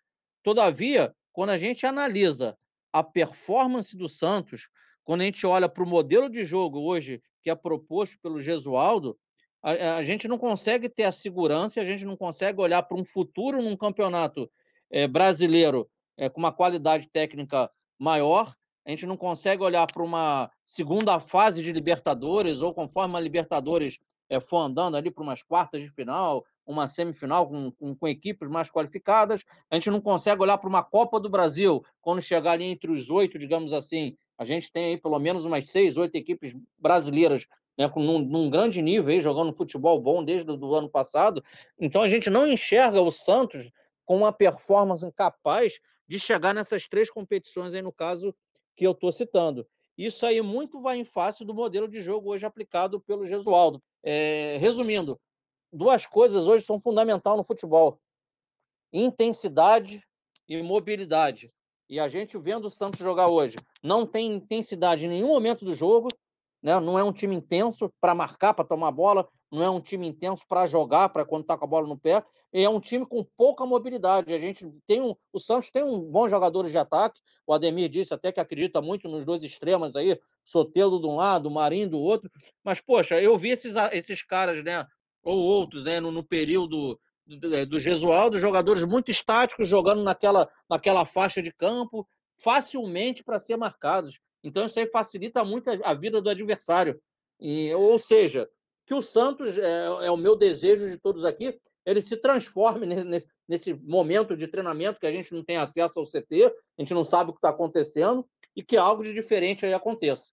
Todavia, 0.43 1.15
quando 1.31 1.51
a 1.51 1.57
gente 1.57 1.85
analisa 1.85 2.57
a 2.91 3.03
performance 3.03 3.95
do 3.95 4.09
Santos, 4.09 4.69
quando 5.03 5.21
a 5.21 5.25
gente 5.25 5.45
olha 5.45 5.69
para 5.69 5.83
o 5.83 5.87
modelo 5.87 6.29
de 6.29 6.43
jogo 6.43 6.79
hoje 6.79 7.21
que 7.41 7.49
é 7.49 7.55
proposto 7.55 8.17
pelo 8.21 8.41
Gesualdo, 8.41 9.17
a, 9.63 9.97
a, 9.97 10.03
gente 10.03 10.27
não 10.27 10.37
consegue 10.37 10.89
ter 10.89 11.03
a 11.03 11.11
segurança, 11.11 11.79
a 11.79 11.85
gente 11.85 12.05
não 12.05 12.17
consegue 12.17 12.61
olhar 12.61 12.83
para 12.83 12.97
um 12.97 13.05
futuro 13.05 13.61
num 13.61 13.75
campeonato 13.75 14.49
é, 14.91 15.07
brasileiro 15.07 15.89
é, 16.17 16.29
com 16.29 16.39
uma 16.39 16.51
qualidade 16.51 17.07
técnica 17.07 17.69
maior, 17.97 18.53
a 18.85 18.89
gente 18.89 19.05
não 19.05 19.15
consegue 19.15 19.63
olhar 19.63 19.85
para 19.91 20.03
uma 20.03 20.51
segunda 20.65 21.19
fase 21.19 21.61
de 21.61 21.71
Libertadores, 21.71 22.61
ou 22.61 22.73
conforme 22.73 23.15
a 23.15 23.19
Libertadores 23.19 23.99
é, 24.29 24.39
for 24.39 24.57
andando 24.57 24.97
ali 24.97 25.11
para 25.11 25.23
umas 25.23 25.43
quartas 25.43 25.81
de 25.81 25.89
final, 25.89 26.43
uma 26.65 26.88
semifinal 26.88 27.47
com, 27.47 27.71
com, 27.71 27.95
com, 27.95 28.08
equipes 28.08 28.50
mais 28.50 28.69
qualificadas. 28.69 29.43
A 29.69 29.76
gente 29.76 29.89
não 29.89 30.02
consegue 30.02 30.41
olhar 30.41 30.58
para 30.58 30.69
uma 30.69 30.84
Copa 30.84 31.19
do 31.19 31.30
Brasil 31.30 31.84
quando 32.02 32.21
chegar 32.21 32.52
ali 32.52 32.65
entre 32.65 32.91
os 32.91 33.10
oito, 33.10 33.38
digamos 33.38 33.74
assim. 33.74 34.15
A 34.38 34.43
gente 34.43 34.71
tem 34.71 34.86
aí 34.86 34.97
pelo 34.97 35.19
menos 35.19 35.45
umas 35.45 35.69
seis, 35.69 35.97
oito 35.97 36.15
equipes 36.15 36.56
brasileiras 36.78 37.45
né, 37.78 37.89
com, 37.89 38.02
num, 38.02 38.19
num 38.19 38.50
grande 38.50 38.82
nível, 38.82 39.12
aí, 39.12 39.21
jogando 39.21 39.56
futebol 39.56 39.99
bom 39.99 40.24
desde 40.24 40.49
o 40.51 40.76
ano 40.76 40.89
passado. 40.89 41.43
Então 41.80 42.01
a 42.01 42.09
gente 42.09 42.30
não 42.30 42.47
enxerga 42.47 43.01
o 43.01 43.12
Santos 43.12 43.72
com 44.05 44.18
uma 44.18 44.32
performance 44.32 45.09
capaz 45.14 45.80
de 46.07 46.20
chegar 46.20 46.53
nessas 46.53 46.88
três 46.88 47.09
competições 47.09 47.74
aí, 47.74 47.82
no 47.82 47.91
caso 47.91 48.36
que 48.76 48.86
eu 48.86 48.91
estou 48.91 49.12
citando. 49.12 49.66
Isso 49.97 50.26
aí 50.26 50.41
muito 50.41 50.82
vai 50.82 50.97
em 50.97 51.05
face 51.05 51.45
do 51.45 51.53
modelo 51.53 51.88
de 51.88 52.01
jogo 52.01 52.32
hoje 52.32 52.45
aplicado 52.45 52.99
pelo 52.99 53.28
Gesualdo. 53.28 53.82
É, 54.03 54.57
resumindo, 54.59 55.20
duas 55.72 56.05
coisas 56.05 56.47
hoje 56.47 56.65
são 56.65 56.80
fundamentais 56.80 57.38
no 57.38 57.43
futebol: 57.43 57.99
intensidade 58.91 60.03
e 60.47 60.61
mobilidade. 60.61 61.51
E 61.89 61.99
a 61.99 62.07
gente 62.07 62.38
vendo 62.38 62.65
o 62.65 62.69
Santos 62.69 62.99
jogar 62.99 63.28
hoje, 63.28 63.57
não 63.84 64.05
tem 64.05 64.34
intensidade 64.34 65.05
em 65.05 65.09
nenhum 65.09 65.28
momento 65.28 65.65
do 65.65 65.74
jogo, 65.74 66.07
né? 66.63 66.80
não 66.80 66.97
é 66.97 67.03
um 67.03 67.11
time 67.11 67.36
intenso 67.36 67.91
para 67.99 68.15
marcar, 68.15 68.53
para 68.53 68.63
tomar 68.63 68.91
bola, 68.91 69.28
não 69.51 69.61
é 69.61 69.69
um 69.69 69.82
time 69.82 70.07
intenso 70.07 70.45
para 70.47 70.65
jogar, 70.65 71.09
para 71.09 71.26
quando 71.26 71.41
está 71.41 71.57
com 71.57 71.65
a 71.65 71.67
bola 71.67 71.86
no 71.86 71.97
pé, 71.97 72.24
e 72.53 72.63
é 72.63 72.69
um 72.69 72.80
time 72.80 73.05
com 73.05 73.26
pouca 73.36 73.65
mobilidade. 73.65 74.34
A 74.34 74.39
gente 74.39 74.65
tem 74.86 75.01
um, 75.01 75.13
o 75.34 75.39
Santos 75.39 75.69
tem 75.69 75.84
um 75.84 75.99
bons 75.99 76.30
jogadores 76.30 76.72
de 76.72 76.78
ataque. 76.78 77.19
O 77.45 77.53
Ademir 77.53 77.89
disse 77.89 78.13
até 78.13 78.32
que 78.32 78.39
acredita 78.39 78.82
muito 78.82 79.09
nos 79.09 79.26
dois 79.26 79.43
extremos 79.43 79.95
aí, 79.95 80.17
Sotelo 80.43 80.99
de 80.99 81.07
um 81.07 81.15
lado, 81.15 81.51
Marinho 81.51 81.89
do 81.89 81.99
outro. 81.99 82.32
Mas 82.63 82.80
poxa, 82.80 83.22
eu 83.22 83.38
vi 83.38 83.49
esses, 83.49 83.76
esses 83.91 84.24
caras, 84.24 84.63
né, 84.63 84.86
ou 85.24 85.38
outros, 85.38 85.86
né, 85.86 85.99
no, 85.99 86.11
no 86.11 86.24
período 86.24 86.99
do, 87.26 87.65
do 87.65 87.80
Gesualdo, 87.80 88.39
jogadores 88.39 88.84
muito 88.84 89.11
estáticos 89.11 89.67
jogando 89.67 90.03
naquela, 90.03 90.49
naquela 90.69 91.05
faixa 91.05 91.41
de 91.41 91.51
campo, 91.51 92.07
facilmente 92.43 93.24
para 93.24 93.39
ser 93.39 93.57
marcados. 93.57 94.19
Então 94.43 94.65
isso 94.65 94.80
aí 94.80 94.88
facilita 94.88 95.43
muito 95.43 95.69
a, 95.69 95.78
a 95.84 95.93
vida 95.93 96.22
do 96.22 96.30
adversário. 96.30 96.99
E, 97.39 97.74
ou 97.74 97.97
seja, 97.99 98.49
que 98.86 98.93
o 98.93 99.01
Santos, 99.01 99.57
é, 99.57 99.86
é, 100.05 100.11
o 100.11 100.17
meu 100.17 100.36
desejo 100.36 100.89
de 100.89 100.97
todos 100.97 101.24
aqui, 101.24 101.57
ele 101.86 102.01
se 102.01 102.17
transforme 102.17 102.86
nesse, 102.86 103.28
nesse 103.47 103.74
momento 103.74 104.36
de 104.36 104.47
treinamento 104.47 104.99
que 104.99 105.07
a 105.07 105.11
gente 105.11 105.34
não 105.34 105.43
tem 105.43 105.57
acesso 105.57 105.99
ao 105.99 106.05
CT, 106.05 106.45
a 106.78 106.82
gente 106.82 106.93
não 106.93 107.03
sabe 107.03 107.30
o 107.30 107.34
que 107.34 107.39
está 107.39 107.49
acontecendo, 107.49 108.28
e 108.55 108.63
que 108.63 108.78
algo 108.78 109.03
de 109.03 109.13
diferente 109.13 109.65
aí 109.65 109.74
aconteça. 109.74 110.32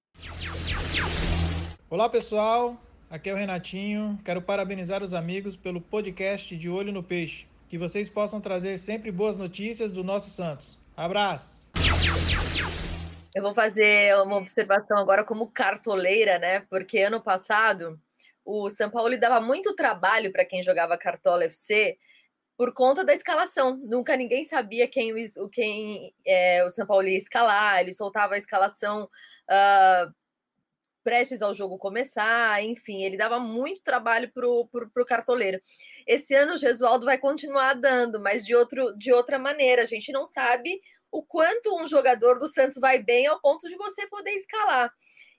Olá, 1.88 2.08
pessoal. 2.08 2.76
Aqui 3.10 3.30
é 3.30 3.32
o 3.32 3.36
Renatinho. 3.36 4.20
Quero 4.22 4.42
parabenizar 4.42 5.02
os 5.02 5.14
amigos 5.14 5.56
pelo 5.56 5.80
podcast 5.80 6.54
de 6.54 6.68
Olho 6.68 6.92
no 6.92 7.02
Peixe. 7.02 7.46
Que 7.66 7.78
vocês 7.78 8.10
possam 8.10 8.38
trazer 8.38 8.78
sempre 8.78 9.10
boas 9.10 9.34
notícias 9.34 9.90
do 9.90 10.04
nosso 10.04 10.28
Santos. 10.28 10.78
Abraço! 10.94 11.70
Eu 13.34 13.42
vou 13.42 13.54
fazer 13.54 14.14
uma 14.18 14.36
observação 14.36 14.98
agora 14.98 15.24
como 15.24 15.50
cartoleira, 15.50 16.38
né? 16.38 16.60
Porque 16.68 16.98
ano 16.98 17.18
passado 17.18 17.98
o 18.44 18.68
São 18.68 18.90
Paulo 18.90 19.18
dava 19.18 19.40
muito 19.40 19.74
trabalho 19.74 20.30
para 20.30 20.44
quem 20.44 20.62
jogava 20.62 20.98
Cartola 20.98 21.44
FC 21.44 21.96
por 22.58 22.74
conta 22.74 23.06
da 23.06 23.14
escalação. 23.14 23.78
Nunca 23.84 24.18
ninguém 24.18 24.44
sabia 24.44 24.86
quem 24.86 25.14
o, 25.14 25.48
quem, 25.48 26.12
é, 26.26 26.62
o 26.62 26.68
São 26.68 26.86
Paulo 26.86 27.08
ia 27.08 27.16
escalar, 27.16 27.80
ele 27.80 27.94
soltava 27.94 28.34
a 28.34 28.38
escalação 28.38 29.04
uh, 29.04 30.12
prestes 31.08 31.40
ao 31.40 31.54
jogo 31.54 31.78
começar, 31.78 32.62
enfim, 32.62 33.02
ele 33.02 33.16
dava 33.16 33.40
muito 33.40 33.82
trabalho 33.82 34.30
para 34.30 34.46
o 34.46 35.06
cartoleiro. 35.06 35.58
Esse 36.06 36.34
ano 36.34 36.52
o 36.52 36.58
Gesualdo 36.58 37.06
vai 37.06 37.16
continuar 37.16 37.72
dando, 37.72 38.20
mas 38.20 38.44
de, 38.44 38.54
outro, 38.54 38.94
de 38.94 39.10
outra 39.10 39.38
maneira. 39.38 39.80
A 39.80 39.86
gente 39.86 40.12
não 40.12 40.26
sabe 40.26 40.78
o 41.10 41.22
quanto 41.22 41.74
um 41.82 41.86
jogador 41.86 42.38
do 42.38 42.46
Santos 42.46 42.78
vai 42.78 43.02
bem 43.02 43.26
ao 43.26 43.40
ponto 43.40 43.66
de 43.70 43.76
você 43.76 44.06
poder 44.06 44.32
escalar. 44.32 44.92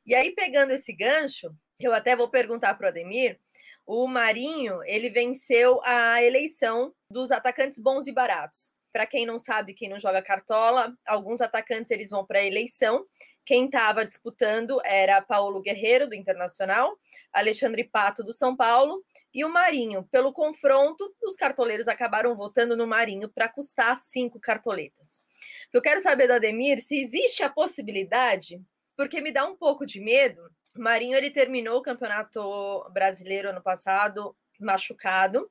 E 0.08 0.16
aí, 0.16 0.32
pegando 0.32 0.72
esse 0.72 0.92
gancho, 0.92 1.52
eu 1.80 1.94
até 1.94 2.16
vou 2.16 2.32
perguntar 2.32 2.74
para 2.74 2.88
o 2.88 2.90
Ademir. 2.90 3.40
O 3.86 4.08
Marinho, 4.08 4.84
ele 4.86 5.12
venceu 5.12 5.80
a 5.84 6.24
eleição 6.24 6.96
dos 7.12 7.32
atacantes 7.32 7.78
bons 7.78 8.08
e 8.08 8.12
baratos. 8.12 8.74
Para 8.92 9.06
quem 9.06 9.26
não 9.26 9.38
sabe, 9.38 9.74
quem 9.74 9.90
não 9.90 10.00
joga 10.00 10.22
cartola, 10.22 10.94
alguns 11.06 11.42
atacantes 11.42 11.92
eles 11.92 12.10
vão 12.10 12.26
para 12.26 12.40
a 12.40 12.46
eleição. 12.46 13.06
Quem 13.46 13.66
estava 13.66 14.06
disputando 14.06 14.80
era 14.84 15.22
Paulo 15.22 15.62
Guerreiro, 15.62 16.08
do 16.08 16.16
Internacional, 16.16 16.98
Alexandre 17.34 17.84
Pato, 17.84 18.24
do 18.24 18.34
São 18.34 18.56
Paulo, 18.56 19.04
e 19.34 19.44
o 19.44 19.50
Marinho. 19.50 20.08
Pelo 20.12 20.34
confronto, 20.34 21.14
os 21.24 21.36
cartoleiros 21.36 21.88
acabaram 21.88 22.36
votando 22.36 22.76
no 22.78 22.86
Marinho 22.86 23.30
para 23.30 23.50
custar 23.50 23.98
cinco 23.98 24.40
cartoletas. 24.40 25.26
Eu 25.74 25.82
quero 25.82 26.02
saber 26.02 26.28
do 26.28 26.34
Ademir 26.34 26.82
se 26.82 26.96
existe 26.96 27.44
a 27.44 27.50
possibilidade, 27.50 28.62
porque 28.96 29.22
me 29.22 29.32
dá 29.32 29.46
um 29.46 29.56
pouco 29.56 29.86
de 29.86 30.00
medo 30.00 30.42
Marinho 30.80 31.18
ele 31.18 31.32
terminou 31.32 31.80
o 31.80 31.82
Campeonato 31.82 32.90
Brasileiro 32.92 33.50
ano 33.50 33.62
passado 33.62 34.36
machucado. 34.60 35.50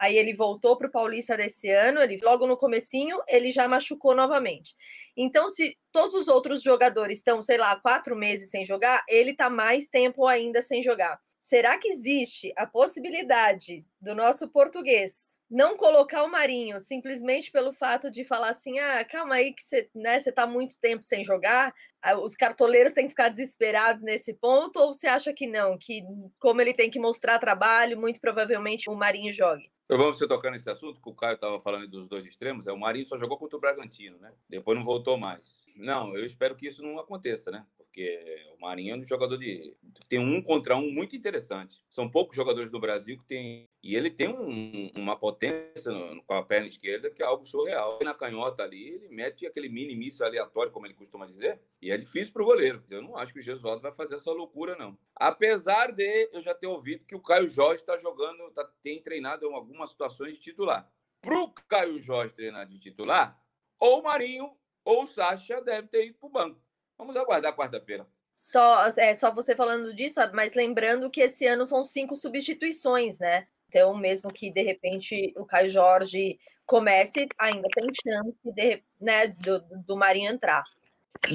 Aí 0.00 0.16
ele 0.16 0.32
voltou 0.32 0.78
para 0.78 0.88
o 0.88 0.90
Paulista 0.90 1.36
desse 1.36 1.70
ano, 1.70 2.00
ele 2.00 2.18
logo 2.22 2.46
no 2.46 2.56
comecinho 2.56 3.18
ele 3.28 3.50
já 3.52 3.68
machucou 3.68 4.14
novamente. 4.14 4.74
Então, 5.14 5.50
se 5.50 5.76
todos 5.92 6.14
os 6.14 6.26
outros 6.26 6.62
jogadores 6.62 7.18
estão, 7.18 7.42
sei 7.42 7.58
lá, 7.58 7.76
quatro 7.76 8.16
meses 8.16 8.48
sem 8.48 8.64
jogar, 8.64 9.04
ele 9.06 9.32
está 9.32 9.50
mais 9.50 9.90
tempo 9.90 10.26
ainda 10.26 10.62
sem 10.62 10.82
jogar. 10.82 11.20
Será 11.40 11.76
que 11.78 11.88
existe 11.88 12.52
a 12.56 12.66
possibilidade 12.66 13.84
do 14.00 14.14
nosso 14.14 14.48
português 14.48 15.38
não 15.50 15.76
colocar 15.76 16.22
o 16.22 16.30
Marinho 16.30 16.78
simplesmente 16.78 17.50
pelo 17.50 17.72
fato 17.72 18.10
de 18.10 18.24
falar 18.24 18.50
assim: 18.50 18.78
ah, 18.78 19.04
calma 19.04 19.34
aí, 19.34 19.52
que 19.52 19.62
você 19.62 19.90
né, 19.94 20.18
está 20.18 20.46
muito 20.46 20.78
tempo 20.80 21.02
sem 21.02 21.24
jogar, 21.24 21.74
os 22.22 22.36
cartoleiros 22.36 22.92
têm 22.92 23.04
que 23.04 23.10
ficar 23.10 23.28
desesperados 23.28 24.02
nesse 24.02 24.32
ponto, 24.32 24.78
ou 24.78 24.94
você 24.94 25.08
acha 25.08 25.32
que 25.32 25.46
não? 25.46 25.76
Que 25.76 26.02
como 26.38 26.60
ele 26.60 26.72
tem 26.72 26.90
que 26.90 27.00
mostrar 27.00 27.38
trabalho, 27.38 28.00
muito 28.00 28.20
provavelmente 28.20 28.88
o 28.88 28.94
Marinho 28.94 29.34
jogue? 29.34 29.70
Vamos 29.96 30.18
você 30.18 30.28
tocando 30.28 30.52
nesse 30.52 30.70
assunto, 30.70 31.00
que 31.00 31.08
o 31.08 31.14
Caio 31.14 31.34
estava 31.34 31.60
falando 31.60 31.88
dos 31.88 32.06
dois 32.08 32.24
extremos, 32.24 32.68
é 32.68 32.72
o 32.72 32.78
Marinho 32.78 33.06
só 33.06 33.18
jogou 33.18 33.36
contra 33.36 33.56
o 33.56 33.60
Bragantino, 33.60 34.18
né? 34.18 34.32
Depois 34.48 34.78
não 34.78 34.84
voltou 34.84 35.18
mais. 35.18 35.59
Não, 35.76 36.16
eu 36.16 36.24
espero 36.24 36.56
que 36.56 36.68
isso 36.68 36.82
não 36.82 36.98
aconteça, 36.98 37.50
né? 37.50 37.66
porque 37.90 38.46
o 38.56 38.60
Marinho 38.60 38.94
é 38.94 38.98
um 38.98 39.04
jogador 39.04 39.36
de. 39.36 39.76
tem 40.08 40.18
um 40.18 40.40
contra 40.40 40.76
um 40.76 40.90
muito 40.90 41.16
interessante. 41.16 41.82
São 41.90 42.08
poucos 42.08 42.36
jogadores 42.36 42.70
do 42.70 42.78
Brasil 42.78 43.18
que 43.18 43.24
tem. 43.24 43.68
E 43.82 43.96
ele 43.96 44.10
tem 44.10 44.28
um, 44.28 44.90
uma 44.94 45.16
potência 45.16 45.90
no, 45.90 46.22
com 46.22 46.34
a 46.34 46.42
perna 46.42 46.68
esquerda 46.68 47.10
que 47.10 47.22
é 47.22 47.26
algo 47.26 47.46
surreal. 47.46 47.98
Na 48.02 48.14
canhota 48.14 48.62
ali, 48.62 48.90
ele 48.90 49.08
mete 49.08 49.46
aquele 49.46 49.68
mini 49.68 49.96
míssil 49.96 50.24
aleatório, 50.24 50.70
como 50.70 50.86
ele 50.86 50.94
costuma 50.94 51.26
dizer, 51.26 51.60
e 51.82 51.90
é 51.90 51.96
difícil 51.96 52.32
para 52.32 52.42
o 52.42 52.46
goleiro. 52.46 52.82
Eu 52.88 53.02
não 53.02 53.16
acho 53.16 53.32
que 53.32 53.40
o 53.40 53.42
Gesualdo 53.42 53.82
vai 53.82 53.92
fazer 53.92 54.16
essa 54.16 54.30
loucura, 54.30 54.76
não. 54.76 54.96
Apesar 55.16 55.92
de 55.92 56.30
eu 56.32 56.42
já 56.42 56.54
ter 56.54 56.68
ouvido 56.68 57.04
que 57.04 57.16
o 57.16 57.22
Caio 57.22 57.48
Jorge 57.48 57.80
está 57.80 57.98
jogando, 57.98 58.50
tá, 58.52 58.64
tem 58.82 59.02
treinado 59.02 59.44
em 59.44 59.52
algumas 59.52 59.90
situações 59.90 60.34
de 60.34 60.40
titular. 60.40 60.90
Para 61.20 61.38
o 61.40 61.52
Caio 61.68 61.98
Jorge 61.98 62.34
treinar 62.34 62.66
de 62.66 62.78
titular, 62.78 63.38
ou 63.78 64.00
o 64.00 64.02
Marinho 64.02 64.54
ou 64.84 65.04
o 65.04 65.06
Sacha 65.06 65.60
deve 65.60 65.88
ter 65.88 66.06
ido 66.06 66.18
para 66.18 66.26
o 66.26 66.32
banco. 66.32 66.60
Vamos 66.96 67.16
aguardar 67.16 67.56
quarta-feira. 67.56 68.06
Só, 68.40 68.86
é, 68.96 69.14
só 69.14 69.34
você 69.34 69.54
falando 69.54 69.94
disso, 69.94 70.18
mas 70.32 70.54
lembrando 70.54 71.10
que 71.10 71.20
esse 71.20 71.46
ano 71.46 71.66
são 71.66 71.84
cinco 71.84 72.16
substituições, 72.16 73.18
né? 73.18 73.46
Então, 73.68 73.94
mesmo 73.94 74.32
que 74.32 74.50
de 74.50 74.62
repente 74.62 75.32
o 75.36 75.44
Caio 75.44 75.70
Jorge 75.70 76.38
comece, 76.66 77.28
ainda 77.38 77.68
tem 77.74 77.88
chance 78.02 78.38
de, 78.44 78.82
né, 79.00 79.28
do, 79.28 79.60
do 79.86 79.96
Marinho 79.96 80.32
entrar. 80.32 80.64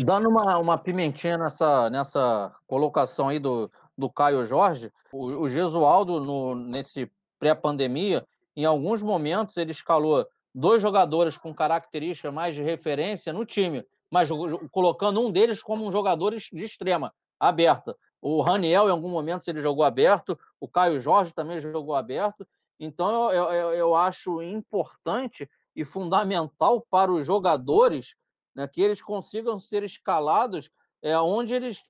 Dando 0.04 0.30
uma, 0.30 0.58
uma 0.58 0.78
pimentinha 0.78 1.38
nessa, 1.38 1.90
nessa 1.90 2.54
colocação 2.66 3.30
aí 3.30 3.38
do, 3.38 3.72
do 3.98 4.10
Caio 4.10 4.46
Jorge, 4.46 4.92
o, 5.12 5.42
o 5.42 5.48
Gesualdo, 5.48 6.20
no, 6.20 6.56
nesse 6.56 7.10
pré-pandemia, 7.38 8.26
em 8.56 8.66
alguns 8.66 9.02
momentos 9.02 9.58
ele 9.58 9.72
escalou 9.72 10.28
dois 10.56 10.82
jogadores 10.82 11.38
com 11.38 11.54
característica 11.54 12.32
mais 12.32 12.56
de 12.56 12.64
referência 12.64 13.34
no 13.34 13.46
time 13.46 13.86
mas 14.16 14.30
colocando 14.72 15.20
um 15.20 15.32
deles 15.32 15.62
como 15.62 15.86
um 15.86 15.92
jogador 15.92 16.34
de 16.36 16.64
extrema, 16.64 17.14
aberta. 17.40 17.98
O 18.22 18.42
Raniel, 18.42 18.88
em 18.88 18.92
algum 18.92 19.10
momento, 19.10 19.46
ele 19.48 19.60
jogou 19.60 19.84
aberto, 19.84 20.40
o 20.60 20.68
Caio 20.68 21.00
Jorge 21.00 21.34
também 21.34 21.60
jogou 21.60 21.96
aberto. 21.96 22.48
Então, 22.80 23.32
eu, 23.32 23.44
eu, 23.52 23.74
eu 23.74 23.96
acho 23.96 24.42
importante 24.42 25.50
e 25.76 25.84
fundamental 25.84 26.86
para 26.90 27.12
os 27.12 27.26
jogadores 27.26 28.16
né, 28.56 28.68
que 28.68 28.82
eles 28.82 29.02
consigam 29.02 29.60
ser 29.60 29.84
escalados 29.84 30.70
é, 31.02 31.18
onde 31.20 31.54
eles 31.54 31.84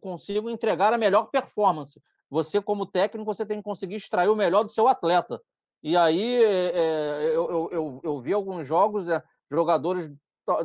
consigam 0.00 0.50
entregar 0.50 0.92
a 0.92 0.98
melhor 0.98 1.30
performance. 1.30 2.00
Você, 2.28 2.60
como 2.60 2.86
técnico, 2.86 3.24
você 3.24 3.44
tem 3.44 3.58
que 3.58 3.64
conseguir 3.64 3.96
extrair 3.96 4.28
o 4.28 4.36
melhor 4.36 4.62
do 4.62 4.70
seu 4.70 4.86
atleta. 4.86 5.40
E 5.82 5.96
aí, 5.96 6.42
é, 6.44 7.34
eu, 7.34 7.70
eu, 7.72 8.00
eu, 8.04 8.20
vi 8.20 8.32
alguns 8.32 8.66
jogos, 8.66 9.08
é, 9.08 9.22
jogadores 9.50 10.10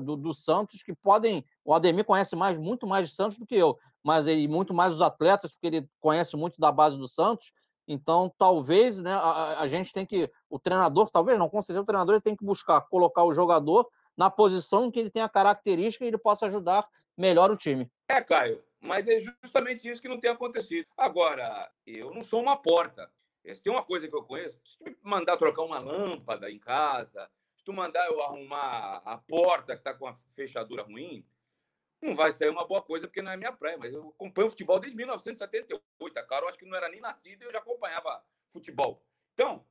do, 0.02 0.16
do, 0.16 0.34
Santos 0.34 0.84
que 0.84 0.94
podem. 0.94 1.44
O 1.66 1.74
Ademir 1.74 2.06
conhece 2.06 2.36
mais, 2.36 2.58
muito 2.58 2.86
mais 2.86 3.10
de 3.10 3.16
Santos 3.16 3.38
do 3.38 3.46
que 3.46 3.56
eu, 3.56 3.78
mas 4.04 4.28
ele 4.28 4.48
muito 4.48 4.74
mais 4.74 4.94
os 4.94 5.02
atletas, 5.02 5.54
porque 5.54 5.68
ele 5.68 5.90
conhece 6.00 6.36
muito 6.36 6.60
da 6.60 6.72
base 6.72 6.98
do 6.98 7.08
Santos. 7.08 7.52
Então, 7.88 8.32
talvez 8.38 9.00
né, 9.00 9.14
a, 9.14 9.62
a 9.62 9.68
gente 9.68 9.94
tem 9.94 10.06
que. 10.06 10.30
O 10.50 10.60
treinador, 10.60 11.10
talvez 11.10 11.40
não, 11.40 11.50
com 11.50 11.62
certeza 11.62 11.82
o 11.82 11.86
treinador 11.86 12.22
tem 12.22 12.36
que 12.36 12.46
buscar 12.46 12.82
colocar 12.82 13.24
o 13.24 13.34
jogador 13.34 13.88
na 14.16 14.30
posição 14.30 14.92
que 14.92 15.00
ele 15.00 15.10
tem 15.10 15.22
a 15.22 15.30
característica 15.30 16.04
e 16.04 16.08
ele 16.08 16.18
possa 16.18 16.48
ajudar 16.48 16.88
melhor 17.18 17.50
o 17.50 17.58
time. 17.58 17.90
É, 18.10 18.22
Caio, 18.22 18.64
mas 18.82 19.08
é 19.08 19.20
justamente 19.20 19.88
isso 19.88 20.02
que 20.02 20.08
não 20.10 20.20
tem 20.20 20.30
acontecido. 20.30 20.86
Agora, 20.98 21.70
eu 21.86 22.14
não 22.14 22.24
sou 22.24 22.42
uma 22.42 22.58
porta. 22.58 23.10
Se 23.56 23.64
tem 23.64 23.72
uma 23.72 23.84
coisa 23.84 24.08
que 24.08 24.16
eu 24.16 24.24
conheço, 24.24 24.60
se 24.66 24.84
me 24.84 24.96
mandar 25.02 25.38
trocar 25.38 25.64
uma 25.64 25.80
lâmpada 25.80 26.50
em 26.50 26.60
casa, 26.60 27.30
tu 27.64 27.74
mandar 27.74 28.06
eu 28.08 28.22
arrumar 28.22 29.02
a 29.06 29.18
porta 29.18 29.74
que 29.74 29.80
está 29.80 29.94
com 29.94 30.08
a 30.08 30.18
fechadura 30.36 30.84
ruim, 30.84 31.26
não 32.02 32.16
vai 32.16 32.32
sair 32.32 32.50
uma 32.50 32.66
boa 32.66 32.82
coisa, 32.82 33.08
porque 33.08 33.22
não 33.22 33.32
é 33.32 33.38
minha 33.38 33.52
praia. 33.52 33.78
Mas 33.78 33.94
eu 33.94 34.10
acompanho 34.10 34.50
futebol 34.50 34.80
desde 34.80 34.96
1978. 34.98 36.18
A 36.18 36.24
Carol 36.24 36.50
acho 36.50 36.58
que 36.58 36.66
não 36.66 36.78
era 36.78 36.90
nem 36.90 37.02
nascida 37.02 37.44
e 37.44 37.48
eu 37.48 37.52
já 37.52 37.60
acompanhava 37.60 38.24
futebol. 38.54 39.04
Então, 39.34 39.66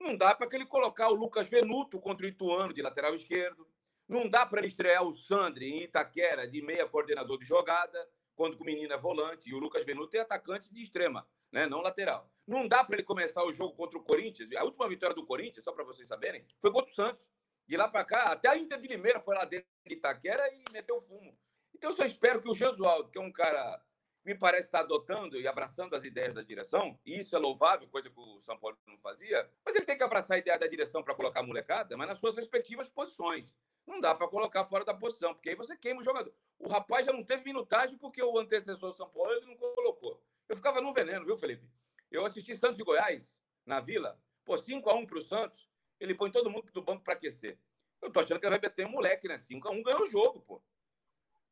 não 0.00 0.16
dá 0.16 0.34
para 0.34 0.48
ele 0.52 0.66
colocar 0.66 1.08
o 1.08 1.14
Lucas 1.14 1.48
Venuto 1.48 2.00
contra 2.00 2.24
o 2.24 2.28
Ituano 2.28 2.72
de 2.72 2.82
lateral 2.82 3.14
esquerdo. 3.14 3.66
Não 4.08 4.28
dá 4.28 4.46
para 4.46 4.60
ele 4.60 4.68
estrear 4.68 5.02
o 5.02 5.12
Sandri 5.12 5.72
em 5.72 5.82
Itaquera 5.84 6.46
de 6.46 6.60
meia 6.62 6.88
coordenador 6.88 7.38
de 7.38 7.44
jogada 7.44 8.08
quando 8.42 8.60
o 8.60 8.64
menino 8.64 8.92
é 8.92 8.98
volante 8.98 9.48
e 9.48 9.54
o 9.54 9.58
Lucas 9.60 9.86
Venuto 9.86 10.16
é 10.16 10.18
atacante 10.18 10.68
de 10.68 10.82
extrema, 10.82 11.24
né? 11.52 11.64
não 11.64 11.80
lateral. 11.80 12.28
Não 12.44 12.66
dá 12.66 12.82
para 12.82 12.96
ele 12.96 13.04
começar 13.04 13.44
o 13.44 13.52
jogo 13.52 13.72
contra 13.76 13.96
o 13.96 14.02
Corinthians. 14.02 14.50
A 14.56 14.64
última 14.64 14.88
vitória 14.88 15.14
do 15.14 15.24
Corinthians, 15.24 15.62
só 15.62 15.70
para 15.70 15.84
vocês 15.84 16.08
saberem, 16.08 16.44
foi 16.60 16.72
contra 16.72 16.90
o 16.90 16.94
Santos. 16.94 17.24
De 17.68 17.76
lá 17.76 17.86
para 17.86 18.04
cá, 18.04 18.32
até 18.32 18.48
a 18.48 18.56
Inter 18.58 18.80
de 18.80 18.88
Limeira 18.88 19.20
foi 19.20 19.36
lá 19.36 19.44
dentro 19.44 19.68
de 19.86 19.94
Itaquera 19.94 20.42
e 20.52 20.64
meteu 20.72 21.00
fumo. 21.02 21.38
Então, 21.72 21.90
eu 21.90 21.96
só 21.96 22.04
espero 22.04 22.42
que 22.42 22.50
o 22.50 22.54
Jesualdo, 22.54 23.10
que 23.12 23.18
é 23.18 23.20
um 23.20 23.30
cara 23.30 23.80
me 24.24 24.34
parece 24.34 24.66
estar 24.66 24.80
adotando 24.80 25.38
e 25.38 25.46
abraçando 25.46 25.94
as 25.94 26.02
ideias 26.02 26.34
da 26.34 26.42
direção, 26.42 26.98
e 27.06 27.20
isso 27.20 27.36
é 27.36 27.38
louvável, 27.38 27.86
coisa 27.86 28.10
que 28.10 28.18
o 28.18 28.40
São 28.40 28.58
Paulo 28.58 28.76
não 28.88 28.98
fazia, 28.98 29.48
mas 29.64 29.76
ele 29.76 29.86
tem 29.86 29.96
que 29.96 30.02
abraçar 30.02 30.34
a 30.34 30.40
ideia 30.40 30.58
da 30.58 30.66
direção 30.66 31.00
para 31.00 31.14
colocar 31.14 31.40
a 31.40 31.44
molecada, 31.44 31.96
mas 31.96 32.08
nas 32.08 32.18
suas 32.18 32.34
respectivas 32.34 32.88
posições. 32.88 33.48
Não 33.86 34.00
dá 34.00 34.14
para 34.14 34.28
colocar 34.28 34.64
fora 34.64 34.84
da 34.84 34.94
posição, 34.94 35.34
porque 35.34 35.50
aí 35.50 35.56
você 35.56 35.76
queima 35.76 36.00
o 36.00 36.04
jogador. 36.04 36.32
O 36.58 36.68
rapaz 36.68 37.04
já 37.04 37.12
não 37.12 37.24
teve 37.24 37.44
minutagem 37.44 37.98
porque 37.98 38.22
o 38.22 38.38
antecessor 38.38 38.92
São 38.94 39.08
Paulo 39.08 39.32
ele 39.32 39.46
não 39.46 39.56
colocou. 39.56 40.22
Eu 40.48 40.56
ficava 40.56 40.80
no 40.80 40.92
veneno, 40.92 41.24
viu, 41.24 41.36
Felipe? 41.36 41.68
Eu 42.10 42.24
assisti 42.24 42.54
Santos 42.54 42.78
e 42.78 42.84
Goiás, 42.84 43.36
na 43.66 43.80
Vila, 43.80 44.18
pô, 44.44 44.54
5x1 44.54 45.06
para 45.06 45.18
o 45.18 45.22
Santos, 45.22 45.68
ele 45.98 46.14
põe 46.14 46.30
todo 46.30 46.50
mundo 46.50 46.70
do 46.72 46.82
banco 46.82 47.02
para 47.02 47.14
aquecer. 47.14 47.58
Eu 48.00 48.10
tô 48.10 48.20
achando 48.20 48.38
que 48.38 48.46
ele 48.46 48.58
vai 48.58 48.60
meter 48.60 48.86
um 48.86 48.90
moleque, 48.90 49.28
né? 49.28 49.38
5x1 49.38 49.82
ganhou 49.82 50.02
o 50.02 50.06
jogo, 50.06 50.40
pô. 50.40 50.62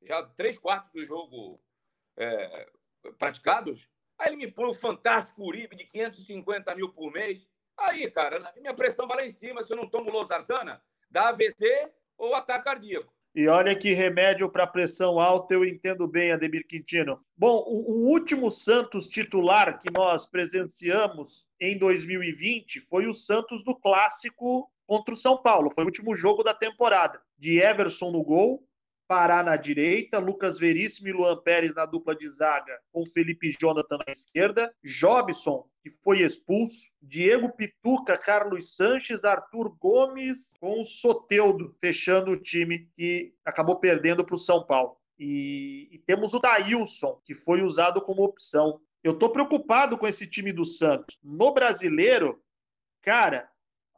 Já 0.03 0.22
três 0.22 0.59
quartos 0.59 0.93
do 0.93 1.05
jogo 1.05 1.61
é, 2.16 2.70
praticados. 3.18 3.89
Aí 4.18 4.28
ele 4.28 4.37
me 4.37 4.51
põe 4.51 4.68
o 4.68 4.74
fantástico 4.74 5.45
Uribe 5.45 5.76
de 5.76 5.85
550 5.85 6.74
mil 6.74 6.93
por 6.93 7.12
mês. 7.12 7.49
Aí, 7.76 8.11
cara, 8.11 8.53
minha 8.57 8.74
pressão 8.74 9.07
vai 9.07 9.18
lá 9.18 9.26
em 9.26 9.31
cima. 9.31 9.62
Se 9.62 9.72
eu 9.72 9.76
não 9.76 9.89
tomo 9.89 10.11
losartana, 10.11 10.83
dá 11.09 11.28
AVC 11.28 11.91
ou 12.21 12.35
ataque 12.35 12.64
cardíaco. 12.64 13.12
E 13.35 13.47
olha 13.47 13.77
que 13.77 13.93
remédio 13.93 14.51
para 14.51 14.66
pressão 14.66 15.18
alta 15.18 15.55
eu 15.55 15.64
entendo 15.64 16.07
bem, 16.07 16.33
Ademir 16.33 16.66
Quintino. 16.66 17.21
Bom, 17.37 17.64
o, 17.66 17.93
o, 17.93 18.11
último 18.11 18.51
Santos 18.51 19.09
titular 19.09 19.81
que 19.81 19.89
nós 19.91 20.27
presenciamos 20.27 21.47
em 21.61 21.79
2020 21.79 22.81
foi 22.81 23.07
o 23.07 23.14
Santos 23.14 23.62
do 23.64 23.75
clássico 23.75 24.68
contra 24.85 25.14
o 25.14 25.16
São 25.16 25.41
Paulo. 25.41 25.71
Foi 25.73 25.85
o 25.85 25.87
último 25.87 26.16
jogo 26.16 26.43
da 26.43 26.53
temporada. 26.53 27.23
De 27.39 27.61
Everson 27.61 28.11
no 28.11 28.25
gol, 28.25 28.66
Pará 29.07 29.43
na 29.43 29.57
direita, 29.57 30.18
Lucas 30.18 30.59
Veríssimo 30.59 31.09
e 31.09 31.12
Luan 31.12 31.37
Pérez 31.37 31.75
na 31.75 31.87
dupla 31.87 32.14
de 32.14 32.29
zaga, 32.29 32.79
com 32.93 33.07
Felipe 33.07 33.57
Jonathan 33.61 33.99
na 34.07 34.12
esquerda, 34.12 34.73
Jobson, 34.85 35.68
que 35.83 35.91
foi 36.03 36.20
expulso, 36.20 36.91
Diego 37.01 37.51
Pituca, 37.51 38.18
Carlos 38.18 38.76
Sanches, 38.76 39.24
Arthur 39.24 39.70
Gomes 39.78 40.53
com 40.61 40.81
o 40.81 40.85
Soteudo, 40.85 41.74
fechando 41.81 42.33
o 42.33 42.41
time 42.41 42.89
que 42.97 43.35
acabou 43.45 43.76
perdendo 43.76 44.24
para 44.24 44.37
o 44.37 44.39
São 44.39 44.64
Paulo. 44.64 44.97
E, 45.18 45.89
e, 45.93 45.99
temos 45.99 46.33
o 46.33 46.39
Daílson, 46.39 47.20
que 47.24 47.35
foi 47.35 47.62
usado 47.62 48.01
como 48.01 48.22
opção. 48.22 48.81
Eu 49.03 49.12
estou 49.12 49.31
preocupado 49.31 49.99
com 49.99 50.07
esse 50.07 50.26
time 50.26 50.53
do 50.53 50.64
Santos. 50.64 51.18
No 51.22 51.53
brasileiro, 51.53 52.43
cara, 53.03 53.51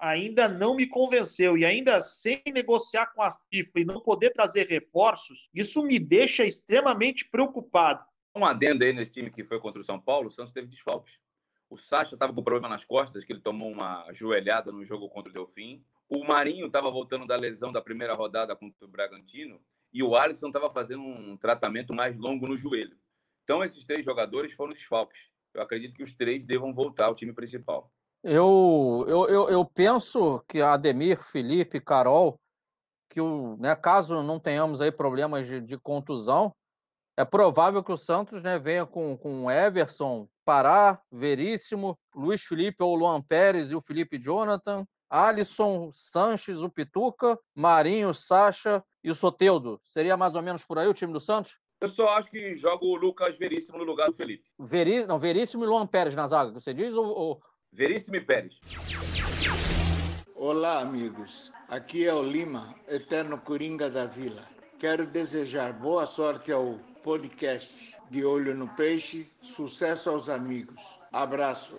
ainda 0.02 0.48
não 0.48 0.74
me 0.74 0.86
convenceu 0.86 1.56
e 1.56 1.64
ainda 1.64 2.00
sem 2.00 2.42
negociar 2.52 3.06
com 3.14 3.22
a 3.22 3.36
FIFA 3.48 3.80
e 3.80 3.84
não 3.84 4.00
poder 4.00 4.30
trazer 4.30 4.68
reforços, 4.68 5.48
isso 5.54 5.80
me 5.84 5.98
deixa 5.98 6.44
extremamente 6.44 7.24
preocupado. 7.30 8.04
Um 8.34 8.44
adendo 8.44 8.82
aí 8.82 8.92
nesse 8.92 9.12
time 9.12 9.30
que 9.30 9.44
foi 9.44 9.60
contra 9.60 9.80
o 9.80 9.84
São 9.84 10.00
Paulo, 10.00 10.28
o 10.28 10.32
Santos 10.32 10.52
teve 10.52 10.66
desfalques. 10.66 11.14
O 11.72 11.78
Sacha 11.78 12.14
estava 12.14 12.34
com 12.34 12.42
problema 12.42 12.68
nas 12.68 12.84
costas, 12.84 13.24
que 13.24 13.32
ele 13.32 13.40
tomou 13.40 13.72
uma 13.72 14.06
joelhada 14.12 14.70
no 14.70 14.84
jogo 14.84 15.08
contra 15.08 15.30
o 15.30 15.32
Delfim. 15.32 15.82
O 16.06 16.22
Marinho 16.22 16.66
estava 16.66 16.90
voltando 16.90 17.26
da 17.26 17.34
lesão 17.34 17.72
da 17.72 17.80
primeira 17.80 18.12
rodada 18.12 18.54
contra 18.54 18.84
o 18.84 18.88
Bragantino. 18.90 19.58
E 19.90 20.02
o 20.02 20.14
Alisson 20.14 20.48
estava 20.48 20.68
fazendo 20.68 21.00
um 21.00 21.34
tratamento 21.34 21.94
mais 21.94 22.14
longo 22.14 22.46
no 22.46 22.58
joelho. 22.58 22.94
Então, 23.42 23.64
esses 23.64 23.86
três 23.86 24.04
jogadores 24.04 24.52
foram 24.52 24.74
desfalques. 24.74 25.18
Eu 25.54 25.62
acredito 25.62 25.94
que 25.94 26.02
os 26.02 26.12
três 26.12 26.44
devam 26.44 26.74
voltar 26.74 27.06
ao 27.06 27.16
time 27.16 27.32
principal. 27.32 27.90
Eu, 28.22 29.06
eu, 29.08 29.26
eu, 29.28 29.48
eu 29.48 29.64
penso 29.64 30.44
que 30.46 30.60
Ademir, 30.60 31.24
Felipe, 31.24 31.80
Carol, 31.80 32.38
que 33.08 33.18
o, 33.18 33.56
né, 33.56 33.74
caso 33.74 34.22
não 34.22 34.38
tenhamos 34.38 34.82
aí 34.82 34.92
problemas 34.92 35.46
de, 35.46 35.58
de 35.58 35.78
contusão, 35.78 36.52
é 37.16 37.24
provável 37.24 37.82
que 37.82 37.92
o 37.92 37.96
Santos 37.96 38.42
né, 38.42 38.58
venha 38.58 38.86
com, 38.86 39.16
com 39.16 39.50
Everson, 39.50 40.28
Pará, 40.44 41.00
Veríssimo, 41.10 41.98
Luiz 42.14 42.44
Felipe 42.44 42.82
ou 42.82 42.94
Luan 42.94 43.20
Pérez 43.22 43.70
e 43.70 43.74
o 43.74 43.80
Felipe 43.80 44.18
Jonathan, 44.18 44.86
Alisson, 45.08 45.90
Sanches, 45.92 46.56
o 46.58 46.70
Pituca, 46.70 47.38
Marinho, 47.54 48.14
Sacha 48.14 48.82
e 49.04 49.10
o 49.10 49.14
Soteudo. 49.14 49.80
Seria 49.84 50.16
mais 50.16 50.34
ou 50.34 50.42
menos 50.42 50.64
por 50.64 50.78
aí 50.78 50.88
o 50.88 50.94
time 50.94 51.12
do 51.12 51.20
Santos? 51.20 51.58
Eu 51.80 51.88
só 51.88 52.08
acho 52.10 52.30
que 52.30 52.54
joga 52.54 52.84
o 52.84 52.94
Lucas 52.94 53.36
Veríssimo 53.36 53.76
no 53.76 53.84
lugar 53.84 54.08
do 54.08 54.16
Felipe. 54.16 54.44
Verí... 54.58 55.04
Não, 55.04 55.18
Veríssimo 55.18 55.64
e 55.64 55.66
Luan 55.66 55.86
Pérez 55.86 56.14
na 56.14 56.26
zaga, 56.26 56.52
você 56.52 56.72
diz? 56.72 56.94
Ou, 56.94 57.06
ou, 57.06 57.42
Veríssimo 57.72 58.24
Pérez. 58.24 58.58
Olá, 60.34 60.80
amigos. 60.80 61.52
Aqui 61.68 62.06
é 62.06 62.14
o 62.14 62.22
Lima, 62.22 62.62
eterno 62.88 63.38
Coringa 63.40 63.90
da 63.90 64.06
Vila. 64.06 64.42
Quero 64.78 65.06
desejar 65.06 65.72
boa 65.72 66.06
sorte 66.06 66.50
ao 66.50 66.78
podcast 67.02 68.00
de 68.08 68.24
Olho 68.24 68.54
no 68.54 68.68
Peixe. 68.76 69.28
Sucesso 69.40 70.08
aos 70.08 70.28
amigos. 70.28 71.00
Abraço. 71.12 71.78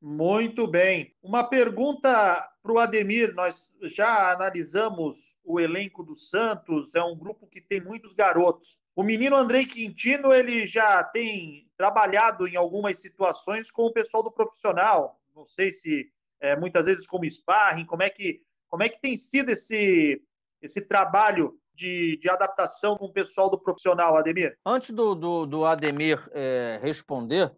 Muito 0.00 0.66
bem. 0.66 1.14
Uma 1.22 1.44
pergunta 1.44 2.48
para 2.62 2.72
o 2.72 2.78
Ademir. 2.78 3.34
Nós 3.34 3.76
já 3.82 4.32
analisamos 4.32 5.36
o 5.44 5.60
elenco 5.60 6.02
do 6.02 6.16
Santos. 6.16 6.94
É 6.94 7.02
um 7.02 7.16
grupo 7.16 7.46
que 7.46 7.60
tem 7.60 7.80
muitos 7.80 8.14
garotos. 8.14 8.78
O 8.94 9.02
menino 9.02 9.36
Andrei 9.36 9.66
Quintino 9.66 10.32
ele 10.32 10.64
já 10.64 11.04
tem 11.04 11.68
trabalhado 11.76 12.48
em 12.48 12.56
algumas 12.56 12.98
situações 12.98 13.70
com 13.70 13.82
o 13.82 13.92
pessoal 13.92 14.22
do 14.22 14.32
profissional. 14.32 15.20
Não 15.34 15.46
sei 15.46 15.70
se 15.70 16.10
é, 16.40 16.56
muitas 16.56 16.86
vezes 16.86 17.06
como 17.06 17.30
sparring, 17.30 17.84
como 17.84 18.02
é 18.02 18.08
que, 18.08 18.40
como 18.68 18.82
é 18.82 18.88
que 18.88 19.00
tem 19.00 19.14
sido 19.14 19.50
esse, 19.50 20.22
esse 20.62 20.80
trabalho 20.80 21.58
de, 21.76 22.18
de 22.20 22.28
adaptação 22.28 22.96
o 23.00 23.12
pessoal 23.12 23.50
do 23.50 23.58
profissional, 23.58 24.16
Ademir? 24.16 24.56
Antes 24.64 24.90
do, 24.90 25.14
do, 25.14 25.46
do 25.46 25.64
Ademir 25.64 26.18
é, 26.32 26.80
responder, 26.82 27.52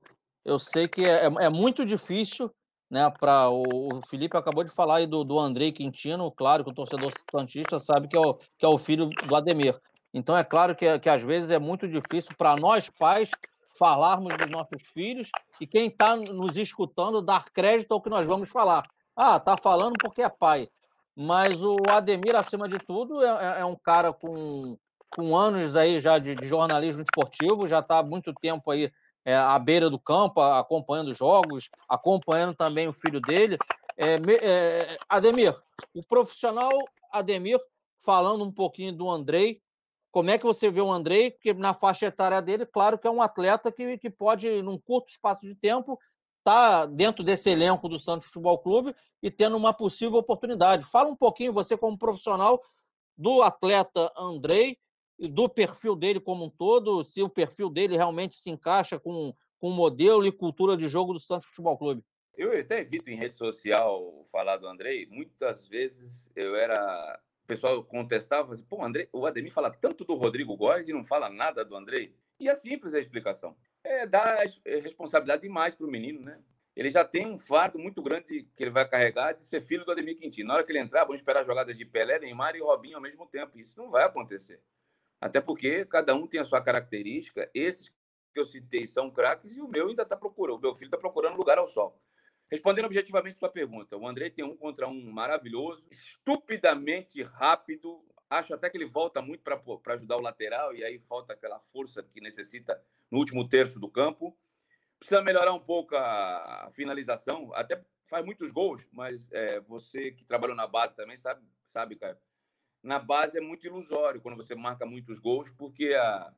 eu 0.45 0.59
sei 0.59 0.89
que 0.89 1.05
é, 1.05 1.27
é, 1.27 1.45
é 1.45 1.49
muito 1.49 1.85
difícil 1.87 2.51
né, 2.91 3.11
para 3.21 3.49
o, 3.51 4.01
Felipe 4.09 4.37
acabou 4.37 4.65
de 4.65 4.71
falar 4.71 4.97
aí 4.97 5.07
do, 5.07 5.23
do 5.23 5.39
Andrei 5.39 5.71
Quintino, 5.71 6.31
claro 6.33 6.65
que 6.65 6.71
o 6.71 6.75
torcedor 6.75 7.13
santista 7.31 7.79
sabe 7.79 8.09
que 8.09 8.17
é 8.17 8.21
o, 8.21 8.35
que 8.35 8.65
é 8.65 8.69
o 8.69 8.79
filho 8.79 9.07
do 9.07 9.37
Ademir. 9.37 9.79
Então 10.13 10.37
é 10.37 10.43
claro 10.43 10.75
que, 10.75 10.99
que 10.99 11.09
às 11.09 11.23
vezes 11.23 11.51
é 11.51 11.59
muito 11.59 11.87
difícil 11.87 12.33
para 12.37 12.57
nós 12.57 12.89
pais 12.99 13.31
falarmos 13.79 14.35
dos 14.37 14.51
nossos 14.51 14.83
filhos 14.93 15.31
e 15.61 15.67
quem 15.67 15.89
está 15.89 16.17
nos 16.17 16.57
escutando 16.57 17.23
dar 17.23 17.45
crédito 17.51 17.93
ao 17.93 18.01
que 18.01 18.11
nós 18.11 18.27
vamos 18.27 18.49
falar. 18.51 18.85
Ah, 19.15 19.39
tá 19.39 19.57
falando 19.61 19.95
porque 20.01 20.23
é 20.23 20.29
pai. 20.29 20.69
Mas 21.21 21.65
o 21.65 21.77
Ademir, 21.91 22.37
acima 22.37 22.69
de 22.69 22.79
tudo, 22.79 23.21
é, 23.25 23.27
é, 23.27 23.61
é 23.63 23.65
um 23.65 23.75
cara 23.75 24.13
com, 24.13 24.79
com 25.11 25.37
anos 25.37 25.75
aí 25.75 25.99
já 25.99 26.17
de, 26.17 26.33
de 26.37 26.47
jornalismo 26.47 27.03
esportivo, 27.03 27.67
já 27.67 27.81
está 27.81 27.99
há 27.99 28.03
muito 28.05 28.33
tempo 28.33 28.71
aí 28.71 28.93
é, 29.25 29.35
à 29.35 29.59
beira 29.59 29.91
do 29.91 29.99
campo, 29.99 30.41
acompanhando 30.41 31.13
jogos, 31.13 31.71
acompanhando 31.89 32.55
também 32.55 32.87
o 32.87 32.93
filho 32.93 33.21
dele. 33.21 33.59
É, 33.97 34.15
é, 34.15 34.97
Ademir, 35.09 35.57
o 35.93 36.07
profissional 36.07 36.71
Ademir, 37.11 37.59
falando 38.01 38.45
um 38.45 38.53
pouquinho 38.53 38.93
do 38.93 39.11
Andrei, 39.11 39.61
como 40.13 40.31
é 40.31 40.39
que 40.39 40.47
você 40.47 40.71
vê 40.71 40.81
o 40.81 40.91
Andrei? 40.91 41.33
Porque 41.33 41.53
na 41.53 41.75
faixa 41.75 42.07
etária 42.07 42.41
dele, 42.41 42.65
claro 42.65 42.97
que 42.97 43.09
é 43.09 43.11
um 43.11 43.21
atleta 43.21 43.73
que, 43.73 43.99
que 43.99 44.09
pode, 44.09 44.63
num 44.63 44.79
curto 44.79 45.11
espaço 45.11 45.41
de 45.41 45.55
tempo, 45.57 45.99
estar 46.49 46.81
tá 46.81 46.87
dentro 46.87 47.23
desse 47.23 47.51
elenco 47.51 47.89
do 47.89 47.99
Santos 47.99 48.27
Futebol 48.27 48.59
Clube 48.59 48.95
e 49.23 49.31
tendo 49.31 49.57
uma 49.57 49.75
possível 49.75 50.19
oportunidade. 50.19 50.87
Fala 50.87 51.11
um 51.11 51.17
pouquinho, 51.17 51.53
você 51.53 51.77
como 51.77 51.99
profissional, 51.99 52.63
do 53.17 53.43
atleta 53.43 54.11
Andrei 54.17 54.79
e 55.19 55.29
do 55.29 55.49
perfil 55.49 55.95
dele 55.95 56.21
como 56.21 56.47
um 56.47 56.51
todo, 56.51 57.05
se 57.05 57.21
o 57.23 57.29
perfil 57.29 57.69
dele 57.69 57.97
realmente 57.97 58.37
se 58.37 58.49
encaixa 58.49 58.99
com, 58.99 59.35
com 59.59 59.69
o 59.69 59.75
modelo 59.75 60.25
e 60.25 60.33
cultura 60.33 60.77
de 60.77 60.89
jogo 60.89 61.13
do 61.13 61.21
Santos 61.21 61.49
Futebol 61.49 61.77
Clube. 61.77 62.03
Eu 62.37 62.59
até 62.59 62.81
evito 62.81 63.11
em 63.11 63.17
rede 63.17 63.35
social 63.35 64.25
falar 64.31 64.57
do 64.59 64.69
Andrei. 64.69 65.07
Muitas 65.07 65.67
vezes 65.67 66.31
eu 66.37 66.55
era 66.55 67.21
pessoal 67.49 67.83
contestava, 67.83 68.53
assim, 68.53 68.63
pô, 68.63 68.85
André, 68.85 69.09
o 69.11 69.25
Ademir 69.25 69.51
fala 69.51 69.71
tanto 69.71 70.05
do 70.05 70.15
Rodrigo 70.15 70.55
Góes 70.55 70.87
e 70.87 70.93
não 70.93 71.05
fala 71.05 71.31
nada 71.31 71.65
do 71.65 71.75
Andrei. 71.75 72.15
E 72.39 72.49
é 72.49 72.55
simples 72.55 72.95
a 72.95 73.01
explicação. 73.01 73.57
É 73.89 74.07
dar 74.07 74.45
é 74.67 74.79
responsabilidade 74.81 75.41
demais 75.41 75.75
para 75.75 75.87
o 75.87 75.91
menino, 75.91 76.21
né? 76.21 76.39
Ele 76.77 76.91
já 76.91 77.05
tem 77.05 77.27
um 77.27 77.39
fardo 77.39 77.79
muito 77.79 78.03
grande 78.03 78.47
que 78.55 78.63
ele 78.63 78.71
vai 78.71 78.87
carregar 78.87 79.33
de 79.33 79.47
ser 79.47 79.63
filho 79.63 79.85
do 79.85 79.91
Ademir 79.91 80.19
Quintino. 80.19 80.49
Na 80.49 80.55
hora 80.55 80.65
que 80.65 80.71
ele 80.71 80.79
entrar, 80.79 81.05
vão 81.05 81.15
esperar 81.15 81.45
jogadas 81.45 81.77
de 81.77 81.85
Pelé, 81.85 82.19
Neymar 82.21 82.55
e 82.55 82.61
Robinho 82.61 82.97
ao 82.97 83.03
mesmo 83.03 83.27
tempo. 83.27 83.59
Isso 83.59 83.77
não 83.79 83.91
vai 83.91 84.05
acontecer. 84.05 84.61
Até 85.21 85.41
porque 85.41 85.87
cada 85.87 86.15
um 86.15 86.27
tem 86.27 86.39
a 86.39 86.45
sua 86.45 86.61
característica. 86.61 87.51
Esses 87.55 87.89
que 88.33 88.39
eu 88.39 88.45
citei 88.45 88.87
são 88.87 89.11
craques 89.11 89.57
e 89.57 89.61
o 89.61 89.67
meu 89.67 89.89
ainda 89.89 90.03
está 90.03 90.17
procurando. 90.17 90.59
O 90.59 90.63
meu 90.63 90.75
filho 90.75 90.89
está 90.89 90.99
procurando 90.99 91.37
lugar 91.37 91.59
ao 91.59 91.67
sol. 91.67 91.99
Respondendo 92.51 92.85
objetivamente 92.85 93.39
sua 93.39 93.49
pergunta, 93.49 93.97
o 93.97 94.07
André 94.07 94.31
tem 94.31 94.45
um 94.45 94.57
contra 94.57 94.87
um 94.87 95.11
maravilhoso, 95.11 95.85
estupidamente 95.91 97.23
rápido, 97.23 98.05
acho 98.31 98.55
até 98.55 98.69
que 98.69 98.77
ele 98.77 98.87
volta 98.87 99.23
muito 99.23 99.43
para 99.43 99.95
ajudar 99.95 100.17
o 100.17 100.23
lateral 100.23 100.75
e 100.75 100.85
aí 100.85 100.99
falta 100.99 101.33
aquela 101.33 101.59
força 101.73 102.03
que 102.03 102.21
necessita 102.21 102.81
no 103.11 103.19
último 103.19 103.49
terço 103.49 103.79
do 103.79 103.91
campo. 103.91 104.37
Precisa 104.99 105.23
melhorar 105.23 105.53
um 105.53 105.61
pouco 105.61 105.97
a 105.97 106.71
finalização, 106.75 107.53
até 107.55 107.83
faz 108.09 108.25
muitos 108.25 108.51
gols, 108.51 108.89
mas 108.93 109.31
é, 109.33 109.61
você 109.61 110.13
que 110.13 110.25
trabalhou 110.25 110.57
na 110.57 110.67
base 110.67 110.95
também 110.97 111.19
sabe, 111.19 111.47
sabe, 111.69 111.97
cara. 111.97 112.21
Na 112.83 112.99
base 112.99 113.39
é 113.39 113.41
muito 113.41 113.67
ilusório 113.67 114.21
quando 114.21 114.37
você 114.37 114.55
marca 114.55 114.85
muitos 114.87 115.19
gols, 115.19 115.51
porque 115.51 115.95
a, 115.95 116.33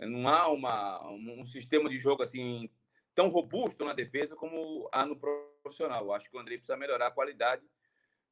não 0.00 0.28
há 0.28 0.48
uma, 0.48 1.08
um 1.10 1.46
sistema 1.46 1.88
de 1.88 1.98
jogo 1.98 2.22
assim 2.22 2.70
tão 3.14 3.28
robusto 3.28 3.84
na 3.84 3.94
defesa 3.94 4.36
como 4.36 4.88
há 4.92 5.06
no 5.06 5.16
profissional. 5.16 6.12
Acho 6.12 6.28
que 6.30 6.36
o 6.36 6.40
André 6.40 6.58
precisa 6.58 6.76
melhorar 6.76 7.08
a 7.08 7.12
qualidade 7.12 7.66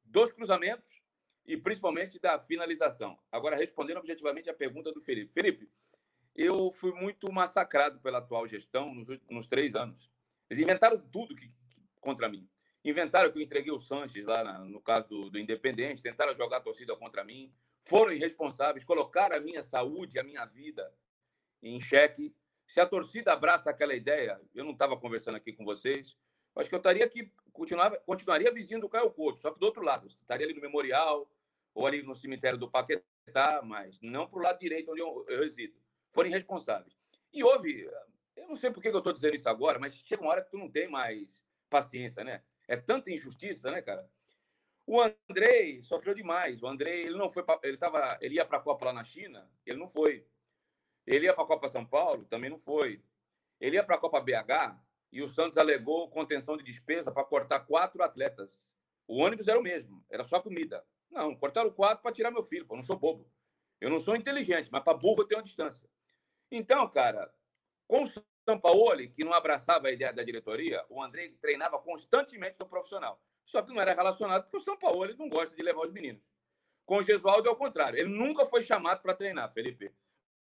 dos 0.03 0.31
cruzamentos 0.31 1.04
e 1.47 1.55
principalmente 1.55 2.19
da 2.19 2.39
finalização. 2.39 3.17
Agora, 3.31 3.55
respondendo 3.55 3.97
objetivamente 3.97 4.49
a 4.49 4.53
pergunta 4.53 4.91
do 4.91 5.01
Felipe. 5.01 5.31
Felipe, 5.33 5.69
eu 6.35 6.71
fui 6.71 6.91
muito 6.91 7.31
massacrado 7.31 7.99
pela 7.99 8.17
atual 8.17 8.47
gestão 8.47 8.93
nos, 8.93 9.07
últimos 9.07 9.47
três 9.47 9.75
anos. 9.75 10.11
Eles 10.49 10.61
inventaram 10.61 10.99
tudo 11.11 11.35
que, 11.35 11.51
contra 12.01 12.27
mim. 12.27 12.47
Inventaram 12.83 13.31
que 13.31 13.37
eu 13.37 13.43
entreguei 13.43 13.71
o 13.71 13.79
Sanches 13.79 14.25
lá 14.25 14.43
na, 14.43 14.59
no 14.59 14.81
caso 14.81 15.07
do, 15.07 15.29
do 15.29 15.39
Independente, 15.39 16.01
tentaram 16.01 16.35
jogar 16.35 16.57
a 16.57 16.61
torcida 16.61 16.95
contra 16.95 17.23
mim, 17.23 17.51
foram 17.83 18.11
irresponsáveis, 18.11 18.83
colocaram 18.83 19.37
a 19.37 19.39
minha 19.39 19.63
saúde, 19.63 20.19
a 20.19 20.23
minha 20.23 20.45
vida 20.45 20.91
em 21.63 21.79
xeque. 21.79 22.35
Se 22.67 22.79
a 22.79 22.85
torcida 22.85 23.31
abraça 23.31 23.69
aquela 23.69 23.95
ideia, 23.95 24.39
eu 24.53 24.63
não 24.63 24.71
estava 24.71 24.97
conversando 24.97 25.35
aqui 25.35 25.53
com 25.53 25.63
vocês, 25.63 26.15
acho 26.55 26.69
que 26.69 26.75
eu 26.75 26.79
estaria 26.79 27.05
aqui, 27.05 27.31
continuava, 27.53 27.97
continuaria 28.05 28.51
vizinho 28.51 28.81
do 28.81 28.89
Caio 28.89 29.11
Couto, 29.11 29.39
só 29.39 29.51
que 29.51 29.59
do 29.59 29.65
outro 29.65 29.83
lado. 29.83 30.07
Estaria 30.07 30.45
ali 30.45 30.55
no 30.55 30.61
Memorial, 30.61 31.29
ou 31.75 31.85
ali 31.85 32.01
no 32.01 32.15
cemitério 32.15 32.57
do 32.57 32.71
Paquetá, 32.71 33.61
mas 33.61 33.99
não 34.01 34.27
para 34.27 34.39
o 34.39 34.41
lado 34.41 34.59
direito 34.59 34.91
onde 34.91 35.01
eu, 35.01 35.25
eu 35.27 35.41
resido. 35.41 35.75
Foram 36.13 36.29
irresponsáveis. 36.29 36.97
E 37.33 37.43
houve, 37.43 37.87
eu 38.37 38.47
não 38.47 38.55
sei 38.55 38.71
por 38.71 38.81
que 38.81 38.87
eu 38.87 38.97
estou 38.97 39.13
dizendo 39.13 39.35
isso 39.35 39.49
agora, 39.49 39.77
mas 39.77 39.93
chega 39.93 40.21
uma 40.21 40.31
hora 40.31 40.41
que 40.41 40.49
tu 40.49 40.57
não 40.57 40.71
tem 40.71 40.87
mais 40.87 41.43
paciência, 41.69 42.23
né? 42.23 42.41
É 42.67 42.77
tanta 42.77 43.11
injustiça, 43.11 43.69
né, 43.69 43.81
cara? 43.81 44.09
O 44.87 45.01
Andrei 45.01 45.81
sofreu 45.81 46.13
demais. 46.15 46.63
O 46.63 46.67
Andrei, 46.67 47.03
ele 47.05 47.17
não 47.17 47.29
foi, 47.29 47.43
pra, 47.43 47.59
ele 47.63 47.77
tava, 47.77 48.17
ele 48.21 48.35
ia 48.35 48.45
para 48.45 48.57
a 48.57 48.61
Copa 48.61 48.85
lá 48.85 48.93
na 48.93 49.03
China, 49.03 49.49
ele 49.65 49.77
não 49.77 49.89
foi. 49.89 50.25
Ele 51.05 51.25
ia 51.25 51.33
para 51.33 51.43
a 51.43 51.47
Copa 51.47 51.67
São 51.67 51.85
Paulo, 51.85 52.25
também 52.25 52.49
não 52.49 52.59
foi. 52.59 53.03
Ele 53.59 53.75
ia 53.75 53.83
para 53.83 53.95
a 53.95 53.99
Copa 53.99 54.21
BH 54.21 54.79
e 55.11 55.21
o 55.21 55.27
Santos 55.27 55.57
alegou 55.57 56.09
contenção 56.09 56.55
de 56.55 56.63
despesa 56.63 57.11
para 57.11 57.25
cortar 57.25 57.61
quatro 57.61 58.01
atletas. 58.01 58.59
O 59.07 59.17
ônibus 59.17 59.47
era 59.47 59.59
o 59.59 59.63
mesmo, 59.63 60.03
era 60.09 60.23
só 60.23 60.39
comida. 60.39 60.83
Não, 61.15 61.33
cortaram 61.33 61.71
quatro 61.71 62.03
para 62.03 62.11
tirar 62.11 62.29
meu 62.29 62.43
filho, 62.43 62.65
pô, 62.65 62.73
eu 62.73 62.77
não 62.77 62.83
sou 62.83 62.97
bobo. 62.97 63.25
Eu 63.79 63.89
não 63.89 64.01
sou 64.01 64.17
inteligente, 64.17 64.69
mas 64.69 64.83
para 64.83 64.97
burro 64.97 65.21
eu 65.21 65.25
tenho 65.25 65.39
uma 65.39 65.45
distância. 65.45 65.89
Então, 66.51 66.89
cara, 66.89 67.33
com 67.87 68.03
o 68.03 68.07
São 68.07 68.59
Paulo, 68.59 69.09
que 69.15 69.23
não 69.23 69.33
abraçava 69.33 69.87
a 69.87 69.91
ideia 69.91 70.11
da 70.11 70.23
diretoria, 70.23 70.85
o 70.89 71.01
André 71.01 71.31
treinava 71.41 71.79
constantemente 71.79 72.57
no 72.59 72.67
profissional. 72.67 73.21
Só 73.45 73.61
que 73.61 73.73
não 73.73 73.81
era 73.81 73.93
relacionado 73.93 74.43
porque 74.43 74.57
o 74.57 74.61
São 74.61 74.77
Paulo 74.77 75.07
não 75.17 75.29
gosta 75.29 75.55
de 75.55 75.63
levar 75.63 75.85
os 75.85 75.93
meninos. 75.93 76.21
Com 76.85 76.97
o 76.97 77.03
Gesualdo 77.03 77.47
é 77.47 77.51
o 77.51 77.55
contrário. 77.55 77.97
Ele 77.97 78.09
nunca 78.09 78.45
foi 78.45 78.61
chamado 78.61 79.01
para 79.01 79.15
treinar, 79.15 79.53
Felipe. 79.53 79.93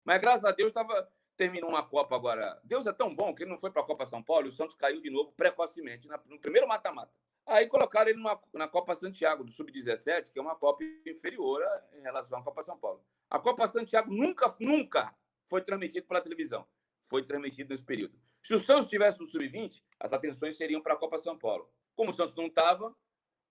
Mas 0.02 0.22
graças 0.22 0.44
a 0.44 0.52
Deus 0.52 0.68
estava 0.68 1.06
terminou 1.36 1.68
uma 1.68 1.86
Copa 1.86 2.16
agora. 2.16 2.58
Deus 2.64 2.86
é 2.86 2.92
tão 2.92 3.14
bom 3.14 3.34
que 3.34 3.42
ele 3.42 3.50
não 3.50 3.58
foi 3.58 3.70
para 3.70 3.82
a 3.82 3.86
Copa 3.86 4.06
São 4.06 4.22
Paulo 4.22 4.46
e 4.46 4.50
o 4.50 4.52
Santos 4.52 4.74
caiu 4.76 5.02
de 5.02 5.10
novo 5.10 5.32
precocemente 5.32 6.08
no 6.08 6.38
primeiro 6.38 6.66
mata-mata. 6.66 7.12
Aí 7.46 7.66
colocaram 7.66 8.10
ele 8.10 8.18
numa, 8.18 8.40
na 8.52 8.68
Copa 8.68 8.94
Santiago 8.94 9.44
do 9.44 9.52
Sub-17, 9.52 10.32
que 10.32 10.38
é 10.38 10.42
uma 10.42 10.54
Copa 10.54 10.84
inferior 11.06 11.62
em 11.94 12.00
relação 12.00 12.38
à 12.38 12.42
Copa 12.42 12.62
São 12.62 12.78
Paulo. 12.78 13.04
A 13.28 13.38
Copa 13.38 13.66
Santiago 13.66 14.12
nunca, 14.12 14.54
nunca 14.60 15.14
foi 15.48 15.62
transmitida 15.62 16.06
pela 16.06 16.20
televisão. 16.20 16.66
Foi 17.08 17.24
transmitida 17.24 17.74
nesse 17.74 17.84
período. 17.84 18.18
Se 18.44 18.54
o 18.54 18.58
Santos 18.58 18.84
estivesse 18.84 19.20
no 19.20 19.26
Sub-20, 19.26 19.82
as 20.00 20.12
atenções 20.12 20.56
seriam 20.56 20.80
para 20.80 20.94
a 20.94 20.96
Copa 20.96 21.18
São 21.18 21.38
Paulo. 21.38 21.68
Como 21.94 22.10
o 22.10 22.14
Santos 22.14 22.34
não 22.36 22.46
estava, 22.46 22.94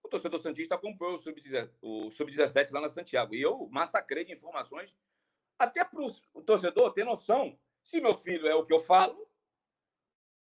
o 0.04 0.10
torcedor 0.10 0.40
Santista 0.40 0.78
comprou 0.78 1.16
o 1.16 2.12
Sub-17 2.12 2.72
lá 2.72 2.82
na 2.82 2.90
Santiago. 2.90 3.36
E 3.36 3.42
eu 3.42 3.68
massacrei 3.70 4.26
de 4.26 4.34
informações 4.34 4.96
até 5.60 5.84
para 5.86 6.02
o 6.34 6.42
torcedor 6.42 6.92
ter 6.94 7.06
noção 7.06 7.58
se 7.84 8.02
meu 8.02 8.18
filho 8.18 8.48
é 8.48 8.56
o 8.56 8.66
que 8.66 8.74
eu 8.74 8.80
falo 8.80 9.28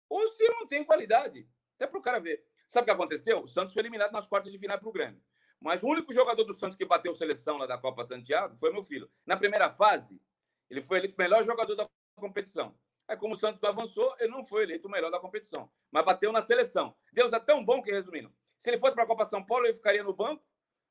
ou 0.09 0.27
se 0.27 0.47
não 0.49 0.67
tem 0.67 0.83
qualidade. 0.83 1.47
Até 1.75 1.87
para 1.87 1.99
o 1.99 2.01
cara 2.01 2.19
ver. 2.19 2.45
Sabe 2.69 2.83
o 2.83 2.85
que 2.85 2.91
aconteceu? 2.91 3.41
O 3.41 3.47
Santos 3.47 3.73
foi 3.73 3.81
eliminado 3.81 4.11
nas 4.11 4.27
quartas 4.27 4.51
de 4.51 4.59
final 4.59 4.77
para 4.77 4.89
o 4.89 4.91
Grêmio. 4.91 5.21
Mas 5.59 5.81
o 5.81 5.87
único 5.87 6.13
jogador 6.13 6.43
do 6.43 6.53
Santos 6.53 6.77
que 6.77 6.85
bateu 6.85 7.15
seleção 7.15 7.57
lá 7.57 7.65
da 7.65 7.77
Copa 7.77 8.05
Santiago 8.05 8.55
foi 8.57 8.71
meu 8.71 8.83
filho. 8.83 9.09
Na 9.25 9.35
primeira 9.35 9.71
fase, 9.71 10.21
ele 10.69 10.81
foi 10.81 10.99
eleito 10.99 11.15
o 11.15 11.21
melhor 11.21 11.43
jogador 11.43 11.75
da 11.75 11.89
competição. 12.15 12.77
Aí, 13.07 13.15
como 13.15 13.35
o 13.35 13.37
Santos 13.37 13.61
não 13.61 13.69
avançou, 13.69 14.15
ele 14.19 14.29
não 14.29 14.45
foi 14.45 14.63
eleito 14.63 14.87
o 14.87 14.91
melhor 14.91 15.09
da 15.09 15.19
competição. 15.19 15.71
Mas 15.89 16.05
bateu 16.05 16.31
na 16.31 16.41
seleção. 16.41 16.95
Deus 17.13 17.31
é 17.31 17.39
tão 17.39 17.63
bom 17.63 17.81
que, 17.81 17.89
resumindo, 17.89 18.31
se 18.59 18.69
ele 18.69 18.79
fosse 18.79 18.93
para 18.93 19.05
a 19.05 19.07
Copa 19.07 19.25
São 19.25 19.43
Paulo, 19.43 19.65
ele 19.65 19.75
ficaria 19.75 20.03
no 20.03 20.13
banco, 20.13 20.43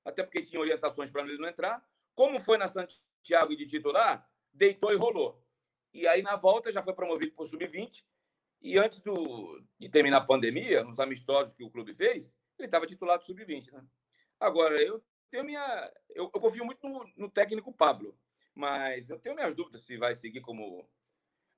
até 0.04 0.22
porque 0.22 0.42
tinha 0.42 0.60
orientações 0.60 1.10
para 1.10 1.22
ele 1.22 1.36
não 1.36 1.48
entrar. 1.48 1.84
Como 2.14 2.40
foi 2.40 2.56
na 2.56 2.68
Santiago, 2.68 3.54
de 3.54 3.66
titular, 3.66 4.26
deitou 4.52 4.92
e 4.92 4.96
rolou. 4.96 5.44
E 5.92 6.06
aí, 6.06 6.22
na 6.22 6.36
volta, 6.36 6.72
já 6.72 6.82
foi 6.82 6.94
promovido 6.94 7.32
para 7.32 7.44
o 7.44 7.48
sub-20. 7.48 8.02
E 8.60 8.78
antes 8.78 9.00
do, 9.00 9.62
de 9.78 9.88
terminar 9.88 10.18
a 10.18 10.26
pandemia, 10.26 10.82
nos 10.82 10.98
amistosos 10.98 11.54
que 11.54 11.64
o 11.64 11.70
clube 11.70 11.94
fez, 11.94 12.32
ele 12.58 12.66
estava 12.66 12.86
titular 12.86 13.18
do 13.18 13.24
sub-20. 13.24 13.72
Né? 13.72 13.84
Agora, 14.40 14.80
eu 14.82 15.02
tenho 15.30 15.44
minha. 15.44 15.92
Eu, 16.10 16.30
eu 16.34 16.40
confio 16.40 16.64
muito 16.64 16.88
no, 16.88 17.04
no, 17.16 17.30
técnico 17.30 17.72
Pablo, 17.72 18.18
mas 18.54 19.10
eu 19.10 19.18
tenho 19.18 19.34
minhas 19.34 19.54
dúvidas 19.54 19.82
se 19.82 19.96
vai 19.96 20.14
seguir 20.14 20.40
como. 20.40 20.88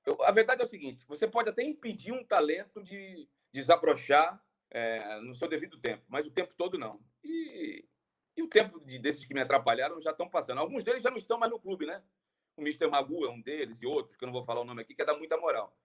Eu, 0.05 0.21
a 0.23 0.31
verdade 0.31 0.61
é 0.61 0.65
o 0.65 0.67
seguinte: 0.67 1.05
você 1.07 1.27
pode 1.27 1.49
até 1.49 1.63
impedir 1.63 2.11
um 2.11 2.23
talento 2.23 2.83
de 2.83 3.27
desabrochar 3.51 4.43
é, 4.69 5.19
no 5.21 5.33
seu 5.33 5.47
devido 5.47 5.79
tempo, 5.79 6.03
mas 6.07 6.27
o 6.27 6.31
tempo 6.31 6.53
todo 6.55 6.77
não. 6.77 7.01
E 7.23 7.85
e 8.39 8.41
o 8.41 8.47
tempo 8.47 8.79
de, 8.79 8.97
desses 8.97 9.25
que 9.25 9.33
me 9.33 9.41
atrapalharam 9.41 10.01
já 10.01 10.11
estão 10.11 10.29
passando. 10.29 10.59
Alguns 10.59 10.81
deles 10.81 11.03
já 11.03 11.09
não 11.09 11.17
estão 11.17 11.37
mais 11.37 11.51
no 11.51 11.59
clube, 11.59 11.85
né? 11.85 12.01
O 12.55 12.61
Mr. 12.61 12.87
Magu 12.87 13.25
é 13.25 13.29
um 13.29 13.41
deles, 13.41 13.81
e 13.81 13.85
outros, 13.85 14.15
que 14.15 14.23
eu 14.23 14.27
não 14.27 14.33
vou 14.33 14.45
falar 14.45 14.61
o 14.61 14.65
nome 14.65 14.81
aqui, 14.81 14.95
que 14.95 15.01
é 15.01 15.05
dar 15.05 15.17
muita 15.17 15.35
moral. 15.35 15.77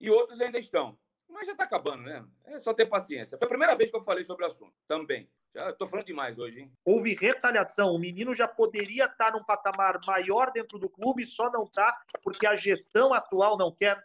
E 0.00 0.10
outros 0.10 0.40
ainda 0.40 0.58
estão. 0.58 0.98
Mas 1.28 1.46
já 1.46 1.52
está 1.52 1.64
acabando, 1.64 2.02
né? 2.02 2.24
É 2.44 2.60
só 2.60 2.72
ter 2.72 2.86
paciência. 2.86 3.36
Foi 3.36 3.46
a 3.46 3.48
primeira 3.48 3.74
vez 3.74 3.90
que 3.90 3.96
eu 3.96 4.04
falei 4.04 4.24
sobre 4.24 4.44
o 4.44 4.48
assunto, 4.48 4.72
também. 4.86 5.28
Já 5.54 5.70
estou 5.70 5.86
falando 5.86 6.06
demais 6.06 6.38
hoje, 6.38 6.60
hein? 6.60 6.72
Houve 6.84 7.14
retaliação. 7.14 7.94
O 7.94 7.98
menino 7.98 8.34
já 8.34 8.46
poderia 8.46 9.06
estar 9.06 9.32
num 9.32 9.44
patamar 9.44 10.00
maior 10.06 10.52
dentro 10.52 10.78
do 10.78 10.88
clube, 10.88 11.26
só 11.26 11.50
não 11.50 11.64
está 11.64 11.96
porque 12.22 12.46
a 12.46 12.54
gestão 12.54 13.12
atual 13.14 13.56
não 13.56 13.72
quer. 13.72 14.02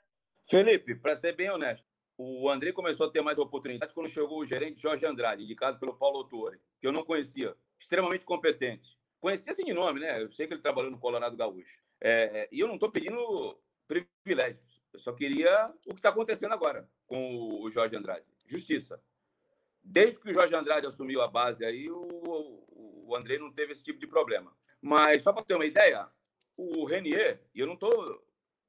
Felipe, 0.48 0.96
para 0.96 1.16
ser 1.16 1.36
bem 1.36 1.50
honesto, 1.50 1.86
o 2.18 2.50
André 2.50 2.72
começou 2.72 3.08
a 3.08 3.12
ter 3.12 3.22
mais 3.22 3.38
oportunidades 3.38 3.94
quando 3.94 4.10
chegou 4.10 4.40
o 4.40 4.46
gerente 4.46 4.82
Jorge 4.82 5.06
Andrade, 5.06 5.44
indicado 5.44 5.80
pelo 5.80 5.96
Paulo 5.96 6.18
Autori, 6.18 6.60
que 6.80 6.88
eu 6.88 6.92
não 6.92 7.06
conhecia, 7.06 7.56
extremamente 7.80 8.26
competente. 8.26 8.98
Conhecia 9.20 9.52
assim 9.52 9.64
de 9.64 9.74
nome, 9.74 10.00
né? 10.00 10.22
Eu 10.22 10.32
sei 10.32 10.48
que 10.48 10.54
ele 10.54 10.62
trabalhou 10.62 10.92
no 10.92 11.00
Colorado 11.00 11.36
Gaúcho. 11.38 11.80
É, 12.02 12.48
e 12.52 12.60
eu 12.60 12.68
não 12.68 12.76
estou 12.76 12.92
pedindo 12.92 13.60
privilégios. 13.88 14.69
Eu 14.94 15.00
só 15.00 15.14
queria 15.14 15.66
o 15.86 15.94
que 15.94 16.00
está 16.00 16.10
acontecendo 16.10 16.54
agora 16.54 16.90
com 17.06 17.62
o 17.62 17.70
Jorge 17.70 17.96
Andrade. 17.96 18.26
Justiça. 18.46 19.02
Desde 19.84 20.20
que 20.20 20.30
o 20.30 20.34
Jorge 20.34 20.56
Andrade 20.56 20.88
assumiu 20.88 21.22
a 21.22 21.28
base 21.28 21.64
aí, 21.64 21.90
o, 21.90 22.64
o 23.10 23.16
André 23.16 23.38
não 23.38 23.52
teve 23.52 23.74
esse 23.74 23.84
tipo 23.84 24.00
de 24.00 24.08
problema. 24.08 24.52
Mas 24.82 25.24
só 25.24 25.34
para 25.34 25.44
ter 25.44 25.56
uma 25.56 25.66
ideia, 25.66 26.08
o 26.56 26.86
Renier, 26.86 27.42
e 27.54 27.60
eu 27.60 27.68
não 27.68 27.74
estou 27.74 28.24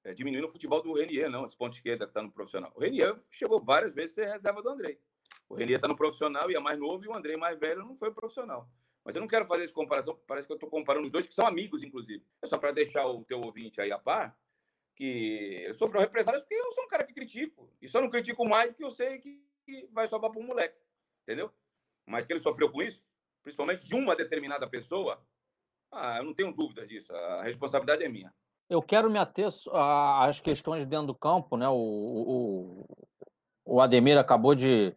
é, 0.04 0.14
diminuindo 0.14 0.46
o 0.46 0.52
futebol 0.52 0.82
do 0.82 0.94
Renier, 0.94 1.30
não, 1.30 1.44
esse 1.44 1.56
ponto 1.56 1.76
esquerda 1.76 2.06
que 2.06 2.10
está 2.10 2.22
no 2.22 2.32
profissional. 2.32 2.72
O 2.74 2.80
Renier 2.80 3.16
chegou 3.30 3.60
várias 3.60 3.94
vezes 3.94 4.12
a 4.12 4.22
ser 4.22 4.32
reserva 4.32 4.62
do 4.62 4.68
Andrei. 4.68 4.98
O 5.48 5.54
Renier 5.54 5.76
está 5.76 5.88
no 5.88 5.96
profissional 5.96 6.50
e 6.50 6.54
é 6.54 6.60
mais 6.60 6.78
novo, 6.78 7.04
e 7.04 7.08
o 7.08 7.14
Andrei 7.14 7.36
mais 7.36 7.58
velho 7.58 7.84
não 7.84 7.96
foi 7.96 8.12
profissional. 8.12 8.68
Mas 9.04 9.16
eu 9.16 9.20
não 9.20 9.28
quero 9.28 9.46
fazer 9.46 9.64
essa 9.64 9.72
comparação, 9.72 10.18
parece 10.26 10.46
que 10.46 10.52
eu 10.52 10.56
estou 10.56 10.70
comparando 10.70 11.06
os 11.06 11.12
dois, 11.12 11.26
que 11.26 11.34
são 11.34 11.46
amigos, 11.46 11.82
inclusive. 11.82 12.24
É 12.42 12.46
só 12.46 12.58
para 12.58 12.72
deixar 12.72 13.06
o 13.06 13.24
teu 13.24 13.40
ouvinte 13.40 13.80
aí 13.80 13.90
a 13.90 13.98
par, 13.98 14.36
que 15.00 15.62
eu 15.64 15.72
sofro 15.72 15.98
represálias 15.98 16.42
porque 16.42 16.54
eu 16.54 16.72
sou 16.74 16.84
um 16.84 16.88
cara 16.88 17.06
que 17.06 17.14
critico. 17.14 17.72
E 17.80 17.88
só 17.88 18.02
não 18.02 18.10
critico 18.10 18.46
mais 18.46 18.68
porque 18.68 18.84
eu 18.84 18.90
sei 18.90 19.18
que 19.18 19.42
vai 19.92 20.06
sobrar 20.06 20.30
para 20.30 20.38
um 20.38 20.46
moleque. 20.46 20.78
Entendeu? 21.22 21.50
Mas 22.06 22.26
que 22.26 22.34
ele 22.34 22.40
sofreu 22.40 22.70
com 22.70 22.82
isso, 22.82 23.02
principalmente 23.42 23.88
de 23.88 23.94
uma 23.94 24.14
determinada 24.14 24.68
pessoa, 24.68 25.18
ah, 25.90 26.18
eu 26.18 26.24
não 26.24 26.34
tenho 26.34 26.52
dúvidas 26.52 26.86
disso. 26.86 27.10
A 27.14 27.42
responsabilidade 27.44 28.04
é 28.04 28.08
minha. 28.10 28.30
Eu 28.68 28.82
quero 28.82 29.10
me 29.10 29.18
ater 29.18 29.48
às 29.72 30.38
questões 30.38 30.84
dentro 30.84 31.06
do 31.06 31.14
campo, 31.14 31.56
né? 31.56 31.66
O, 31.66 31.74
o, 31.74 32.84
o 33.64 33.80
Ademir 33.80 34.18
acabou 34.18 34.54
de, 34.54 34.94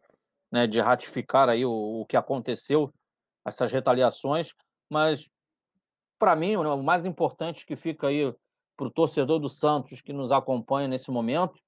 né, 0.52 0.68
de 0.68 0.82
ratificar 0.82 1.48
aí 1.48 1.66
o, 1.66 2.02
o 2.02 2.06
que 2.06 2.18
aconteceu, 2.18 2.94
essas 3.46 3.72
retaliações, 3.72 4.54
mas 4.90 5.30
para 6.20 6.36
mim 6.36 6.58
né, 6.58 6.68
o 6.68 6.84
mais 6.84 7.06
importante 7.06 7.66
que 7.66 7.76
fica 7.76 8.08
aí 8.08 8.34
para 8.76 8.88
o 8.88 8.92
torcedor 8.92 9.40
do 9.40 9.50
Santos 9.50 10.02
que 10.02 10.14
nos 10.14 10.32
acompanha 10.32 10.88
nesse 10.88 11.12
momento 11.12 11.60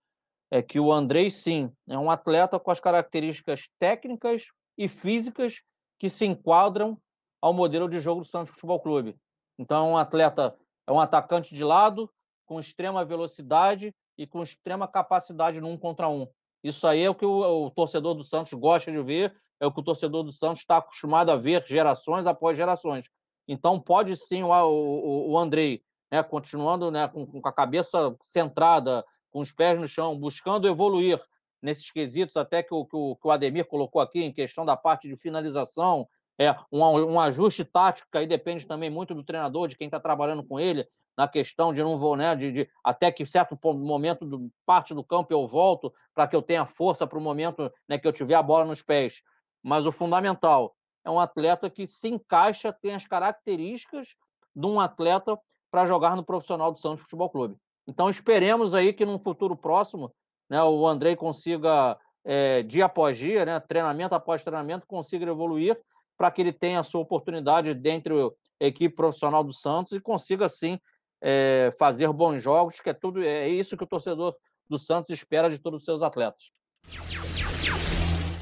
é 0.52 0.62
que 0.62 0.80
o 0.80 0.92
Andrei, 0.92 1.30
sim, 1.32 1.72
é 1.88 1.98
um 1.98 2.10
atleta 2.10 2.60
com 2.60 2.72
as 2.72 2.80
características 2.80 3.68
técnicas 3.80 4.46
e 4.78 4.88
físicas 4.88 5.62
que 5.98 6.10
se 6.10 6.26
enquadram 6.26 6.98
ao 7.42 7.54
modelo 7.54 7.90
de 7.90 8.00
jogo 8.00 8.22
do 8.22 8.28
Santos 8.28 8.54
Futebol 8.54 8.80
Clube. 8.80 9.16
Então, 9.58 9.88
é 9.88 9.92
um 9.92 9.98
atleta, 9.98 10.56
é 10.88 10.92
um 10.92 11.00
atacante 11.00 11.54
de 11.54 11.64
lado, 11.64 12.10
com 12.46 12.60
extrema 12.60 13.04
velocidade 13.04 13.94
e 14.18 14.28
com 14.28 14.44
extrema 14.44 14.88
capacidade 14.88 15.60
no 15.60 15.70
um 15.70 15.78
contra 15.78 16.08
um. 16.08 16.28
Isso 16.64 16.88
aí 16.88 17.02
é 17.02 17.10
o 17.10 17.16
que 17.16 17.26
o, 17.26 17.66
o 17.66 17.72
torcedor 17.72 18.14
do 18.14 18.24
Santos 18.24 18.54
gosta 18.54 18.92
de 18.92 19.02
ver, 19.02 19.36
é 19.60 19.66
o 19.66 19.72
que 19.72 19.80
o 19.80 19.84
torcedor 19.84 20.24
do 20.24 20.32
Santos 20.32 20.60
está 20.60 20.78
acostumado 20.78 21.32
a 21.32 21.36
ver 21.36 21.64
gerações 21.66 22.28
após 22.28 22.58
gerações. 22.58 23.10
Então, 23.48 23.80
pode 23.80 24.16
sim 24.18 24.44
o, 24.44 24.50
o, 24.50 25.32
o 25.32 25.38
Andrei, 25.38 25.84
né, 26.12 26.22
continuando 26.24 26.92
né, 26.92 27.08
com, 27.08 27.26
com 27.26 27.48
a 27.48 27.54
cabeça 27.54 28.16
centrada, 28.22 29.06
com 29.32 29.40
os 29.40 29.52
pés 29.52 29.80
no 29.80 29.88
chão, 29.88 30.18
buscando 30.18 30.68
evoluir 30.68 31.20
nesses 31.62 31.90
quesitos, 31.92 32.38
até 32.38 32.62
que 32.62 32.74
o, 32.74 32.86
que 32.86 32.96
o, 32.96 33.16
que 33.16 33.28
o 33.28 33.32
Ademir 33.32 33.66
colocou 33.66 34.02
aqui, 34.02 34.24
em 34.24 34.32
questão 34.32 34.64
da 34.64 34.78
parte 34.78 35.08
de 35.08 35.18
finalização, 35.18 36.08
é 36.38 36.56
um, 36.72 36.84
um 36.84 37.20
ajuste 37.20 37.64
tático, 37.64 38.10
que 38.12 38.18
aí 38.18 38.28
depende 38.28 38.66
também 38.66 38.90
muito 38.90 39.16
do 39.16 39.24
treinador, 39.24 39.68
de 39.68 39.76
quem 39.76 39.88
está 39.88 40.00
trabalhando 40.00 40.44
com 40.44 40.60
ele, 40.60 40.88
na 41.18 41.28
questão 41.28 41.74
de 41.74 41.82
não 41.82 41.98
vou, 41.98 42.16
né, 42.16 42.36
de, 42.36 42.52
de 42.52 42.70
até 42.84 43.12
que 43.12 43.26
certo 43.26 43.58
momento, 43.74 44.26
do, 44.26 44.52
parte 44.66 44.94
do 44.94 45.04
campo 45.04 45.34
eu 45.34 45.48
volto, 45.48 45.94
para 46.14 46.28
que 46.28 46.36
eu 46.36 46.42
tenha 46.42 46.66
força 46.66 47.08
para 47.08 47.18
o 47.18 47.22
momento 47.22 47.72
né, 47.88 47.98
que 47.98 48.08
eu 48.08 48.14
tiver 48.14 48.36
a 48.36 48.44
bola 48.44 48.66
nos 48.66 48.82
pés. 48.82 49.22
Mas 49.64 49.86
o 49.86 49.92
fundamental 49.92 50.76
é 51.04 51.10
um 51.10 51.20
atleta 51.20 51.70
que 51.70 51.88
se 51.88 52.10
encaixa, 52.10 52.74
tem 52.74 52.94
as 52.94 53.08
características 53.08 54.10
de 54.56 54.66
um 54.66 54.80
atleta 54.80 55.40
para 55.76 55.86
jogar 55.86 56.16
no 56.16 56.24
profissional 56.24 56.72
do 56.72 56.80
Santos 56.80 57.02
Futebol 57.02 57.30
Clube. 57.30 57.58
Então 57.86 58.10
esperemos 58.10 58.74
aí 58.74 58.94
que 58.94 59.06
num 59.06 59.20
futuro 59.20 59.58
próximo 59.58 60.10
né, 60.50 60.64
o 60.64 60.88
Andrei 60.88 61.18
consiga, 61.18 61.98
é, 62.24 62.64
dia 62.64 62.86
após 62.86 63.18
dia, 63.18 63.44
né, 63.44 63.60
treinamento 63.60 64.16
após 64.16 64.42
treinamento, 64.42 64.88
consiga 64.88 65.30
evoluir 65.30 65.78
para 66.16 66.32
que 66.32 66.42
ele 66.42 66.54
tenha 66.54 66.80
a 66.80 66.84
sua 66.84 67.02
oportunidade 67.02 67.74
dentro 67.74 68.34
da 68.58 68.68
equipe 68.68 68.96
profissional 68.96 69.44
do 69.44 69.52
Santos 69.52 69.92
e 69.92 70.00
consiga, 70.00 70.48
sim, 70.48 70.80
é, 71.22 71.72
fazer 71.78 72.10
bons 72.14 72.42
jogos, 72.42 72.80
que 72.80 72.90
é 72.90 72.94
tudo 72.94 73.22
é 73.22 73.50
isso 73.50 73.76
que 73.76 73.84
o 73.84 73.88
torcedor 73.88 74.34
do 74.70 74.80
Santos 74.80 75.10
espera 75.10 75.50
de 75.50 75.60
todos 75.60 75.82
os 75.82 75.86
seus 75.86 76.02
atletas. 76.02 76.52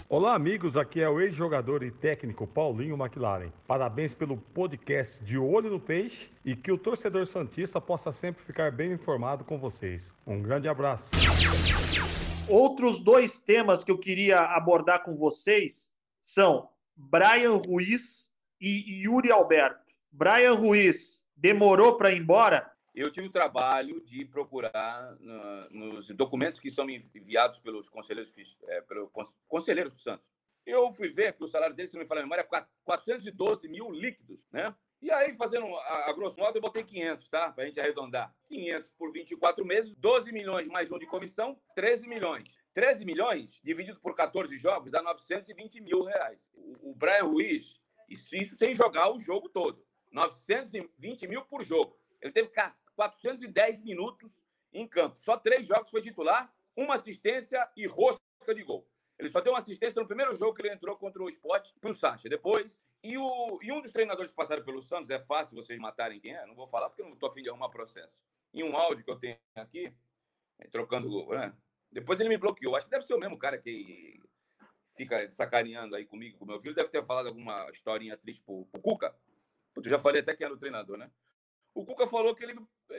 Olá, 0.09 0.35
amigos. 0.35 0.75
Aqui 0.75 1.01
é 1.01 1.09
o 1.09 1.19
ex-jogador 1.19 1.81
e 1.81 1.89
técnico 1.89 2.45
Paulinho 2.45 2.95
McLaren. 3.01 3.51
Parabéns 3.65 4.13
pelo 4.13 4.37
podcast 4.37 5.23
de 5.23 5.37
Olho 5.37 5.71
no 5.71 5.79
Peixe 5.79 6.29
e 6.43 6.55
que 6.55 6.71
o 6.71 6.77
torcedor 6.77 7.25
Santista 7.25 7.79
possa 7.79 8.11
sempre 8.11 8.43
ficar 8.43 8.71
bem 8.71 8.91
informado 8.91 9.43
com 9.45 9.57
vocês. 9.57 10.11
Um 10.27 10.41
grande 10.41 10.67
abraço. 10.67 11.09
Outros 12.47 12.99
dois 12.99 13.39
temas 13.39 13.83
que 13.83 13.91
eu 13.91 13.97
queria 13.97 14.41
abordar 14.41 15.03
com 15.03 15.15
vocês 15.15 15.91
são 16.21 16.69
Brian 16.95 17.61
Ruiz 17.65 18.31
e 18.59 19.03
Yuri 19.03 19.31
Alberto. 19.31 19.79
Brian 20.11 20.53
Ruiz 20.53 21.23
demorou 21.35 21.95
para 21.97 22.11
ir 22.11 22.19
embora? 22.19 22.72
Eu 22.93 23.11
tive 23.11 23.27
o 23.27 23.31
trabalho 23.31 24.01
de 24.01 24.23
procurar 24.25 25.15
nos 25.71 26.07
documentos 26.09 26.59
que 26.59 26.69
são 26.69 26.87
enviados 26.89 27.57
pelos 27.59 27.89
conselheiros, 27.89 28.31
é, 28.67 28.81
pelo 28.81 29.11
conselheiros 29.47 29.93
do 29.93 29.99
Santos. 29.99 30.25
Eu 30.65 30.93
fui 30.93 31.09
ver 31.09 31.33
que 31.33 31.43
o 31.43 31.47
salário 31.47 31.75
dele, 31.75 31.89
se 31.89 31.95
não 31.95 32.03
me 32.03 32.07
falar 32.07 32.21
a 32.21 32.23
memória, 32.23 32.41
é 32.41 32.65
412 32.85 33.67
mil 33.67 33.91
líquidos, 33.91 34.39
né? 34.51 34.73
E 35.01 35.11
aí, 35.11 35.35
fazendo 35.35 35.65
a, 35.65 36.09
a 36.09 36.13
grosso 36.13 36.37
modo, 36.37 36.55
eu 36.55 36.61
botei 36.61 36.81
500, 36.83 37.27
tá? 37.27 37.51
Para 37.51 37.65
a 37.65 37.67
gente 37.67 37.79
arredondar. 37.79 38.33
500 38.47 38.89
por 38.91 39.11
24 39.11 39.65
meses, 39.65 39.93
12 39.95 40.31
milhões 40.31 40.69
mais 40.69 40.89
um 40.89 40.97
de 40.97 41.05
comissão, 41.05 41.59
13 41.75 42.07
milhões. 42.07 42.55
13 42.73 43.03
milhões, 43.03 43.59
dividido 43.63 43.99
por 43.99 44.15
14 44.15 44.55
jogos, 44.57 44.91
dá 44.91 45.01
920 45.01 45.81
mil 45.81 46.03
reais. 46.03 46.39
O, 46.53 46.91
o 46.91 46.95
Brian 46.95 47.25
Ruiz, 47.25 47.81
isso, 48.07 48.33
isso 48.35 48.55
sem 48.55 48.73
jogar 48.73 49.11
o 49.11 49.19
jogo 49.19 49.49
todo. 49.49 49.85
920 50.11 51.27
mil 51.27 51.43
por 51.45 51.63
jogo. 51.63 51.99
Ele 52.21 52.31
teve 52.31 52.47
410 52.95 53.83
minutos 53.83 54.31
em 54.71 54.87
campo. 54.87 55.17
Só 55.21 55.37
três 55.37 55.65
jogos 55.65 55.91
foi 55.91 56.01
titular, 56.01 56.53
uma 56.75 56.95
assistência 56.95 57.69
e 57.75 57.85
rosca 57.85 58.21
de 58.53 58.63
gol. 58.63 58.87
Ele 59.19 59.29
só 59.29 59.39
deu 59.39 59.53
uma 59.53 59.59
assistência 59.59 60.01
no 60.01 60.07
primeiro 60.07 60.33
jogo 60.35 60.55
que 60.55 60.61
ele 60.61 60.73
entrou 60.73 60.97
contra 60.97 61.21
o 61.21 61.29
Sport 61.29 61.69
para 61.79 61.91
o 61.91 61.95
Sacha. 61.95 62.27
Depois, 62.27 62.81
e, 63.03 63.17
o, 63.17 63.59
e 63.61 63.71
um 63.71 63.81
dos 63.81 63.91
treinadores 63.91 64.31
que 64.31 64.35
passaram 64.35 64.63
pelo 64.63 64.81
Santos, 64.81 65.09
é 65.09 65.19
fácil 65.19 65.55
vocês 65.55 65.79
matarem 65.79 66.19
quem 66.19 66.33
é, 66.33 66.45
não 66.45 66.55
vou 66.55 66.67
falar 66.67 66.89
porque 66.89 67.01
eu 67.01 67.05
não 67.05 67.13
estou 67.13 67.29
afim 67.29 67.43
de 67.43 67.49
arrumar 67.49 67.69
processo. 67.69 68.19
E 68.53 68.63
um 68.63 68.75
áudio 68.75 69.03
que 69.03 69.11
eu 69.11 69.19
tenho 69.19 69.37
aqui, 69.55 69.93
é, 70.59 70.67
trocando. 70.67 71.27
Né? 71.27 71.53
Depois 71.91 72.19
ele 72.19 72.29
me 72.29 72.37
bloqueou. 72.37 72.75
Acho 72.75 72.85
que 72.85 72.91
deve 72.91 73.05
ser 73.05 73.13
o 73.13 73.19
mesmo 73.19 73.37
cara 73.37 73.57
que 73.57 74.19
fica 74.95 75.29
sacaneando 75.31 75.95
aí 75.95 76.05
comigo, 76.05 76.37
com 76.37 76.45
meu 76.45 76.59
filho. 76.59 76.75
Deve 76.75 76.89
ter 76.89 77.05
falado 77.05 77.27
alguma 77.27 77.69
historinha 77.71 78.17
triste 78.17 78.41
pro, 78.43 78.65
pro 78.71 78.81
Cuca. 78.81 79.15
Eu 79.75 79.89
já 79.89 79.99
falei 79.99 80.21
até 80.21 80.35
que 80.35 80.43
era 80.43 80.53
o 80.53 80.59
treinador, 80.59 80.97
né? 80.97 81.09
O 81.73 81.85
Cuca 81.85 82.07
falou 82.07 82.35
que 82.35 82.43
ele 82.43 82.55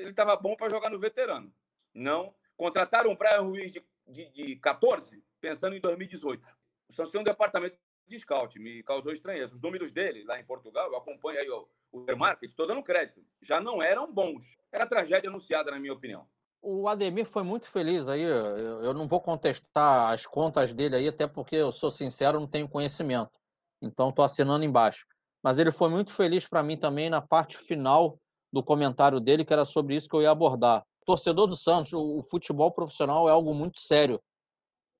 estava 0.09 0.37
bom 0.37 0.57
para 0.57 0.69
jogar 0.69 0.91
no 0.91 0.99
veterano. 0.99 1.53
Não. 1.93 2.35
Contrataram 2.57 3.13
o 3.13 3.17
Brian 3.17 3.43
Ruiz 3.43 3.73
de, 3.73 3.83
de, 4.07 4.31
de 4.31 4.57
14, 4.57 5.23
pensando 5.41 5.77
em 5.77 5.81
2018. 5.81 6.45
O 6.89 6.95
Santos 6.95 7.13
tem 7.13 7.21
um 7.21 7.25
departamento 7.25 7.77
de 8.07 8.19
scout, 8.19 8.59
me 8.59 8.83
causou 8.83 9.13
estranheza. 9.13 9.55
Os 9.55 9.61
números 9.61 9.91
dele, 9.91 10.25
lá 10.25 10.39
em 10.39 10.45
Portugal, 10.45 10.91
eu 10.91 10.97
acompanho 10.97 11.41
aí 11.41 11.51
o, 11.51 11.69
o 11.93 12.17
market, 12.17 12.51
estou 12.51 12.67
dando 12.67 12.83
crédito, 12.83 13.25
já 13.41 13.61
não 13.61 13.83
eram 13.83 14.13
bons. 14.13 14.57
Era 14.71 14.87
tragédia 14.87 15.31
anunciada, 15.31 15.71
na 15.71 15.79
minha 15.79 15.93
opinião. 15.93 16.27
O 16.61 16.89
Ademir 16.89 17.27
foi 17.27 17.43
muito 17.43 17.69
feliz 17.69 18.09
aí. 18.09 18.23
Eu 18.23 18.95
não 18.95 19.07
vou 19.07 19.21
contestar 19.21 20.13
as 20.13 20.27
contas 20.27 20.73
dele 20.73 20.97
aí, 20.97 21.09
até 21.09 21.27
porque 21.27 21.57
eu 21.57 21.71
sou 21.71 21.91
sincero, 21.91 22.41
não 22.41 22.47
tenho 22.47 22.69
conhecimento. 22.69 23.39
Então 23.83 24.09
estou 24.09 24.25
assinando 24.25 24.65
embaixo. 24.65 25.07
Mas 25.43 25.59
ele 25.59 25.71
foi 25.71 25.91
muito 25.91 26.13
feliz 26.13 26.49
para 26.49 26.63
mim 26.63 26.79
também 26.79 27.11
na 27.11 27.21
parte 27.21 27.59
final 27.59 28.19
do 28.55 28.63
comentário 28.63 29.19
dele, 29.19 29.45
que 29.45 29.53
era 29.53 29.65
sobre 29.65 29.97
isso 29.97 30.09
que 30.09 30.15
eu 30.15 30.23
ia 30.23 30.31
abordar. 30.31 30.87
Torcedor 31.05 31.49
do 31.49 31.57
Santos, 31.57 31.93
o 31.93 32.23
futebol 32.23 32.71
profissional 32.71 33.29
é 33.29 33.33
algo 33.33 33.53
muito 33.53 33.81
sério. 33.81 34.23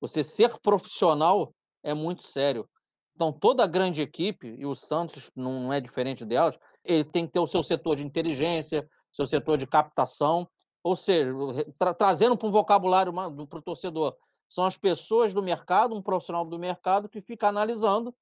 Você 0.01 0.25
ser 0.25 0.59
profissional 0.59 1.55
é 1.81 1.93
muito 1.93 2.23
sério. 2.23 2.69
Então, 3.15 3.31
toda 3.31 3.65
grande 3.65 4.01
equipe, 4.01 4.55
e 4.59 4.65
o 4.65 4.75
Santos 4.75 5.31
não 5.33 5.71
é 5.71 5.79
diferente 5.79 6.25
delas, 6.25 6.59
ele 6.83 7.05
tem 7.05 7.25
que 7.25 7.31
ter 7.31 7.39
o 7.39 7.47
seu 7.47 7.63
setor 7.63 7.95
de 7.95 8.05
inteligência, 8.05 8.85
seu 9.09 9.25
setor 9.25 9.57
de 9.57 9.65
captação, 9.65 10.45
ou 10.83 10.97
seja, 10.97 11.31
tra 11.79 11.93
trazendo 11.93 12.35
para 12.35 12.47
um 12.49 12.51
vocabulário 12.51 13.13
para 13.13 13.59
o 13.59 13.61
torcedor. 13.61 14.17
São 14.49 14.65
as 14.65 14.75
pessoas 14.75 15.33
do 15.33 15.41
mercado, 15.41 15.95
um 15.95 16.01
profissional 16.01 16.43
do 16.43 16.59
mercado 16.59 17.07
que 17.07 17.21
fica 17.21 17.47
analisando. 17.47 18.13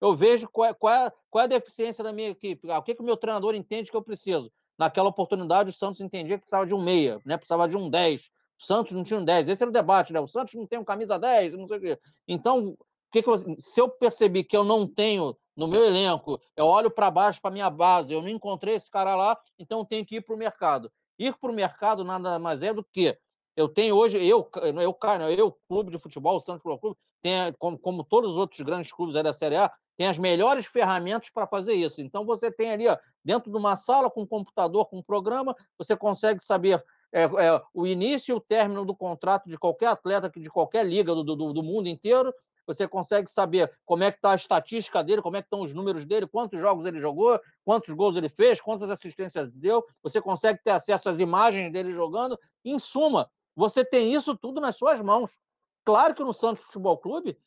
Eu 0.00 0.16
vejo 0.16 0.48
qual 0.48 0.68
é, 0.68 0.74
qual 0.74 0.92
é, 0.92 1.12
qual 1.30 1.42
é 1.42 1.44
a 1.44 1.48
deficiência 1.48 2.02
da 2.02 2.12
minha 2.12 2.30
equipe, 2.30 2.68
ah, 2.72 2.78
o 2.78 2.82
que, 2.82 2.96
que 2.96 3.02
o 3.02 3.04
meu 3.04 3.16
treinador 3.16 3.54
entende 3.54 3.88
que 3.88 3.96
eu 3.96 4.02
preciso 4.02 4.50
naquela 4.80 5.10
oportunidade 5.10 5.68
o 5.68 5.72
Santos 5.74 6.00
entendia 6.00 6.38
que 6.38 6.44
precisava 6.44 6.66
de 6.66 6.72
um 6.72 6.82
meia, 6.82 7.20
né? 7.26 7.36
precisava 7.36 7.68
de 7.68 7.76
um 7.76 7.90
10. 7.90 8.30
O 8.58 8.64
Santos 8.64 8.94
não 8.94 9.02
tinha 9.02 9.20
um 9.20 9.24
10. 9.24 9.50
Esse 9.50 9.62
era 9.62 9.68
o 9.68 9.72
debate, 9.72 10.10
né? 10.10 10.18
O 10.20 10.26
Santos 10.26 10.54
não 10.54 10.66
tem 10.66 10.78
um 10.78 10.84
camisa 10.84 11.18
10, 11.18 11.54
não 11.54 11.68
sei 11.68 11.76
o 11.76 11.80
quê. 11.82 11.98
Então, 12.26 12.74
que 13.12 13.22
que 13.22 13.28
eu, 13.28 13.36
se 13.60 13.78
eu 13.78 13.90
percebi 13.90 14.42
que 14.42 14.56
eu 14.56 14.64
não 14.64 14.86
tenho 14.86 15.36
no 15.54 15.68
meu 15.68 15.84
elenco, 15.84 16.40
eu 16.56 16.64
olho 16.64 16.90
para 16.90 17.10
baixo 17.10 17.42
para 17.42 17.50
minha 17.50 17.68
base, 17.68 18.14
eu 18.14 18.22
não 18.22 18.28
encontrei 18.30 18.74
esse 18.74 18.90
cara 18.90 19.14
lá, 19.14 19.38
então 19.58 19.80
eu 19.80 19.84
tenho 19.84 20.06
que 20.06 20.16
ir 20.16 20.22
para 20.22 20.34
o 20.34 20.38
mercado. 20.38 20.90
Ir 21.18 21.36
para 21.38 21.50
o 21.50 21.54
mercado 21.54 22.02
nada 22.02 22.38
mais 22.38 22.62
é 22.62 22.72
do 22.72 22.82
que 22.82 23.14
eu 23.54 23.68
tenho 23.68 23.94
hoje, 23.94 24.16
eu, 24.16 24.48
eu, 24.62 24.80
eu, 24.80 25.30
eu 25.30 25.58
clube 25.68 25.90
de 25.90 25.98
futebol, 25.98 26.36
o 26.36 26.40
Santos 26.40 26.62
Clube, 26.62 26.96
tem, 27.22 27.52
como, 27.58 27.78
como 27.78 28.04
todos 28.04 28.32
os 28.32 28.36
outros 28.36 28.60
grandes 28.60 28.92
clubes 28.92 29.14
da 29.14 29.32
Série 29.32 29.56
A, 29.56 29.72
tem 29.96 30.06
as 30.06 30.16
melhores 30.16 30.66
ferramentas 30.66 31.28
para 31.28 31.46
fazer 31.46 31.74
isso. 31.74 32.00
Então, 32.00 32.24
você 32.24 32.50
tem 32.50 32.70
ali, 32.70 32.88
ó, 32.88 32.96
dentro 33.24 33.50
de 33.50 33.56
uma 33.56 33.76
sala, 33.76 34.10
com 34.10 34.22
um 34.22 34.26
computador, 34.26 34.86
com 34.86 34.98
um 34.98 35.02
programa, 35.02 35.54
você 35.76 35.96
consegue 35.96 36.42
saber 36.42 36.82
é, 37.12 37.24
é, 37.24 37.62
o 37.74 37.86
início 37.86 38.32
e 38.32 38.36
o 38.36 38.40
término 38.40 38.84
do 38.84 38.96
contrato 38.96 39.48
de 39.48 39.58
qualquer 39.58 39.88
atleta 39.88 40.30
de 40.34 40.48
qualquer 40.48 40.86
liga 40.86 41.14
do, 41.14 41.22
do, 41.22 41.52
do 41.52 41.62
mundo 41.62 41.88
inteiro. 41.88 42.32
Você 42.66 42.86
consegue 42.86 43.28
saber 43.28 43.70
como 43.84 44.04
é 44.04 44.12
que 44.12 44.18
está 44.18 44.30
a 44.30 44.36
estatística 44.36 45.02
dele, 45.02 45.20
como 45.20 45.36
é 45.36 45.42
que 45.42 45.46
estão 45.46 45.60
os 45.60 45.74
números 45.74 46.04
dele, 46.04 46.26
quantos 46.26 46.60
jogos 46.60 46.86
ele 46.86 47.00
jogou, 47.00 47.38
quantos 47.64 47.92
gols 47.92 48.16
ele 48.16 48.28
fez, 48.28 48.60
quantas 48.60 48.90
assistências 48.90 49.50
deu. 49.52 49.84
Você 50.02 50.20
consegue 50.20 50.60
ter 50.62 50.70
acesso 50.70 51.08
às 51.08 51.18
imagens 51.18 51.72
dele 51.72 51.92
jogando. 51.92 52.38
Em 52.64 52.78
suma, 52.78 53.28
você 53.56 53.84
tem 53.84 54.14
isso 54.14 54.36
tudo 54.36 54.60
nas 54.60 54.76
suas 54.76 55.00
mãos. 55.00 55.36
Claro 55.84 56.14
que 56.14 56.22
no 56.22 56.34
Santos 56.34 56.62
Futebol 56.64 56.98
Clube 56.98 57.38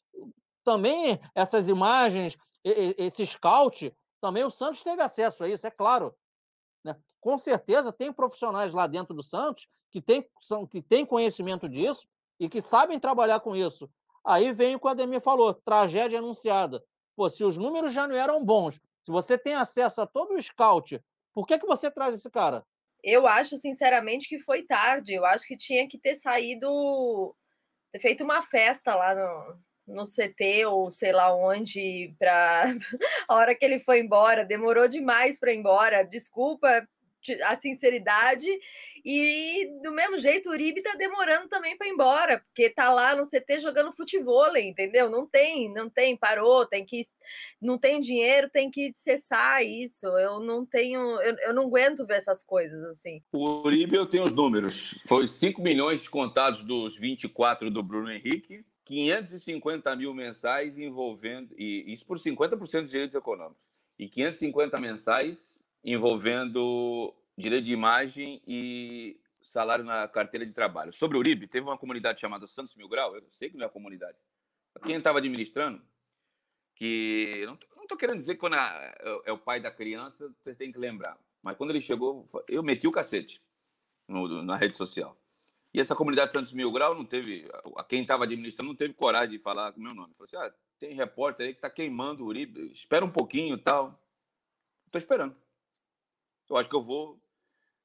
também 0.64 1.20
essas 1.36 1.68
imagens, 1.68 2.38
esse 2.64 3.26
scout, 3.26 3.96
também 4.22 4.44
o 4.44 4.52
Santos 4.52 4.84
teve 4.84 5.02
acesso 5.02 5.44
a 5.44 5.50
isso, 5.50 5.68
é 5.68 5.72
claro. 5.72 6.16
Né? 6.84 6.96
Com 7.20 7.38
certeza 7.38 7.92
tem 7.92 8.12
profissionais 8.12 8.74
lá 8.74 8.88
dentro 8.88 9.14
do 9.14 9.22
Santos 9.22 9.68
que 9.92 10.02
têm 10.02 10.28
são, 10.42 10.66
que 10.66 10.82
tem 10.82 11.06
conhecimento 11.06 11.70
disso 11.70 12.08
e 12.40 12.50
que 12.50 12.62
sabem 12.62 13.00
trabalhar 13.00 13.40
com 13.42 13.56
isso. 13.56 13.90
Aí 14.26 14.54
vem 14.54 14.76
o 14.76 14.80
que 14.80 14.88
o 14.88 14.90
Ademir 14.90 15.22
falou, 15.22 15.54
tragédia 15.54 16.20
anunciada. 16.20 16.84
Pô, 17.16 17.30
se 17.30 17.44
os 17.44 17.58
números 17.58 17.94
já 17.94 18.08
não 18.08 18.16
eram 18.16 18.44
bons, 18.44 18.80
se 19.04 19.12
você 19.12 19.38
tem 19.38 19.54
acesso 19.54 20.02
a 20.02 20.08
todo 20.08 20.34
o 20.34 20.42
scout, 20.42 21.00
por 21.34 21.46
que, 21.46 21.60
que 21.60 21.66
você 21.66 21.92
traz 21.92 22.16
esse 22.16 22.30
cara? 22.30 22.66
Eu 23.04 23.28
acho, 23.28 23.58
sinceramente, 23.58 24.30
que 24.30 24.40
foi 24.40 24.64
tarde. 24.64 25.14
Eu 25.14 25.26
acho 25.26 25.46
que 25.46 25.58
tinha 25.58 25.88
que 25.88 25.98
ter 25.98 26.16
saído, 26.16 27.36
ter 27.94 28.00
feito 28.00 28.24
uma 28.24 28.42
festa 28.42 28.96
lá 28.96 29.14
no, 29.14 29.96
no 29.96 30.04
CT 30.06 30.66
ou 30.66 30.90
sei 30.90 31.12
lá 31.12 31.34
onde 31.36 32.14
para 32.18 32.66
a 33.30 33.36
hora 33.36 33.56
que 33.56 33.64
ele 33.64 33.80
foi 33.80 34.00
embora, 34.00 34.44
demorou 34.44 34.88
demais 34.88 35.40
para 35.40 35.54
ir 35.54 35.58
embora. 35.58 36.04
Desculpa 36.04 36.86
a 37.46 37.56
sinceridade. 37.56 38.48
E 39.06 39.70
do 39.84 39.92
mesmo 39.92 40.18
jeito, 40.18 40.48
o 40.48 40.54
Uribe 40.54 40.82
tá 40.82 40.96
demorando 40.96 41.50
também 41.50 41.78
para 41.78 41.88
ir 41.88 41.92
embora, 41.92 42.40
porque 42.40 42.70
tá 42.70 42.90
lá 42.90 43.14
no 43.14 43.26
CT 43.26 43.60
jogando 43.60 43.92
futebol, 43.92 44.56
entendeu? 44.56 45.10
Não 45.10 45.28
tem, 45.28 45.72
não 45.74 45.90
tem, 45.90 46.16
parou, 46.16 46.66
tem 46.66 46.86
que 46.86 47.04
não 47.62 47.78
tem 47.78 48.00
dinheiro, 48.00 48.50
tem 48.50 48.72
que 48.72 48.94
cessar 48.96 49.62
isso. 49.64 50.08
Eu 50.08 50.40
não 50.40 50.66
tenho, 50.66 51.00
eu, 51.22 51.36
eu 51.40 51.54
não 51.54 51.64
aguento 51.66 52.06
ver 52.06 52.16
essas 52.16 52.46
coisas 52.46 52.82
assim. 52.86 53.22
O 53.34 53.66
Uribe 53.66 53.96
eu 53.96 54.06
tenho 54.06 54.24
os 54.24 54.34
números. 54.34 54.98
Foi 55.06 55.28
5 55.28 55.62
milhões 55.62 56.08
contados 56.08 56.64
dos 56.64 56.98
24 56.98 57.70
do 57.70 57.84
Bruno 57.84 58.10
Henrique, 58.10 58.64
550 58.86 59.96
mil 59.98 60.14
mensais 60.14 60.78
envolvendo, 60.78 61.54
e 61.58 61.92
isso 61.92 62.06
por 62.06 62.18
50% 62.18 62.82
dos 62.82 62.92
direitos 62.92 63.16
econômicos, 63.16 63.88
e 64.00 64.08
550 64.08 64.80
mensais 64.80 65.38
envolvendo 65.84 67.14
direito 67.38 67.66
de 67.66 67.74
imagem 67.74 68.42
e 68.48 69.20
salário 69.42 69.84
na 69.84 70.08
carteira 70.08 70.46
de 70.46 70.54
trabalho. 70.54 70.94
Sobre 70.94 71.18
o 71.18 71.20
Uribe, 71.20 71.48
teve 71.48 71.66
uma 71.66 71.78
comunidade 71.78 72.20
chamada 72.20 72.48
Santos 72.48 72.76
Mil 72.76 72.90
Grau, 72.90 73.16
eu 73.16 73.24
sei 73.32 73.50
que 73.50 73.58
não 73.58 73.64
é 73.64 73.68
a 73.68 73.72
comunidade. 73.72 74.18
Quem 74.84 74.96
estava 74.96 75.20
administrando, 75.20 75.82
que 76.76 77.46
não 77.76 77.84
estou 77.84 77.98
querendo 77.98 78.18
dizer 78.18 78.34
que 78.34 78.40
quando 78.40 78.56
é, 78.56 78.96
é 79.26 79.32
o 79.32 79.38
pai 79.38 79.60
da 79.60 79.70
criança, 79.70 80.34
vocês 80.42 80.58
têm 80.58 80.72
que 80.72 80.80
lembrar. 80.80 81.18
Mas 81.42 81.56
quando 81.56 81.70
ele 81.70 81.82
chegou, 81.82 82.26
eu 82.48 82.64
meti 82.64 82.88
o 82.88 82.92
cacete 82.92 83.40
no, 84.08 84.42
na 84.42 84.56
rede 84.56 84.76
social. 84.76 85.16
E 85.74 85.80
essa 85.80 85.96
comunidade 85.96 86.32
Santos 86.32 86.54
Mil 86.54 86.72
Grau 86.72 86.96
não 86.96 87.06
teve, 87.06 87.48
quem 87.90 88.02
estava 88.02 88.24
administrando 88.24 88.70
não 88.70 88.76
teve 88.76 88.94
coragem 88.94 89.38
de 89.38 89.44
falar 89.44 89.72
com 89.72 89.80
o 89.80 89.84
meu 89.84 89.94
nome. 89.94 90.14
Falou 90.14 90.26
assim: 90.26 90.38
ah, 90.38 90.54
tem 90.80 90.94
repórter 90.94 91.48
aí 91.48 91.54
que 91.54 91.58
está 91.58 91.70
queimando 91.70 92.24
o 92.24 92.28
Uribe, 92.28 92.72
espera 92.72 93.04
um 93.04 93.12
pouquinho 93.12 93.56
e 93.56 93.60
tal. 93.60 93.94
Estou 94.86 95.00
esperando. 95.00 95.36
Eu 96.50 96.58
acho 96.58 96.70
que 96.70 96.76
eu 96.76 96.84
vou 96.84 97.20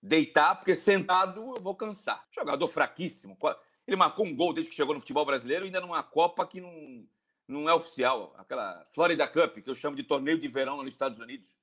deitar, 0.09 0.57
porque 0.57 0.75
sentado 0.75 1.55
eu 1.57 1.63
vou 1.63 1.75
cansar. 1.75 2.25
Jogador 2.35 2.67
fraquíssimo. 2.67 3.39
Ele 3.87 3.97
marcou 3.97 4.27
um 4.27 4.35
gol 4.35 4.53
desde 4.53 4.71
que 4.71 4.77
chegou 4.77 4.95
no 4.95 5.01
futebol 5.01 5.25
brasileiro, 5.25 5.67
ainda 5.67 5.81
numa 5.81 6.03
Copa 6.03 6.47
que 6.47 6.61
não, 6.61 7.07
não 7.47 7.69
é 7.69 7.75
oficial. 7.75 8.35
Aquela 8.39 8.85
Florida 8.95 9.29
Cup, 9.29 9.59
que 9.59 9.71
eu 9.71 9.75
chamo 9.75 9.97
de 9.97 10.03
torneio 10.03 10.39
de 10.39 10.49
verão 10.49 10.79
nos 10.79 10.89
Estados 10.89 11.19
Unidos. 11.19 11.57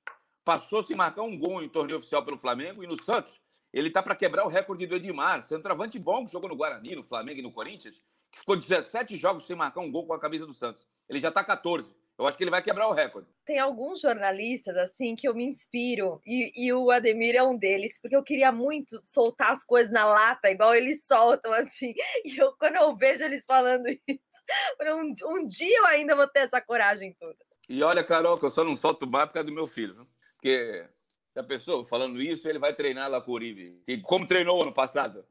Passou 0.43 0.83
sem 0.83 0.95
marcar 0.95 1.23
um 1.23 1.37
gol 1.37 1.63
em 1.63 1.67
torneio 1.67 1.97
oficial 1.97 2.23
pelo 2.23 2.37
Flamengo 2.37 2.83
e 2.83 2.87
no 2.87 3.01
Santos. 3.01 3.41
Ele 3.73 3.89
tá 3.89 4.01
para 4.03 4.15
quebrar 4.15 4.45
o 4.45 4.47
recorde 4.47 4.85
do 4.85 4.95
Edmar, 4.95 5.43
centroavante 5.43 5.97
bom 5.97 6.23
que 6.23 6.31
jogou 6.31 6.47
no 6.47 6.55
Guarani, 6.55 6.95
no 6.95 7.03
Flamengo 7.03 7.39
e 7.39 7.43
no 7.43 7.51
Corinthians, 7.51 7.99
que 8.31 8.39
ficou 8.39 8.55
17 8.55 9.15
jogos 9.17 9.45
sem 9.45 9.55
marcar 9.55 9.81
um 9.81 9.91
gol 9.91 10.05
com 10.05 10.13
a 10.13 10.19
camisa 10.19 10.45
do 10.45 10.53
Santos. 10.53 10.87
Ele 11.09 11.19
já 11.19 11.31
tá 11.31 11.43
14. 11.43 11.91
Eu 12.17 12.25
acho 12.25 12.37
que 12.37 12.43
ele 12.43 12.51
vai 12.51 12.61
quebrar 12.61 12.87
o 12.87 12.93
recorde. 12.93 13.27
Tem 13.45 13.59
alguns 13.59 13.99
jornalistas 13.99 14.77
assim 14.77 15.15
que 15.15 15.27
eu 15.27 15.35
me 15.35 15.43
inspiro 15.43 16.21
e, 16.25 16.51
e, 16.55 16.71
o 16.71 16.89
Ademir 16.89 17.35
é 17.35 17.43
um 17.43 17.57
deles, 17.57 17.99
porque 18.01 18.15
eu 18.15 18.23
queria 18.23 18.53
muito 18.53 19.01
soltar 19.03 19.51
as 19.51 19.65
coisas 19.65 19.91
na 19.91 20.05
lata, 20.05 20.49
igual 20.49 20.73
eles 20.73 21.05
soltam 21.05 21.51
assim. 21.53 21.93
E 22.25 22.37
eu, 22.37 22.53
quando 22.57 22.77
eu 22.77 22.95
vejo 22.95 23.23
eles 23.23 23.45
falando 23.45 23.87
isso, 23.87 23.99
um, 24.81 25.13
um 25.35 25.45
dia 25.45 25.77
eu 25.77 25.85
ainda 25.87 26.15
vou 26.15 26.27
ter 26.27 26.39
essa 26.39 26.61
coragem 26.61 27.13
toda. 27.19 27.37
E 27.67 27.83
olha, 27.83 28.03
Carol, 28.03 28.37
que 28.37 28.45
eu 28.45 28.49
só 28.49 28.63
não 28.63 28.75
solto 28.75 29.05
mais 29.05 29.27
por 29.27 29.33
causa 29.33 29.47
do 29.47 29.53
meu 29.53 29.67
filho, 29.67 29.95
viu? 29.95 30.03
porque 30.35 30.87
a 31.35 31.43
pessoa 31.43 31.85
falando 31.85 32.21
isso, 32.21 32.47
ele 32.47 32.59
vai 32.59 32.73
treinar 32.73 33.09
lá 33.09 33.19
com 33.19 33.31
o 33.31 33.33
Uribe. 33.33 33.81
E 33.87 33.97
como 33.97 34.25
treinou 34.25 34.61
ano 34.61 34.73
passado? 34.73 35.25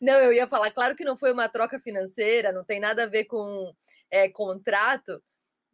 Não, 0.00 0.14
eu 0.14 0.32
ia 0.32 0.46
falar, 0.46 0.70
claro 0.70 0.96
que 0.96 1.04
não 1.04 1.16
foi 1.16 1.32
uma 1.32 1.48
troca 1.48 1.78
financeira, 1.78 2.52
não 2.52 2.64
tem 2.64 2.80
nada 2.80 3.04
a 3.04 3.08
ver 3.08 3.24
com 3.24 3.74
é, 4.10 4.28
contrato, 4.28 5.22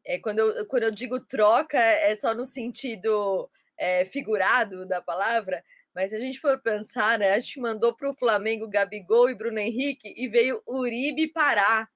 é, 0.06 0.18
quando, 0.20 0.38
eu, 0.38 0.66
quando 0.66 0.84
eu 0.84 0.92
digo 0.92 1.18
troca, 1.18 1.78
é 1.78 2.14
só 2.14 2.32
no 2.32 2.46
sentido 2.46 3.50
é, 3.76 4.04
figurado 4.04 4.86
da 4.86 5.02
palavra, 5.02 5.62
mas 5.94 6.10
se 6.10 6.16
a 6.16 6.20
gente 6.20 6.38
for 6.38 6.60
pensar, 6.60 7.18
né, 7.18 7.32
a 7.32 7.40
gente 7.40 7.58
mandou 7.58 7.94
para 7.94 8.08
o 8.08 8.14
Flamengo 8.14 8.68
Gabigol 8.68 9.28
e 9.28 9.34
Bruno 9.34 9.58
Henrique 9.58 10.14
e 10.16 10.28
veio 10.28 10.62
Uribe 10.66 11.26
parar. 11.28 11.88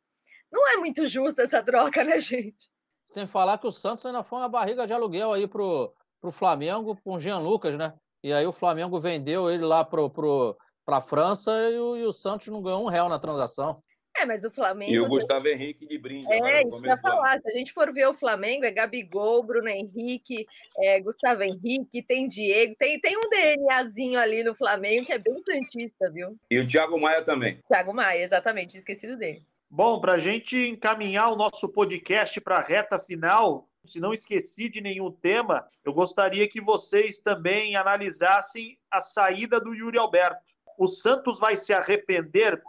Não 0.51 0.69
é 0.69 0.77
muito 0.77 1.07
justa 1.07 1.43
essa 1.43 1.63
troca, 1.63 2.03
né, 2.03 2.19
gente? 2.21 2.69
Sem 3.07 3.27
falar 3.27 3.59
que 3.59 3.67
o 3.67 3.73
Santos 3.73 4.05
ainda 4.05 4.25
foi 4.25 4.39
uma 4.41 4.49
barriga 4.49 4.87
de 4.87 4.93
aluguel 4.93 5.33
aí 5.33 5.47
pro, 5.47 5.95
pro 6.21 6.33
Flamengo 6.33 6.99
com 7.05 7.15
o 7.15 7.21
Jean 7.21 7.39
Lucas, 7.39 7.77
né? 7.77 7.95
E 8.23 8.33
aí 8.33 8.47
o 8.47 8.53
Flamengo 8.53 9.01
vendeu 9.01 9.51
ele 9.51 9.65
lá 9.65 9.85
pro, 9.85 10.11
pro, 10.11 10.57
pra 10.85 11.01
França 11.01 11.51
e 11.71 11.79
o, 11.79 11.97
e 11.97 12.05
o 12.05 12.13
Santos 12.13 12.49
não 12.49 12.63
ganhou 12.63 12.85
um 12.85 12.89
real 12.89 13.09
na 13.09 13.19
transação. 13.19 13.83
É, 14.21 14.27
mas 14.27 14.45
o 14.45 14.51
Flamengo. 14.51 14.93
E 14.93 15.01
o 15.01 15.09
Gustavo 15.09 15.49
Henrique 15.49 15.87
de 15.87 15.97
brinde. 15.97 16.31
É, 16.31 16.63
isso 16.63 16.87
ia 16.87 16.97
falar. 16.99 17.41
Se 17.41 17.49
a 17.49 17.53
gente 17.53 17.73
for 17.73 17.91
ver 17.91 18.07
o 18.07 18.15
Flamengo, 18.15 18.67
é 18.67 18.71
Gabigol, 18.71 19.43
Bruno 19.43 19.69
Henrique, 19.69 20.47
é 20.79 21.01
Gustavo 21.01 21.43
Henrique, 21.43 22.03
tem 22.03 22.29
Diego, 22.29 22.75
tem, 22.79 23.01
tem 23.01 23.17
um 23.17 23.31
DNAzinho 23.31 24.21
ali 24.21 24.45
no 24.45 24.55
Flamengo 24.55 25.07
que 25.07 25.13
é 25.13 25.19
bem 25.19 25.43
santista, 25.43 26.11
viu? 26.11 26.37
E 26.51 26.59
o 26.61 26.69
Thiago 26.69 27.01
Maia 27.01 27.23
também. 27.23 27.59
Thiago 27.67 27.95
Maia, 27.95 28.23
exatamente, 28.23 28.77
esquecido 28.77 29.17
dele. 29.17 29.43
Bom, 29.71 30.01
para 30.01 30.15
a 30.15 30.19
gente 30.19 30.57
encaminhar 30.69 31.33
o 31.33 31.37
nosso 31.37 31.67
podcast 31.69 32.39
para 32.43 32.57
a 32.57 32.63
reta 32.63 32.99
final, 32.99 33.69
se 33.87 34.01
não 34.01 34.13
esqueci 34.13 34.69
de 34.69 34.83
nenhum 34.83 35.11
tema, 35.11 35.67
eu 35.83 35.95
gostaria 35.95 36.47
que 36.47 36.61
vocês 36.61 37.19
também 37.19 37.75
analisassem 37.75 38.77
a 38.91 39.01
saída 39.01 39.59
do 39.59 39.73
Yuri 39.73 39.99
Alberto. 39.99 40.45
O 40.77 40.87
Santos 40.87 41.39
vai 41.39 41.57
se 41.57 41.73
arrepender 41.73 42.63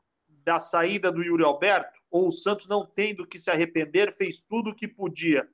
da 0.43 0.59
saída 0.59 1.11
do 1.11 1.23
Yuri 1.23 1.43
Alberto? 1.43 1.99
Ou 2.09 2.27
o 2.27 2.31
Santos 2.31 2.67
não 2.67 2.85
tendo 2.85 3.25
que 3.25 3.39
se 3.39 3.49
arrepender, 3.49 4.13
fez 4.15 4.37
tudo 4.37 4.71
o 4.71 4.75
que 4.75 4.87
podia? 4.87 5.47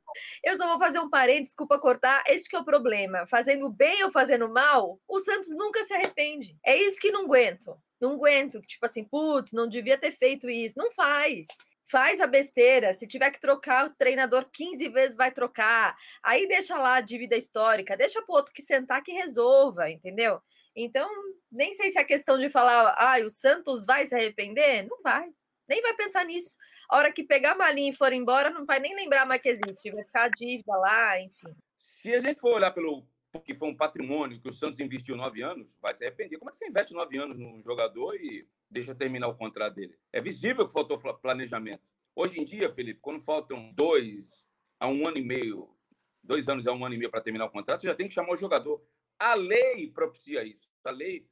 Eu 0.43 0.57
só 0.57 0.67
vou 0.67 0.79
fazer 0.79 0.99
um 0.99 1.09
parênteses, 1.09 1.49
desculpa 1.49 1.79
cortar. 1.79 2.23
Esse 2.27 2.49
que 2.49 2.55
é 2.55 2.59
o 2.59 2.65
problema. 2.65 3.27
Fazendo 3.27 3.69
bem 3.69 4.03
ou 4.03 4.11
fazendo 4.11 4.49
mal, 4.49 4.99
o 5.07 5.19
Santos 5.19 5.55
nunca 5.55 5.83
se 5.85 5.93
arrepende. 5.93 6.57
É 6.65 6.75
isso 6.75 6.99
que 6.99 7.11
não 7.11 7.25
aguento. 7.25 7.77
Não 8.01 8.13
aguento. 8.13 8.59
Tipo 8.61 8.85
assim, 8.85 9.03
putz, 9.03 9.51
não 9.51 9.69
devia 9.69 9.97
ter 9.97 10.11
feito 10.11 10.49
isso. 10.49 10.77
Não 10.77 10.91
faz 10.91 11.45
faz 11.89 12.19
a 12.19 12.27
besteira. 12.27 12.93
Se 12.93 13.07
tiver 13.07 13.31
que 13.31 13.39
trocar 13.39 13.87
o 13.87 13.93
treinador 13.95 14.45
15 14.51 14.89
vezes, 14.89 15.15
vai 15.15 15.31
trocar. 15.31 15.95
Aí 16.21 16.47
deixa 16.47 16.77
lá 16.77 16.95
a 16.95 17.01
dívida 17.01 17.35
histórica, 17.35 17.97
deixa 17.97 18.21
para 18.21 18.33
o 18.33 18.35
outro 18.35 18.53
que 18.53 18.61
sentar 18.61 19.01
que 19.01 19.11
resolva, 19.11 19.89
entendeu? 19.89 20.41
Então, 20.79 21.09
nem 21.51 21.73
sei 21.73 21.89
se 21.89 21.97
é 21.97 22.03
questão 22.03 22.37
de 22.37 22.51
falar, 22.51 22.95
ah, 22.99 23.17
o 23.25 23.31
Santos 23.31 23.83
vai 23.83 24.05
se 24.05 24.13
arrepender. 24.13 24.87
Não 24.87 25.01
vai. 25.01 25.27
Nem 25.67 25.81
vai 25.81 25.95
pensar 25.95 26.23
nisso. 26.23 26.55
A 26.87 26.97
hora 26.97 27.11
que 27.11 27.23
pegar 27.23 27.53
a 27.53 27.57
malinha 27.57 27.89
e 27.89 27.95
for 27.95 28.13
embora, 28.13 28.51
não 28.51 28.63
vai 28.63 28.79
nem 28.79 28.95
lembrar 28.95 29.25
mais 29.25 29.41
que 29.41 29.49
existe. 29.49 29.89
Vai 29.89 30.03
ficar 30.03 30.25
a 30.25 30.29
dívida 30.29 30.77
lá, 30.77 31.19
enfim. 31.19 31.55
Se 31.79 32.13
a 32.13 32.19
gente 32.19 32.39
for 32.39 32.53
olhar 32.53 32.69
pelo 32.69 33.03
que 33.43 33.55
foi 33.55 33.67
um 33.69 33.75
patrimônio 33.75 34.39
que 34.39 34.49
o 34.49 34.53
Santos 34.53 34.79
investiu 34.79 35.15
nove 35.15 35.41
anos, 35.41 35.67
vai 35.81 35.95
se 35.95 36.03
arrepender. 36.03 36.37
Como 36.37 36.49
é 36.49 36.53
que 36.53 36.59
você 36.59 36.67
investe 36.67 36.93
nove 36.93 37.17
anos 37.17 37.39
num 37.39 37.61
jogador 37.63 38.15
e 38.15 38.47
deixa 38.69 38.93
terminar 38.93 39.27
o 39.29 39.35
contrato 39.35 39.75
dele? 39.75 39.97
É 40.13 40.21
visível 40.21 40.67
que 40.67 40.73
faltou 40.73 40.99
planejamento. 40.99 41.81
Hoje 42.15 42.39
em 42.39 42.45
dia, 42.45 42.71
Felipe, 42.71 42.99
quando 42.99 43.21
faltam 43.21 43.71
dois 43.73 44.47
a 44.79 44.87
um 44.87 45.07
ano 45.07 45.17
e 45.17 45.23
meio, 45.23 45.75
dois 46.23 46.47
anos 46.47 46.67
a 46.67 46.71
um 46.71 46.85
ano 46.85 46.93
e 46.93 46.97
meio 46.99 47.09
para 47.09 47.21
terminar 47.21 47.45
o 47.45 47.51
contrato, 47.51 47.81
você 47.81 47.87
já 47.87 47.95
tem 47.95 48.07
que 48.07 48.13
chamar 48.13 48.33
o 48.33 48.37
jogador. 48.37 48.83
A 49.19 49.33
lei 49.33 49.87
propicia 49.91 50.43
isso 50.43 50.66
lei. 50.85 51.27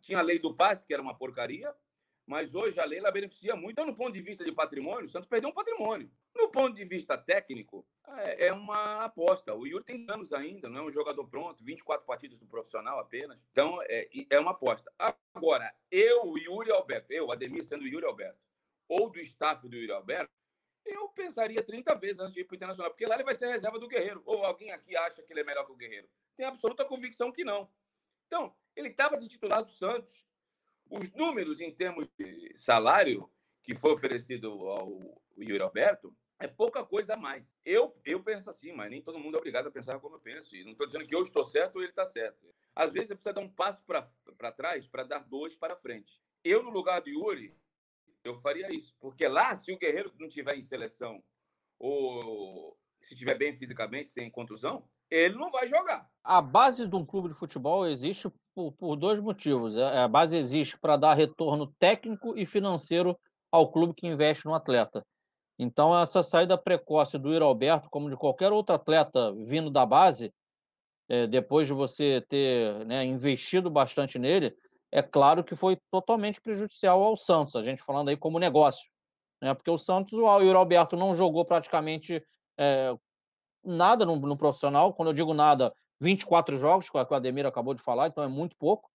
Tinha 0.00 0.18
a 0.18 0.22
lei 0.22 0.38
do 0.38 0.54
passe, 0.54 0.86
que 0.86 0.92
era 0.92 1.02
uma 1.02 1.16
porcaria, 1.16 1.72
mas 2.26 2.54
hoje 2.54 2.78
a 2.80 2.84
lei 2.84 2.98
ela 2.98 3.10
beneficia 3.10 3.54
muito. 3.54 3.72
Então, 3.72 3.86
no 3.86 3.94
ponto 3.94 4.12
de 4.12 4.22
vista 4.22 4.44
de 4.44 4.52
patrimônio, 4.52 5.06
o 5.06 5.10
Santos 5.10 5.28
perdeu 5.28 5.50
um 5.50 5.54
patrimônio. 5.54 6.10
No 6.34 6.50
ponto 6.50 6.74
de 6.74 6.84
vista 6.84 7.16
técnico, 7.18 7.86
é, 8.08 8.46
é 8.46 8.52
uma 8.52 9.04
aposta. 9.04 9.54
O 9.54 9.66
Yuri 9.66 9.84
tem 9.84 10.06
anos 10.08 10.32
ainda, 10.32 10.68
não 10.68 10.80
é 10.80 10.82
um 10.82 10.92
jogador 10.92 11.26
pronto, 11.28 11.62
24 11.64 12.06
partidas 12.06 12.38
do 12.38 12.46
profissional 12.46 12.98
apenas. 12.98 13.38
Então, 13.50 13.80
é, 13.82 14.08
é 14.30 14.40
uma 14.40 14.52
aposta. 14.52 14.90
Agora, 15.34 15.72
eu, 15.90 16.36
Yuri 16.38 16.70
Alberto, 16.70 17.12
eu, 17.12 17.30
Ademir, 17.30 17.64
sendo 17.64 17.86
Yuri 17.86 18.06
Alberto, 18.06 18.38
ou 18.88 19.10
do 19.10 19.20
staff 19.20 19.68
do 19.68 19.76
Yuri 19.76 19.92
Alberto, 19.92 20.32
eu 20.84 21.08
pensaria 21.10 21.62
30 21.62 21.94
vezes 21.94 22.18
antes 22.18 22.34
de 22.34 22.40
ir 22.40 22.44
para 22.44 22.54
o 22.54 22.56
Internacional, 22.56 22.90
porque 22.90 23.06
lá 23.06 23.14
ele 23.14 23.24
vai 23.24 23.34
ser 23.34 23.46
reserva 23.46 23.78
do 23.78 23.88
Guerreiro. 23.88 24.22
Ou 24.24 24.44
alguém 24.44 24.72
aqui 24.72 24.96
acha 24.96 25.22
que 25.22 25.32
ele 25.32 25.40
é 25.40 25.44
melhor 25.44 25.64
que 25.64 25.72
o 25.72 25.76
Guerreiro? 25.76 26.08
Tem 26.36 26.46
absoluta 26.46 26.84
convicção 26.84 27.30
que 27.30 27.44
não. 27.44 27.68
Então, 28.32 28.50
ele 28.74 28.88
estava 28.88 29.18
de 29.18 29.28
titular 29.28 29.62
do 29.62 29.70
Santos. 29.72 30.24
Os 30.88 31.12
números 31.12 31.60
em 31.60 31.70
termos 31.70 32.08
de 32.18 32.56
salário 32.56 33.30
que 33.62 33.74
foi 33.74 33.92
oferecido 33.92 34.48
ao 34.70 35.20
Yuri 35.38 35.60
Alberto 35.60 36.16
é 36.38 36.48
pouca 36.48 36.82
coisa 36.82 37.12
a 37.12 37.16
mais. 37.18 37.44
Eu, 37.62 37.94
eu 38.06 38.22
penso 38.22 38.48
assim, 38.48 38.72
mas 38.72 38.90
nem 38.90 39.02
todo 39.02 39.18
mundo 39.18 39.34
é 39.34 39.38
obrigado 39.38 39.66
a 39.66 39.70
pensar 39.70 40.00
como 40.00 40.16
eu 40.16 40.20
penso. 40.20 40.56
E 40.56 40.64
não 40.64 40.72
estou 40.72 40.86
dizendo 40.86 41.06
que 41.06 41.14
eu 41.14 41.22
estou 41.22 41.44
certo 41.44 41.76
ou 41.76 41.82
ele 41.82 41.90
está 41.90 42.06
certo. 42.06 42.48
Às 42.74 42.90
vezes 42.90 43.08
você 43.08 43.16
precisa 43.16 43.34
dar 43.34 43.42
um 43.42 43.52
passo 43.52 43.84
para 43.84 44.52
trás 44.52 44.86
para 44.86 45.04
dar 45.04 45.28
dois 45.28 45.54
para 45.54 45.76
frente. 45.76 46.18
Eu, 46.42 46.62
no 46.62 46.70
lugar 46.70 47.02
do 47.02 47.10
Yuri, 47.10 47.54
eu 48.24 48.40
faria 48.40 48.72
isso. 48.74 48.96
Porque 48.98 49.28
lá, 49.28 49.58
se 49.58 49.70
o 49.70 49.78
Guerreiro 49.78 50.10
não 50.18 50.30
tiver 50.30 50.56
em 50.56 50.62
seleção 50.62 51.22
ou 51.78 52.78
se 53.02 53.12
estiver 53.12 53.36
bem 53.36 53.58
fisicamente, 53.58 54.10
sem 54.10 54.30
contusão, 54.30 54.88
ele 55.12 55.34
não 55.34 55.50
vai 55.50 55.68
jogar. 55.68 56.08
A 56.24 56.40
base 56.40 56.86
de 56.86 56.96
um 56.96 57.04
clube 57.04 57.28
de 57.28 57.34
futebol 57.34 57.86
existe 57.86 58.32
por, 58.54 58.72
por 58.72 58.96
dois 58.96 59.20
motivos. 59.20 59.76
É, 59.76 59.98
a 59.98 60.08
base 60.08 60.36
existe 60.36 60.78
para 60.78 60.96
dar 60.96 61.14
retorno 61.14 61.66
técnico 61.78 62.36
e 62.36 62.46
financeiro 62.46 63.18
ao 63.50 63.70
clube 63.70 63.92
que 63.94 64.06
investe 64.06 64.46
no 64.46 64.54
atleta. 64.54 65.04
Então, 65.58 65.96
essa 66.00 66.22
saída 66.22 66.56
precoce 66.56 67.18
do 67.18 67.32
Iro 67.32 67.44
Alberto, 67.44 67.90
como 67.90 68.08
de 68.08 68.16
qualquer 68.16 68.50
outro 68.52 68.74
atleta 68.74 69.32
vindo 69.44 69.70
da 69.70 69.84
base, 69.84 70.32
é, 71.08 71.26
depois 71.26 71.66
de 71.66 71.74
você 71.74 72.24
ter 72.26 72.84
né, 72.86 73.04
investido 73.04 73.70
bastante 73.70 74.18
nele, 74.18 74.56
é 74.90 75.02
claro 75.02 75.44
que 75.44 75.54
foi 75.54 75.76
totalmente 75.90 76.40
prejudicial 76.40 77.02
ao 77.02 77.16
Santos, 77.16 77.54
a 77.54 77.62
gente 77.62 77.82
falando 77.82 78.08
aí 78.08 78.16
como 78.16 78.38
negócio. 78.38 78.88
Né? 79.42 79.52
Porque 79.52 79.70
o 79.70 79.76
Santos, 79.76 80.18
o 80.18 80.42
Iro 80.42 80.58
Alberto 80.58 80.96
não 80.96 81.14
jogou 81.14 81.44
praticamente 81.44 82.24
é, 82.58 82.94
nada 83.64 84.04
no, 84.04 84.16
no, 84.16 84.36
profissional. 84.36 84.92
Quando 84.92 85.08
eu 85.08 85.14
digo 85.14 85.34
nada, 85.34 85.72
24 86.00 86.56
jogos, 86.56 86.88
que 86.90 86.96
o 86.96 87.14
Ademir 87.14 87.46
acabou 87.46 87.74
de 87.74 87.82
falar, 87.82 88.08
então 88.08 88.22
é 88.22 88.28
muito 88.28 88.56
pouco. 88.56 88.90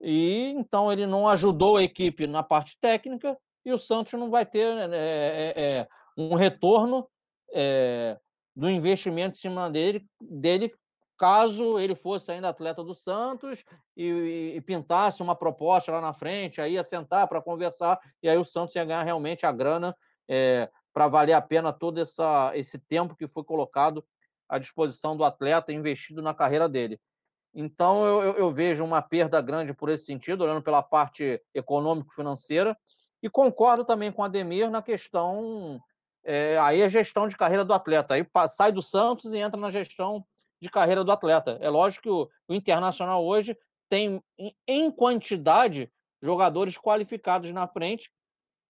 E 0.00 0.52
então 0.56 0.92
ele 0.92 1.06
não 1.06 1.26
ajudou 1.28 1.78
a 1.78 1.82
equipe 1.82 2.26
na 2.26 2.42
parte 2.42 2.76
técnica 2.80 3.36
e 3.64 3.72
o 3.72 3.78
Santos 3.78 4.12
não 4.12 4.30
vai 4.30 4.44
ter 4.44 4.76
é, 4.92 5.54
é, 5.56 5.88
um 6.16 6.34
retorno 6.34 7.08
é, 7.52 8.18
do 8.54 8.68
investimento 8.68 9.36
em 9.36 9.40
cima 9.40 9.70
dele, 9.70 10.06
dele 10.20 10.72
caso 11.16 11.78
ele 11.78 11.94
fosse 11.94 12.30
ainda 12.30 12.48
atleta 12.48 12.84
do 12.84 12.94
Santos 12.94 13.64
e, 13.96 14.52
e, 14.56 14.60
pintasse 14.60 15.22
uma 15.22 15.34
proposta 15.34 15.90
lá 15.92 16.00
na 16.00 16.12
frente, 16.12 16.60
aí 16.60 16.74
ia 16.74 16.82
sentar 16.82 17.26
para 17.26 17.40
conversar, 17.40 17.98
e 18.22 18.28
aí 18.28 18.36
o 18.36 18.44
Santos 18.44 18.74
ia 18.74 18.84
ganhar 18.84 19.02
realmente 19.02 19.46
a 19.46 19.52
grana 19.52 19.96
é, 20.28 20.70
para 20.96 21.08
valer 21.08 21.34
a 21.34 21.42
pena 21.42 21.74
todo 21.74 22.00
essa, 22.00 22.52
esse 22.54 22.78
tempo 22.78 23.14
que 23.14 23.26
foi 23.26 23.44
colocado 23.44 24.02
à 24.48 24.56
disposição 24.56 25.14
do 25.14 25.26
atleta 25.26 25.70
investido 25.70 26.22
na 26.22 26.32
carreira 26.32 26.70
dele. 26.70 26.98
Então, 27.52 28.06
eu, 28.06 28.32
eu, 28.32 28.50
vejo 28.50 28.82
uma 28.82 29.02
perda 29.02 29.38
grande 29.42 29.74
por 29.74 29.90
esse 29.90 30.06
sentido, 30.06 30.42
olhando 30.42 30.62
pela 30.62 30.82
parte 30.82 31.38
econômico-financeira, 31.54 32.74
e 33.22 33.28
concordo 33.28 33.84
também 33.84 34.10
com 34.10 34.22
a 34.22 34.24
Ademir 34.24 34.70
na 34.70 34.80
questão. 34.80 35.78
É, 36.24 36.56
aí 36.60 36.82
a 36.82 36.88
gestão 36.88 37.28
de 37.28 37.36
carreira 37.36 37.62
do 37.62 37.74
atleta. 37.74 38.14
Aí 38.14 38.26
sai 38.48 38.72
do 38.72 38.80
Santos 38.80 39.34
e 39.34 39.36
entra 39.36 39.60
na 39.60 39.70
gestão 39.70 40.24
de 40.62 40.70
carreira 40.70 41.04
do 41.04 41.12
atleta. 41.12 41.58
É 41.60 41.68
lógico 41.68 42.04
que 42.04 42.10
o, 42.10 42.30
o 42.48 42.54
Internacional 42.54 43.22
hoje 43.22 43.54
tem, 43.86 44.18
em 44.66 44.90
quantidade, 44.90 45.92
jogadores 46.22 46.78
qualificados 46.78 47.52
na 47.52 47.68
frente, 47.68 48.10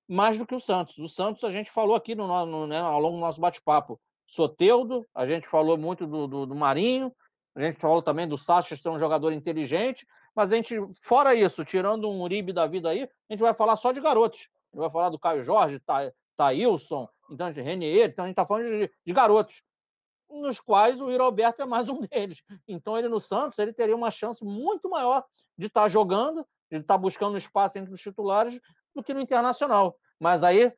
mais 0.08 0.38
do 0.38 0.46
que 0.46 0.54
o 0.54 0.60
Santos. 0.60 0.98
O 0.98 1.08
Santos, 1.08 1.44
a 1.44 1.50
gente 1.50 1.70
falou 1.70 1.94
aqui 1.94 2.14
no, 2.14 2.26
no 2.46 2.66
né, 2.66 2.80
ao 2.80 3.00
longo 3.00 3.16
do 3.16 3.20
nosso 3.20 3.40
bate-papo. 3.40 4.00
Soteudo, 4.26 5.06
a 5.14 5.26
gente 5.26 5.46
falou 5.46 5.76
muito 5.76 6.06
do, 6.06 6.26
do, 6.26 6.46
do, 6.46 6.54
Marinho, 6.54 7.14
a 7.54 7.62
gente 7.62 7.78
falou 7.78 8.02
também 8.02 8.26
do 8.26 8.36
Sacha 8.36 8.76
ser 8.76 8.88
um 8.88 8.98
jogador 8.98 9.32
inteligente, 9.32 10.06
mas 10.34 10.52
a 10.52 10.56
gente, 10.56 10.76
fora 11.02 11.34
isso, 11.34 11.64
tirando 11.64 12.10
um 12.10 12.22
Uribe 12.22 12.52
da 12.52 12.66
vida 12.66 12.90
aí, 12.90 13.02
a 13.04 13.32
gente 13.32 13.40
vai 13.40 13.54
falar 13.54 13.76
só 13.76 13.92
de 13.92 14.00
garotos. 14.00 14.40
A 14.40 14.76
gente 14.76 14.80
vai 14.80 14.90
falar 14.90 15.08
do 15.10 15.18
Caio 15.18 15.42
Jorge, 15.42 15.80
Thailson, 16.36 17.08
então, 17.30 17.52
de 17.52 17.60
Renier, 17.60 18.10
então 18.10 18.24
a 18.24 18.28
gente 18.28 18.34
está 18.34 18.44
falando 18.44 18.68
de, 18.68 18.90
de 19.04 19.12
garotos 19.12 19.62
nos 20.28 20.60
quais 20.60 21.00
o 21.00 21.22
Alberto 21.22 21.62
é 21.62 21.66
mais 21.66 21.88
um 21.88 22.00
deles. 22.06 22.42
Então, 22.66 22.96
ele 22.96 23.08
no 23.08 23.20
Santos, 23.20 23.58
ele 23.58 23.72
teria 23.72 23.96
uma 23.96 24.10
chance 24.10 24.44
muito 24.44 24.88
maior 24.88 25.24
de 25.56 25.66
estar 25.66 25.82
tá 25.82 25.88
jogando, 25.88 26.46
de 26.70 26.78
estar 26.78 26.94
tá 26.94 26.98
buscando 26.98 27.36
espaço 27.36 27.78
entre 27.78 27.92
os 27.92 28.00
titulares, 28.00 28.60
do 28.96 29.02
que 29.02 29.14
no 29.14 29.20
Internacional. 29.20 29.96
Mas 30.18 30.42
aí, 30.42 30.72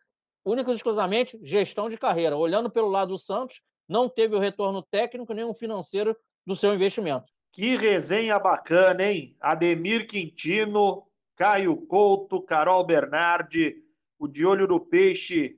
único 0.44 0.70
e 0.70 0.74
exclusivamente, 0.74 1.38
gestão 1.42 1.88
de 1.88 1.96
carreira. 1.96 2.36
Olhando 2.36 2.68
pelo 2.68 2.88
lado 2.88 3.12
do 3.12 3.18
Santos, 3.18 3.62
não 3.88 4.08
teve 4.08 4.34
o 4.36 4.38
retorno 4.38 4.82
técnico 4.82 5.32
nem 5.32 5.44
o 5.44 5.54
financeiro 5.54 6.14
do 6.44 6.54
seu 6.54 6.74
investimento. 6.74 7.32
Que 7.52 7.76
resenha 7.76 8.38
bacana, 8.38 9.04
hein? 9.04 9.36
Ademir 9.40 10.06
Quintino, 10.06 11.06
Caio 11.36 11.76
Couto, 11.86 12.42
Carol 12.42 12.84
Bernardi, 12.84 13.76
o 14.18 14.28
De 14.28 14.44
Olho 14.44 14.66
no 14.66 14.80
Peixe, 14.80 15.56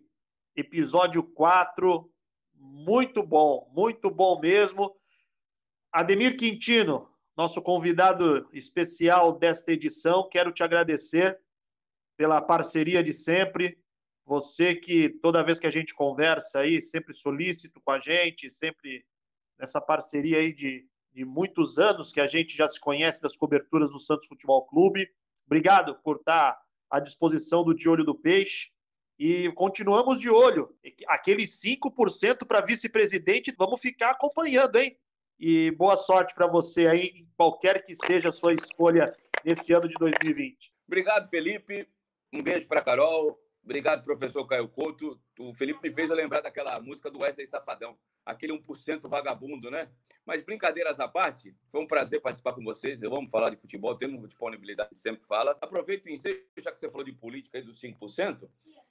episódio 0.54 1.22
4 1.22 2.08
muito 2.60 3.22
bom, 3.22 3.70
muito 3.74 4.10
bom 4.10 4.38
mesmo. 4.38 4.94
Ademir 5.90 6.36
Quintino, 6.36 7.08
nosso 7.36 7.62
convidado 7.62 8.48
especial 8.52 9.32
desta 9.32 9.72
edição, 9.72 10.28
quero 10.28 10.52
te 10.52 10.62
agradecer 10.62 11.40
pela 12.20 12.42
parceria 12.42 13.02
de 13.02 13.14
sempre. 13.14 13.78
Você 14.26 14.74
que 14.74 15.08
toda 15.08 15.42
vez 15.42 15.58
que 15.58 15.66
a 15.66 15.70
gente 15.70 15.94
conversa 15.94 16.60
aí, 16.60 16.82
sempre 16.82 17.14
solícito 17.14 17.80
com 17.80 17.92
a 17.92 17.98
gente, 17.98 18.50
sempre 18.50 19.06
nessa 19.58 19.80
parceria 19.80 20.36
aí 20.36 20.52
de, 20.52 20.86
de 21.14 21.24
muitos 21.24 21.78
anos 21.78 22.12
que 22.12 22.20
a 22.20 22.26
gente 22.26 22.54
já 22.54 22.68
se 22.68 22.78
conhece 22.78 23.22
das 23.22 23.38
coberturas 23.38 23.88
do 23.88 23.98
Santos 23.98 24.28
Futebol 24.28 24.66
Clube. 24.66 25.10
Obrigado 25.46 25.94
por 26.04 26.16
estar 26.16 26.60
à 26.90 27.00
disposição 27.00 27.64
do 27.64 27.74
De 27.74 27.88
Olho 27.88 28.04
do 28.04 28.14
Peixe. 28.14 28.68
E 29.18 29.50
continuamos 29.52 30.20
de 30.20 30.28
olho. 30.28 30.76
Aqueles 31.08 31.58
5% 31.58 32.46
para 32.46 32.60
vice-presidente, 32.60 33.54
vamos 33.56 33.80
ficar 33.80 34.10
acompanhando, 34.10 34.76
hein? 34.76 34.94
E 35.38 35.70
boa 35.70 35.96
sorte 35.96 36.34
para 36.34 36.46
você 36.46 36.86
aí, 36.86 37.26
qualquer 37.34 37.82
que 37.82 37.94
seja 37.96 38.28
a 38.28 38.32
sua 38.32 38.52
escolha 38.52 39.10
nesse 39.42 39.72
ano 39.72 39.88
de 39.88 39.94
2020. 39.94 40.70
Obrigado, 40.86 41.30
Felipe. 41.30 41.88
Um 42.32 42.42
beijo 42.42 42.66
para 42.68 42.80
Carol. 42.80 43.36
Obrigado, 43.62 44.04
professor 44.04 44.46
Caio 44.46 44.68
Couto. 44.68 45.20
O 45.38 45.52
Felipe 45.54 45.80
me 45.82 45.94
fez 45.94 46.08
lembrar 46.10 46.40
daquela 46.40 46.80
música 46.80 47.10
do 47.10 47.18
Wesley 47.18 47.48
Safadão, 47.48 47.98
aquele 48.24 48.52
1% 48.52 49.08
vagabundo, 49.08 49.70
né? 49.70 49.90
Mas 50.24 50.44
brincadeiras 50.44 51.00
à 51.00 51.08
parte, 51.08 51.54
foi 51.72 51.80
um 51.80 51.86
prazer 51.86 52.20
participar 52.20 52.52
com 52.52 52.62
vocês. 52.62 53.02
Eu 53.02 53.10
vamos 53.10 53.30
falar 53.30 53.50
de 53.50 53.56
futebol, 53.56 53.96
temos 53.96 54.28
disponibilidade, 54.28 54.96
sempre 54.96 55.26
fala. 55.26 55.58
Aproveito 55.60 56.08
e 56.08 56.14
ensejo, 56.14 56.40
já 56.58 56.70
que 56.70 56.78
você 56.78 56.88
falou 56.88 57.04
de 57.04 57.12
política 57.12 57.58
aí 57.58 57.64
dos 57.64 57.80
5%, 57.80 58.48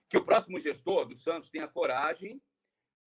que 0.09 0.17
o 0.17 0.23
próximo 0.25 0.59
gestor 0.59 1.05
do 1.05 1.17
Santos 1.17 1.49
tenha 1.49 1.67
coragem, 1.67 2.41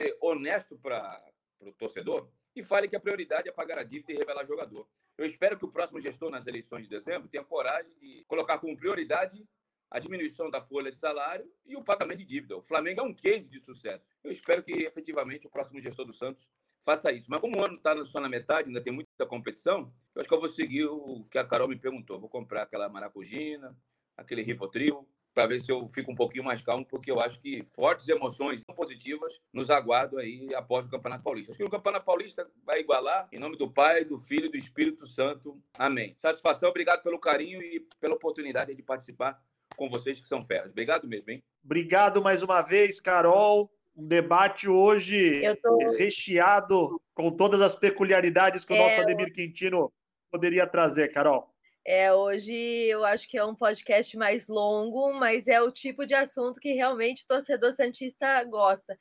ser 0.00 0.16
honesto 0.20 0.78
para 0.78 1.22
o 1.60 1.72
torcedor 1.72 2.28
e 2.56 2.64
fale 2.64 2.88
que 2.88 2.96
a 2.96 3.00
prioridade 3.00 3.48
é 3.48 3.52
pagar 3.52 3.78
a 3.78 3.84
dívida 3.84 4.12
e 4.12 4.16
revelar 4.16 4.46
jogador. 4.46 4.88
Eu 5.18 5.26
espero 5.26 5.58
que 5.58 5.64
o 5.64 5.70
próximo 5.70 6.00
gestor 6.00 6.30
nas 6.30 6.46
eleições 6.46 6.84
de 6.84 6.88
dezembro 6.88 7.28
tenha 7.28 7.44
coragem 7.44 7.92
de 7.98 8.24
colocar 8.26 8.58
como 8.58 8.76
prioridade 8.76 9.46
a 9.92 9.98
diminuição 9.98 10.50
da 10.50 10.62
folha 10.62 10.90
de 10.90 10.98
salário 10.98 11.46
e 11.66 11.76
o 11.76 11.84
pagamento 11.84 12.18
de 12.18 12.24
dívida. 12.24 12.56
O 12.56 12.62
Flamengo 12.62 13.00
é 13.00 13.04
um 13.04 13.12
case 13.12 13.46
de 13.46 13.60
sucesso. 13.60 14.02
Eu 14.24 14.32
espero 14.32 14.62
que 14.62 14.72
efetivamente 14.72 15.46
o 15.46 15.50
próximo 15.50 15.80
gestor 15.80 16.06
do 16.06 16.14
Santos 16.14 16.48
faça 16.82 17.12
isso. 17.12 17.26
Mas 17.28 17.42
como 17.42 17.58
o 17.58 17.64
ano 17.64 17.74
está 17.74 17.94
só 18.06 18.18
na 18.18 18.28
metade, 18.28 18.68
ainda 18.68 18.80
tem 18.80 18.92
muita 18.92 19.26
competição, 19.26 19.92
eu 20.14 20.20
acho 20.20 20.28
que 20.28 20.34
eu 20.34 20.40
vou 20.40 20.48
seguir 20.48 20.86
o 20.86 21.26
que 21.30 21.36
a 21.36 21.44
Carol 21.44 21.68
me 21.68 21.78
perguntou. 21.78 22.18
Vou 22.18 22.30
comprar 22.30 22.62
aquela 22.62 22.88
maracujina, 22.88 23.76
aquele 24.16 24.42
Rivotril, 24.42 25.06
para 25.34 25.46
ver 25.46 25.60
se 25.60 25.70
eu 25.70 25.86
fico 25.88 26.10
um 26.10 26.14
pouquinho 26.14 26.44
mais 26.44 26.62
calmo, 26.62 26.86
porque 26.86 27.10
eu 27.10 27.20
acho 27.20 27.38
que 27.40 27.62
fortes 27.74 28.08
emoções 28.08 28.62
positivas 28.74 29.40
nos 29.52 29.68
aguardam 29.70 30.18
aí 30.18 30.54
após 30.54 30.86
o 30.86 30.90
Campeonato 30.90 31.22
Paulista. 31.22 31.52
Acho 31.52 31.58
que 31.58 31.64
o 31.64 31.70
Campeonato 31.70 32.06
Paulista 32.06 32.50
vai 32.64 32.80
igualar, 32.80 33.28
em 33.30 33.38
nome 33.38 33.56
do 33.58 33.70
Pai, 33.70 34.04
do 34.04 34.18
Filho 34.18 34.46
e 34.46 34.50
do 34.50 34.56
Espírito 34.56 35.06
Santo. 35.06 35.62
Amém. 35.74 36.14
Satisfação, 36.18 36.70
obrigado 36.70 37.02
pelo 37.02 37.18
carinho 37.18 37.62
e 37.62 37.80
pela 38.00 38.14
oportunidade 38.14 38.74
de 38.74 38.82
participar 38.82 39.42
com 39.76 39.88
vocês 39.88 40.20
que 40.20 40.28
são 40.28 40.44
feras. 40.44 40.70
Obrigado 40.70 41.06
mesmo, 41.08 41.30
hein? 41.30 41.42
Obrigado 41.64 42.22
mais 42.22 42.42
uma 42.42 42.62
vez, 42.62 43.00
Carol. 43.00 43.70
Um 43.96 44.06
debate 44.06 44.68
hoje 44.68 45.42
tô... 45.62 45.76
recheado 45.96 47.00
com 47.14 47.30
todas 47.30 47.60
as 47.60 47.74
peculiaridades 47.74 48.64
que 48.64 48.72
o 48.72 48.76
é... 48.76 48.78
nosso 48.78 49.00
Ademir 49.00 49.32
Quintino 49.32 49.92
poderia 50.30 50.66
trazer, 50.66 51.12
Carol. 51.12 51.52
É, 51.84 52.12
hoje 52.12 52.52
eu 52.52 53.04
acho 53.04 53.28
que 53.28 53.36
é 53.36 53.44
um 53.44 53.56
podcast 53.56 54.16
mais 54.16 54.46
longo, 54.46 55.12
mas 55.14 55.48
é 55.48 55.60
o 55.60 55.72
tipo 55.72 56.06
de 56.06 56.14
assunto 56.14 56.60
que 56.60 56.72
realmente 56.72 57.24
o 57.24 57.26
torcedor 57.26 57.72
Santista 57.72 58.42
gosta. 58.44 58.96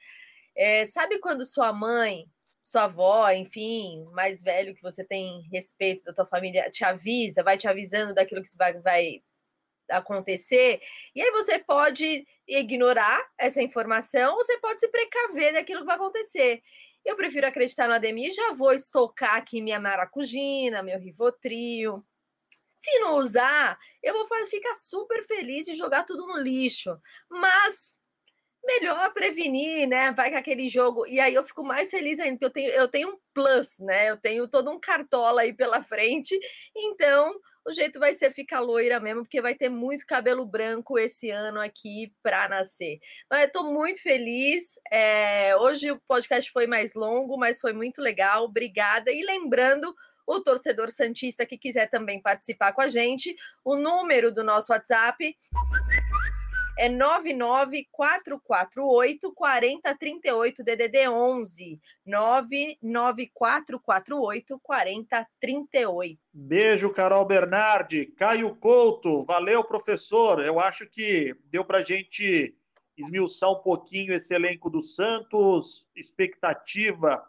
É, 0.56 0.84
sabe 0.86 1.20
quando 1.20 1.46
sua 1.46 1.72
mãe, 1.72 2.26
sua 2.62 2.86
avó, 2.86 3.30
enfim, 3.32 4.04
mais 4.14 4.42
velho 4.42 4.74
que 4.74 4.82
você 4.82 5.04
tem 5.04 5.42
respeito 5.52 6.04
da 6.04 6.14
tua 6.14 6.26
família, 6.26 6.70
te 6.72 6.84
avisa, 6.84 7.44
vai 7.44 7.58
te 7.58 7.68
avisando 7.68 8.16
daquilo 8.16 8.42
que 8.42 8.50
vai, 8.58 8.74
vai 8.80 9.22
acontecer, 9.90 10.82
e 11.16 11.22
aí 11.22 11.32
você 11.32 11.60
pode 11.60 12.26
ignorar 12.48 13.22
essa 13.38 13.62
informação, 13.62 14.36
ou 14.36 14.44
você 14.44 14.58
pode 14.60 14.80
se 14.80 14.88
precaver 14.88 15.54
daquilo 15.54 15.82
que 15.82 15.88
vai 15.88 15.96
acontecer. 15.96 16.62
Eu 17.04 17.16
prefiro 17.16 17.48
acreditar 17.48 17.88
no 17.88 17.94
Ademir, 17.94 18.34
já 18.34 18.54
vou 18.54 18.74
estocar 18.74 19.36
aqui 19.36 19.62
minha 19.62 19.80
maracujina, 19.80 20.84
meu 20.84 21.00
Rivotril, 21.00 22.04
se 22.82 23.00
não 23.00 23.16
usar, 23.16 23.78
eu 24.02 24.14
vou 24.14 24.28
ficar 24.48 24.74
super 24.74 25.24
feliz 25.24 25.68
de 25.68 25.76
jogar 25.76 26.04
tudo 26.04 26.26
no 26.26 26.38
lixo. 26.38 27.00
Mas 27.30 28.00
melhor 28.66 29.14
prevenir, 29.14 29.88
né? 29.88 30.12
Vai 30.12 30.32
que 30.32 30.36
aquele 30.36 30.68
jogo. 30.68 31.06
E 31.06 31.20
aí 31.20 31.34
eu 31.34 31.44
fico 31.44 31.64
mais 31.64 31.92
feliz 31.92 32.20
ainda, 32.20 32.40
porque 32.40 32.46
eu 32.46 32.50
tenho, 32.50 32.72
eu 32.72 32.88
tenho 32.88 33.10
um 33.10 33.20
plus, 33.34 33.78
né? 33.80 34.10
Eu 34.10 34.18
tenho 34.18 34.48
todo 34.48 34.72
um 34.72 34.80
cartola 34.80 35.42
aí 35.42 35.54
pela 35.54 35.84
frente. 35.84 36.38
Então, 36.76 37.40
o 37.66 37.72
jeito 37.72 38.00
vai 38.00 38.14
ser 38.16 38.32
ficar 38.32 38.60
loira 38.60 39.00
mesmo, 39.00 39.24
porque 39.24 39.42
vai 39.42 39.56
ter 39.56 39.70
muito 39.70 40.06
cabelo 40.06 40.46
branco 40.46 40.98
esse 40.98 41.30
ano 41.30 41.60
aqui 41.60 42.14
para 42.24 42.50
nascer. 42.50 43.00
Mas 43.30 43.52
tô 43.52 43.64
muito 43.64 44.02
feliz. 44.02 44.80
É... 44.92 45.56
Hoje 45.58 45.92
o 45.92 46.00
podcast 46.08 46.52
foi 46.52 46.66
mais 46.66 46.94
longo, 46.94 47.38
mas 47.38 47.62
foi 47.62 47.74
muito 47.74 48.02
legal. 48.02 48.46
Obrigada. 48.46 49.12
E 49.12 49.24
lembrando 49.24 49.94
o 50.26 50.40
torcedor 50.40 50.90
Santista 50.92 51.46
que 51.46 51.58
quiser 51.58 51.90
também 51.90 52.22
participar 52.22 52.74
com 52.74 52.82
a 52.82 52.88
gente, 52.88 53.36
o 53.66 53.76
número 53.76 54.32
do 54.32 54.44
nosso 54.44 54.72
WhatsApp 54.72 55.36
é 56.82 56.90
99448 56.90 59.32
4038 59.36 60.64
DDD 60.64 61.08
11 61.08 61.80
99448 62.04 64.60
4038. 64.60 66.20
Beijo, 66.34 66.90
Carol 66.90 67.24
Bernardi. 67.24 68.08
Caio 68.18 68.56
Couto, 68.56 69.24
valeu, 69.26 69.64
professor. 69.64 70.44
Eu 70.44 70.60
acho 70.60 70.90
que 70.90 71.36
deu 71.52 71.64
para 71.64 71.84
gente 71.84 72.58
esmiuçar 72.98 73.52
um 73.52 73.62
pouquinho 73.62 74.12
esse 74.12 74.34
elenco 74.34 74.68
do 74.68 74.82
Santos, 74.82 75.86
expectativa. 75.96 77.24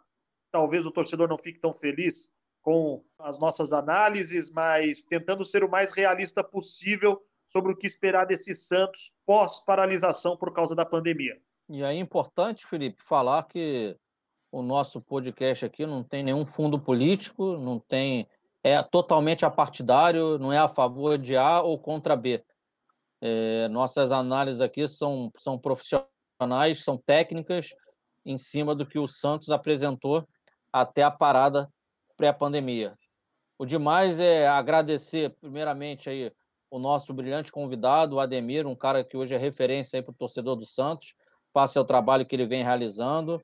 Talvez 0.51 0.83
o 0.83 0.91
torcedor 0.91 1.29
não 1.29 1.37
fique 1.37 1.59
tão 1.59 1.71
feliz 1.71 2.33
com 2.63 3.05
as 3.19 3.37
nossas 3.37 3.71
análises, 3.71 4.49
mas 4.49 5.03
tentando 5.03 5.45
ser 5.45 5.63
o 5.63 5.69
mais 5.69 5.91
realista 5.91 6.43
possível 6.43 7.21
sobre 7.53 7.71
o 7.71 7.75
que 7.75 7.85
esperar 7.85 8.25
desse 8.25 8.55
Santos 8.55 9.11
pós-paralisação 9.27 10.35
por 10.35 10.51
causa 10.51 10.75
da 10.75 10.83
pandemia. 10.83 11.39
E 11.69 11.83
aí 11.83 11.97
é 11.97 11.99
importante, 11.99 12.65
Felipe, 12.65 13.03
falar 13.03 13.43
que 13.43 13.95
o 14.51 14.63
nosso 14.63 14.99
podcast 14.99 15.63
aqui 15.63 15.85
não 15.85 16.03
tem 16.03 16.23
nenhum 16.23 16.47
fundo 16.47 16.79
político, 16.79 17.55
não 17.57 17.79
tem 17.79 18.27
é 18.63 18.81
totalmente 18.81 19.45
apartidário, 19.45 20.39
não 20.39 20.51
é 20.51 20.57
a 20.57 20.69
favor 20.69 21.17
de 21.17 21.35
A 21.35 21.61
ou 21.61 21.77
contra 21.77 22.15
B. 22.15 22.43
É, 23.21 23.67
nossas 23.67 24.11
análises 24.11 24.61
aqui 24.61 24.87
são, 24.87 25.31
são 25.37 25.59
profissionais, 25.59 26.83
são 26.83 26.97
técnicas 26.97 27.69
em 28.25 28.37
cima 28.37 28.73
do 28.73 28.85
que 28.85 28.97
o 28.97 29.07
Santos 29.07 29.51
apresentou 29.51 30.25
até 30.71 31.03
a 31.03 31.11
parada 31.11 31.69
pré-pandemia. 32.15 32.95
O 33.59 33.65
demais 33.65 34.19
é 34.19 34.47
agradecer, 34.47 35.29
primeiramente, 35.41 36.09
aí, 36.09 36.31
o 36.73 36.79
nosso 36.79 37.13
brilhante 37.13 37.51
convidado, 37.51 38.15
o 38.15 38.19
Ademir, 38.19 38.65
um 38.65 38.75
cara 38.75 39.03
que 39.03 39.15
hoje 39.15 39.35
é 39.35 39.37
referência 39.37 40.01
para 40.01 40.11
o 40.11 40.15
torcedor 40.15 40.55
do 40.55 40.65
Santos, 40.65 41.13
face 41.53 41.77
ao 41.77 41.85
trabalho 41.85 42.25
que 42.25 42.35
ele 42.35 42.47
vem 42.47 42.63
realizando. 42.63 43.39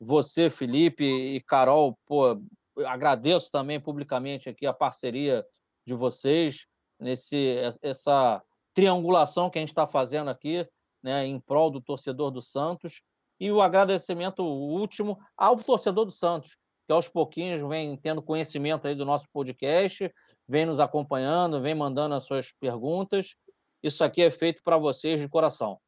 Você, 0.00 0.50
Felipe 0.50 1.04
e 1.04 1.40
Carol, 1.42 1.96
pô, 2.04 2.36
agradeço 2.84 3.48
também 3.48 3.78
publicamente 3.78 4.48
aqui 4.48 4.66
a 4.66 4.72
parceria 4.72 5.46
de 5.86 5.94
vocês 5.94 6.66
nesse 6.98 7.58
essa 7.80 8.42
triangulação 8.74 9.48
que 9.48 9.58
a 9.58 9.62
gente 9.62 9.68
está 9.68 9.86
fazendo 9.86 10.28
aqui, 10.28 10.68
né, 11.00 11.24
em 11.24 11.38
prol 11.38 11.70
do 11.70 11.80
torcedor 11.80 12.32
do 12.32 12.42
Santos. 12.42 13.02
E 13.38 13.52
o 13.52 13.62
agradecimento 13.62 14.42
último 14.42 15.16
ao 15.36 15.58
torcedor 15.58 16.06
do 16.06 16.10
Santos, 16.10 16.56
que 16.88 16.92
aos 16.92 17.06
pouquinhos 17.06 17.60
vem 17.68 17.96
tendo 17.96 18.20
conhecimento 18.20 18.88
aí 18.88 18.96
do 18.96 19.04
nosso 19.04 19.28
podcast, 19.32 20.12
vem 20.48 20.66
nos 20.66 20.80
acompanhando, 20.80 21.60
vem 21.60 21.74
mandando 21.74 22.14
as 22.14 22.24
suas 22.24 22.52
perguntas. 22.52 23.34
Isso 23.82 24.02
aqui 24.02 24.22
é 24.22 24.30
feito 24.30 24.62
para 24.62 24.76
vocês 24.76 25.20
de 25.20 25.28
coração. 25.28 25.78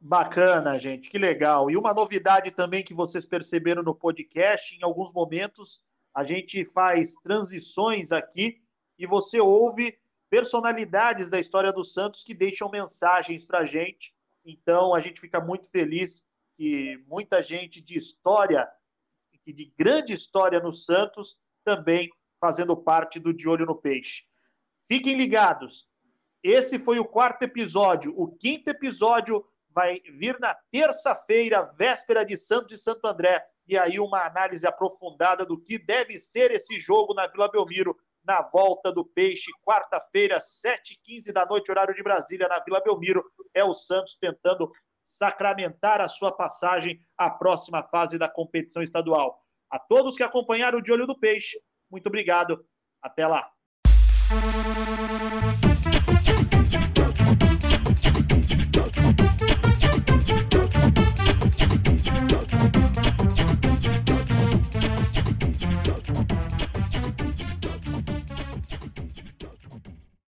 Bacana, 0.00 0.78
gente, 0.78 1.10
que 1.10 1.18
legal. 1.18 1.70
E 1.70 1.76
uma 1.76 1.92
novidade 1.92 2.50
também 2.50 2.82
que 2.82 2.94
vocês 2.94 3.26
perceberam 3.26 3.82
no 3.82 3.94
podcast, 3.94 4.74
em 4.74 4.82
alguns 4.82 5.12
momentos 5.12 5.80
a 6.14 6.24
gente 6.24 6.64
faz 6.64 7.14
transições 7.22 8.10
aqui 8.10 8.60
e 8.98 9.06
você 9.06 9.40
ouve 9.40 9.98
personalidades 10.28 11.28
da 11.28 11.38
história 11.38 11.72
do 11.72 11.84
Santos 11.84 12.22
que 12.22 12.34
deixam 12.34 12.70
mensagens 12.70 13.44
para 13.44 13.60
a 13.60 13.66
gente. 13.66 14.14
Então, 14.44 14.94
a 14.94 15.00
gente 15.00 15.20
fica 15.20 15.40
muito 15.40 15.70
feliz 15.70 16.24
que 16.56 16.96
muita 17.06 17.42
gente 17.42 17.80
de 17.80 17.98
história, 17.98 18.68
de 19.44 19.72
grande 19.76 20.12
história 20.12 20.60
no 20.60 20.72
Santos, 20.72 21.36
também 21.64 22.10
fazendo 22.40 22.76
parte 22.76 23.20
do 23.20 23.32
De 23.32 23.48
Olho 23.48 23.66
no 23.66 23.76
Peixe. 23.76 24.24
Fiquem 24.88 25.16
ligados. 25.16 25.86
Esse 26.42 26.78
foi 26.78 26.98
o 26.98 27.04
quarto 27.04 27.42
episódio. 27.42 28.14
O 28.16 28.28
quinto 28.28 28.70
episódio 28.70 29.44
vai 29.68 30.00
vir 30.18 30.38
na 30.40 30.54
terça-feira, 30.72 31.62
véspera 31.76 32.24
de 32.24 32.36
Santos 32.36 32.80
e 32.80 32.82
Santo 32.82 33.06
André. 33.06 33.44
E 33.68 33.78
aí, 33.78 34.00
uma 34.00 34.26
análise 34.26 34.66
aprofundada 34.66 35.44
do 35.44 35.60
que 35.60 35.78
deve 35.78 36.18
ser 36.18 36.50
esse 36.50 36.78
jogo 36.78 37.14
na 37.14 37.26
Vila 37.26 37.48
Belmiro 37.48 37.96
na 38.24 38.42
volta 38.42 38.92
do 38.92 39.04
Peixe, 39.04 39.50
quarta-feira, 39.64 40.38
7h15 40.38 41.32
da 41.32 41.46
noite, 41.46 41.70
horário 41.70 41.94
de 41.94 42.02
Brasília, 42.02 42.48
na 42.48 42.58
Vila 42.60 42.80
Belmiro. 42.80 43.24
É 43.54 43.64
o 43.64 43.74
Santos 43.74 44.16
tentando 44.20 44.70
sacramentar 45.04 46.00
a 46.00 46.08
sua 46.08 46.32
passagem 46.32 47.00
à 47.16 47.30
próxima 47.30 47.82
fase 47.82 48.18
da 48.18 48.28
competição 48.28 48.82
estadual. 48.82 49.42
A 49.70 49.78
todos 49.78 50.16
que 50.16 50.22
acompanharam 50.22 50.78
o 50.78 50.82
De 50.82 50.92
Olho 50.92 51.06
do 51.06 51.18
Peixe, 51.18 51.60
muito 51.90 52.06
obrigado. 52.06 52.64
Até 53.02 53.26
lá. 53.26 53.50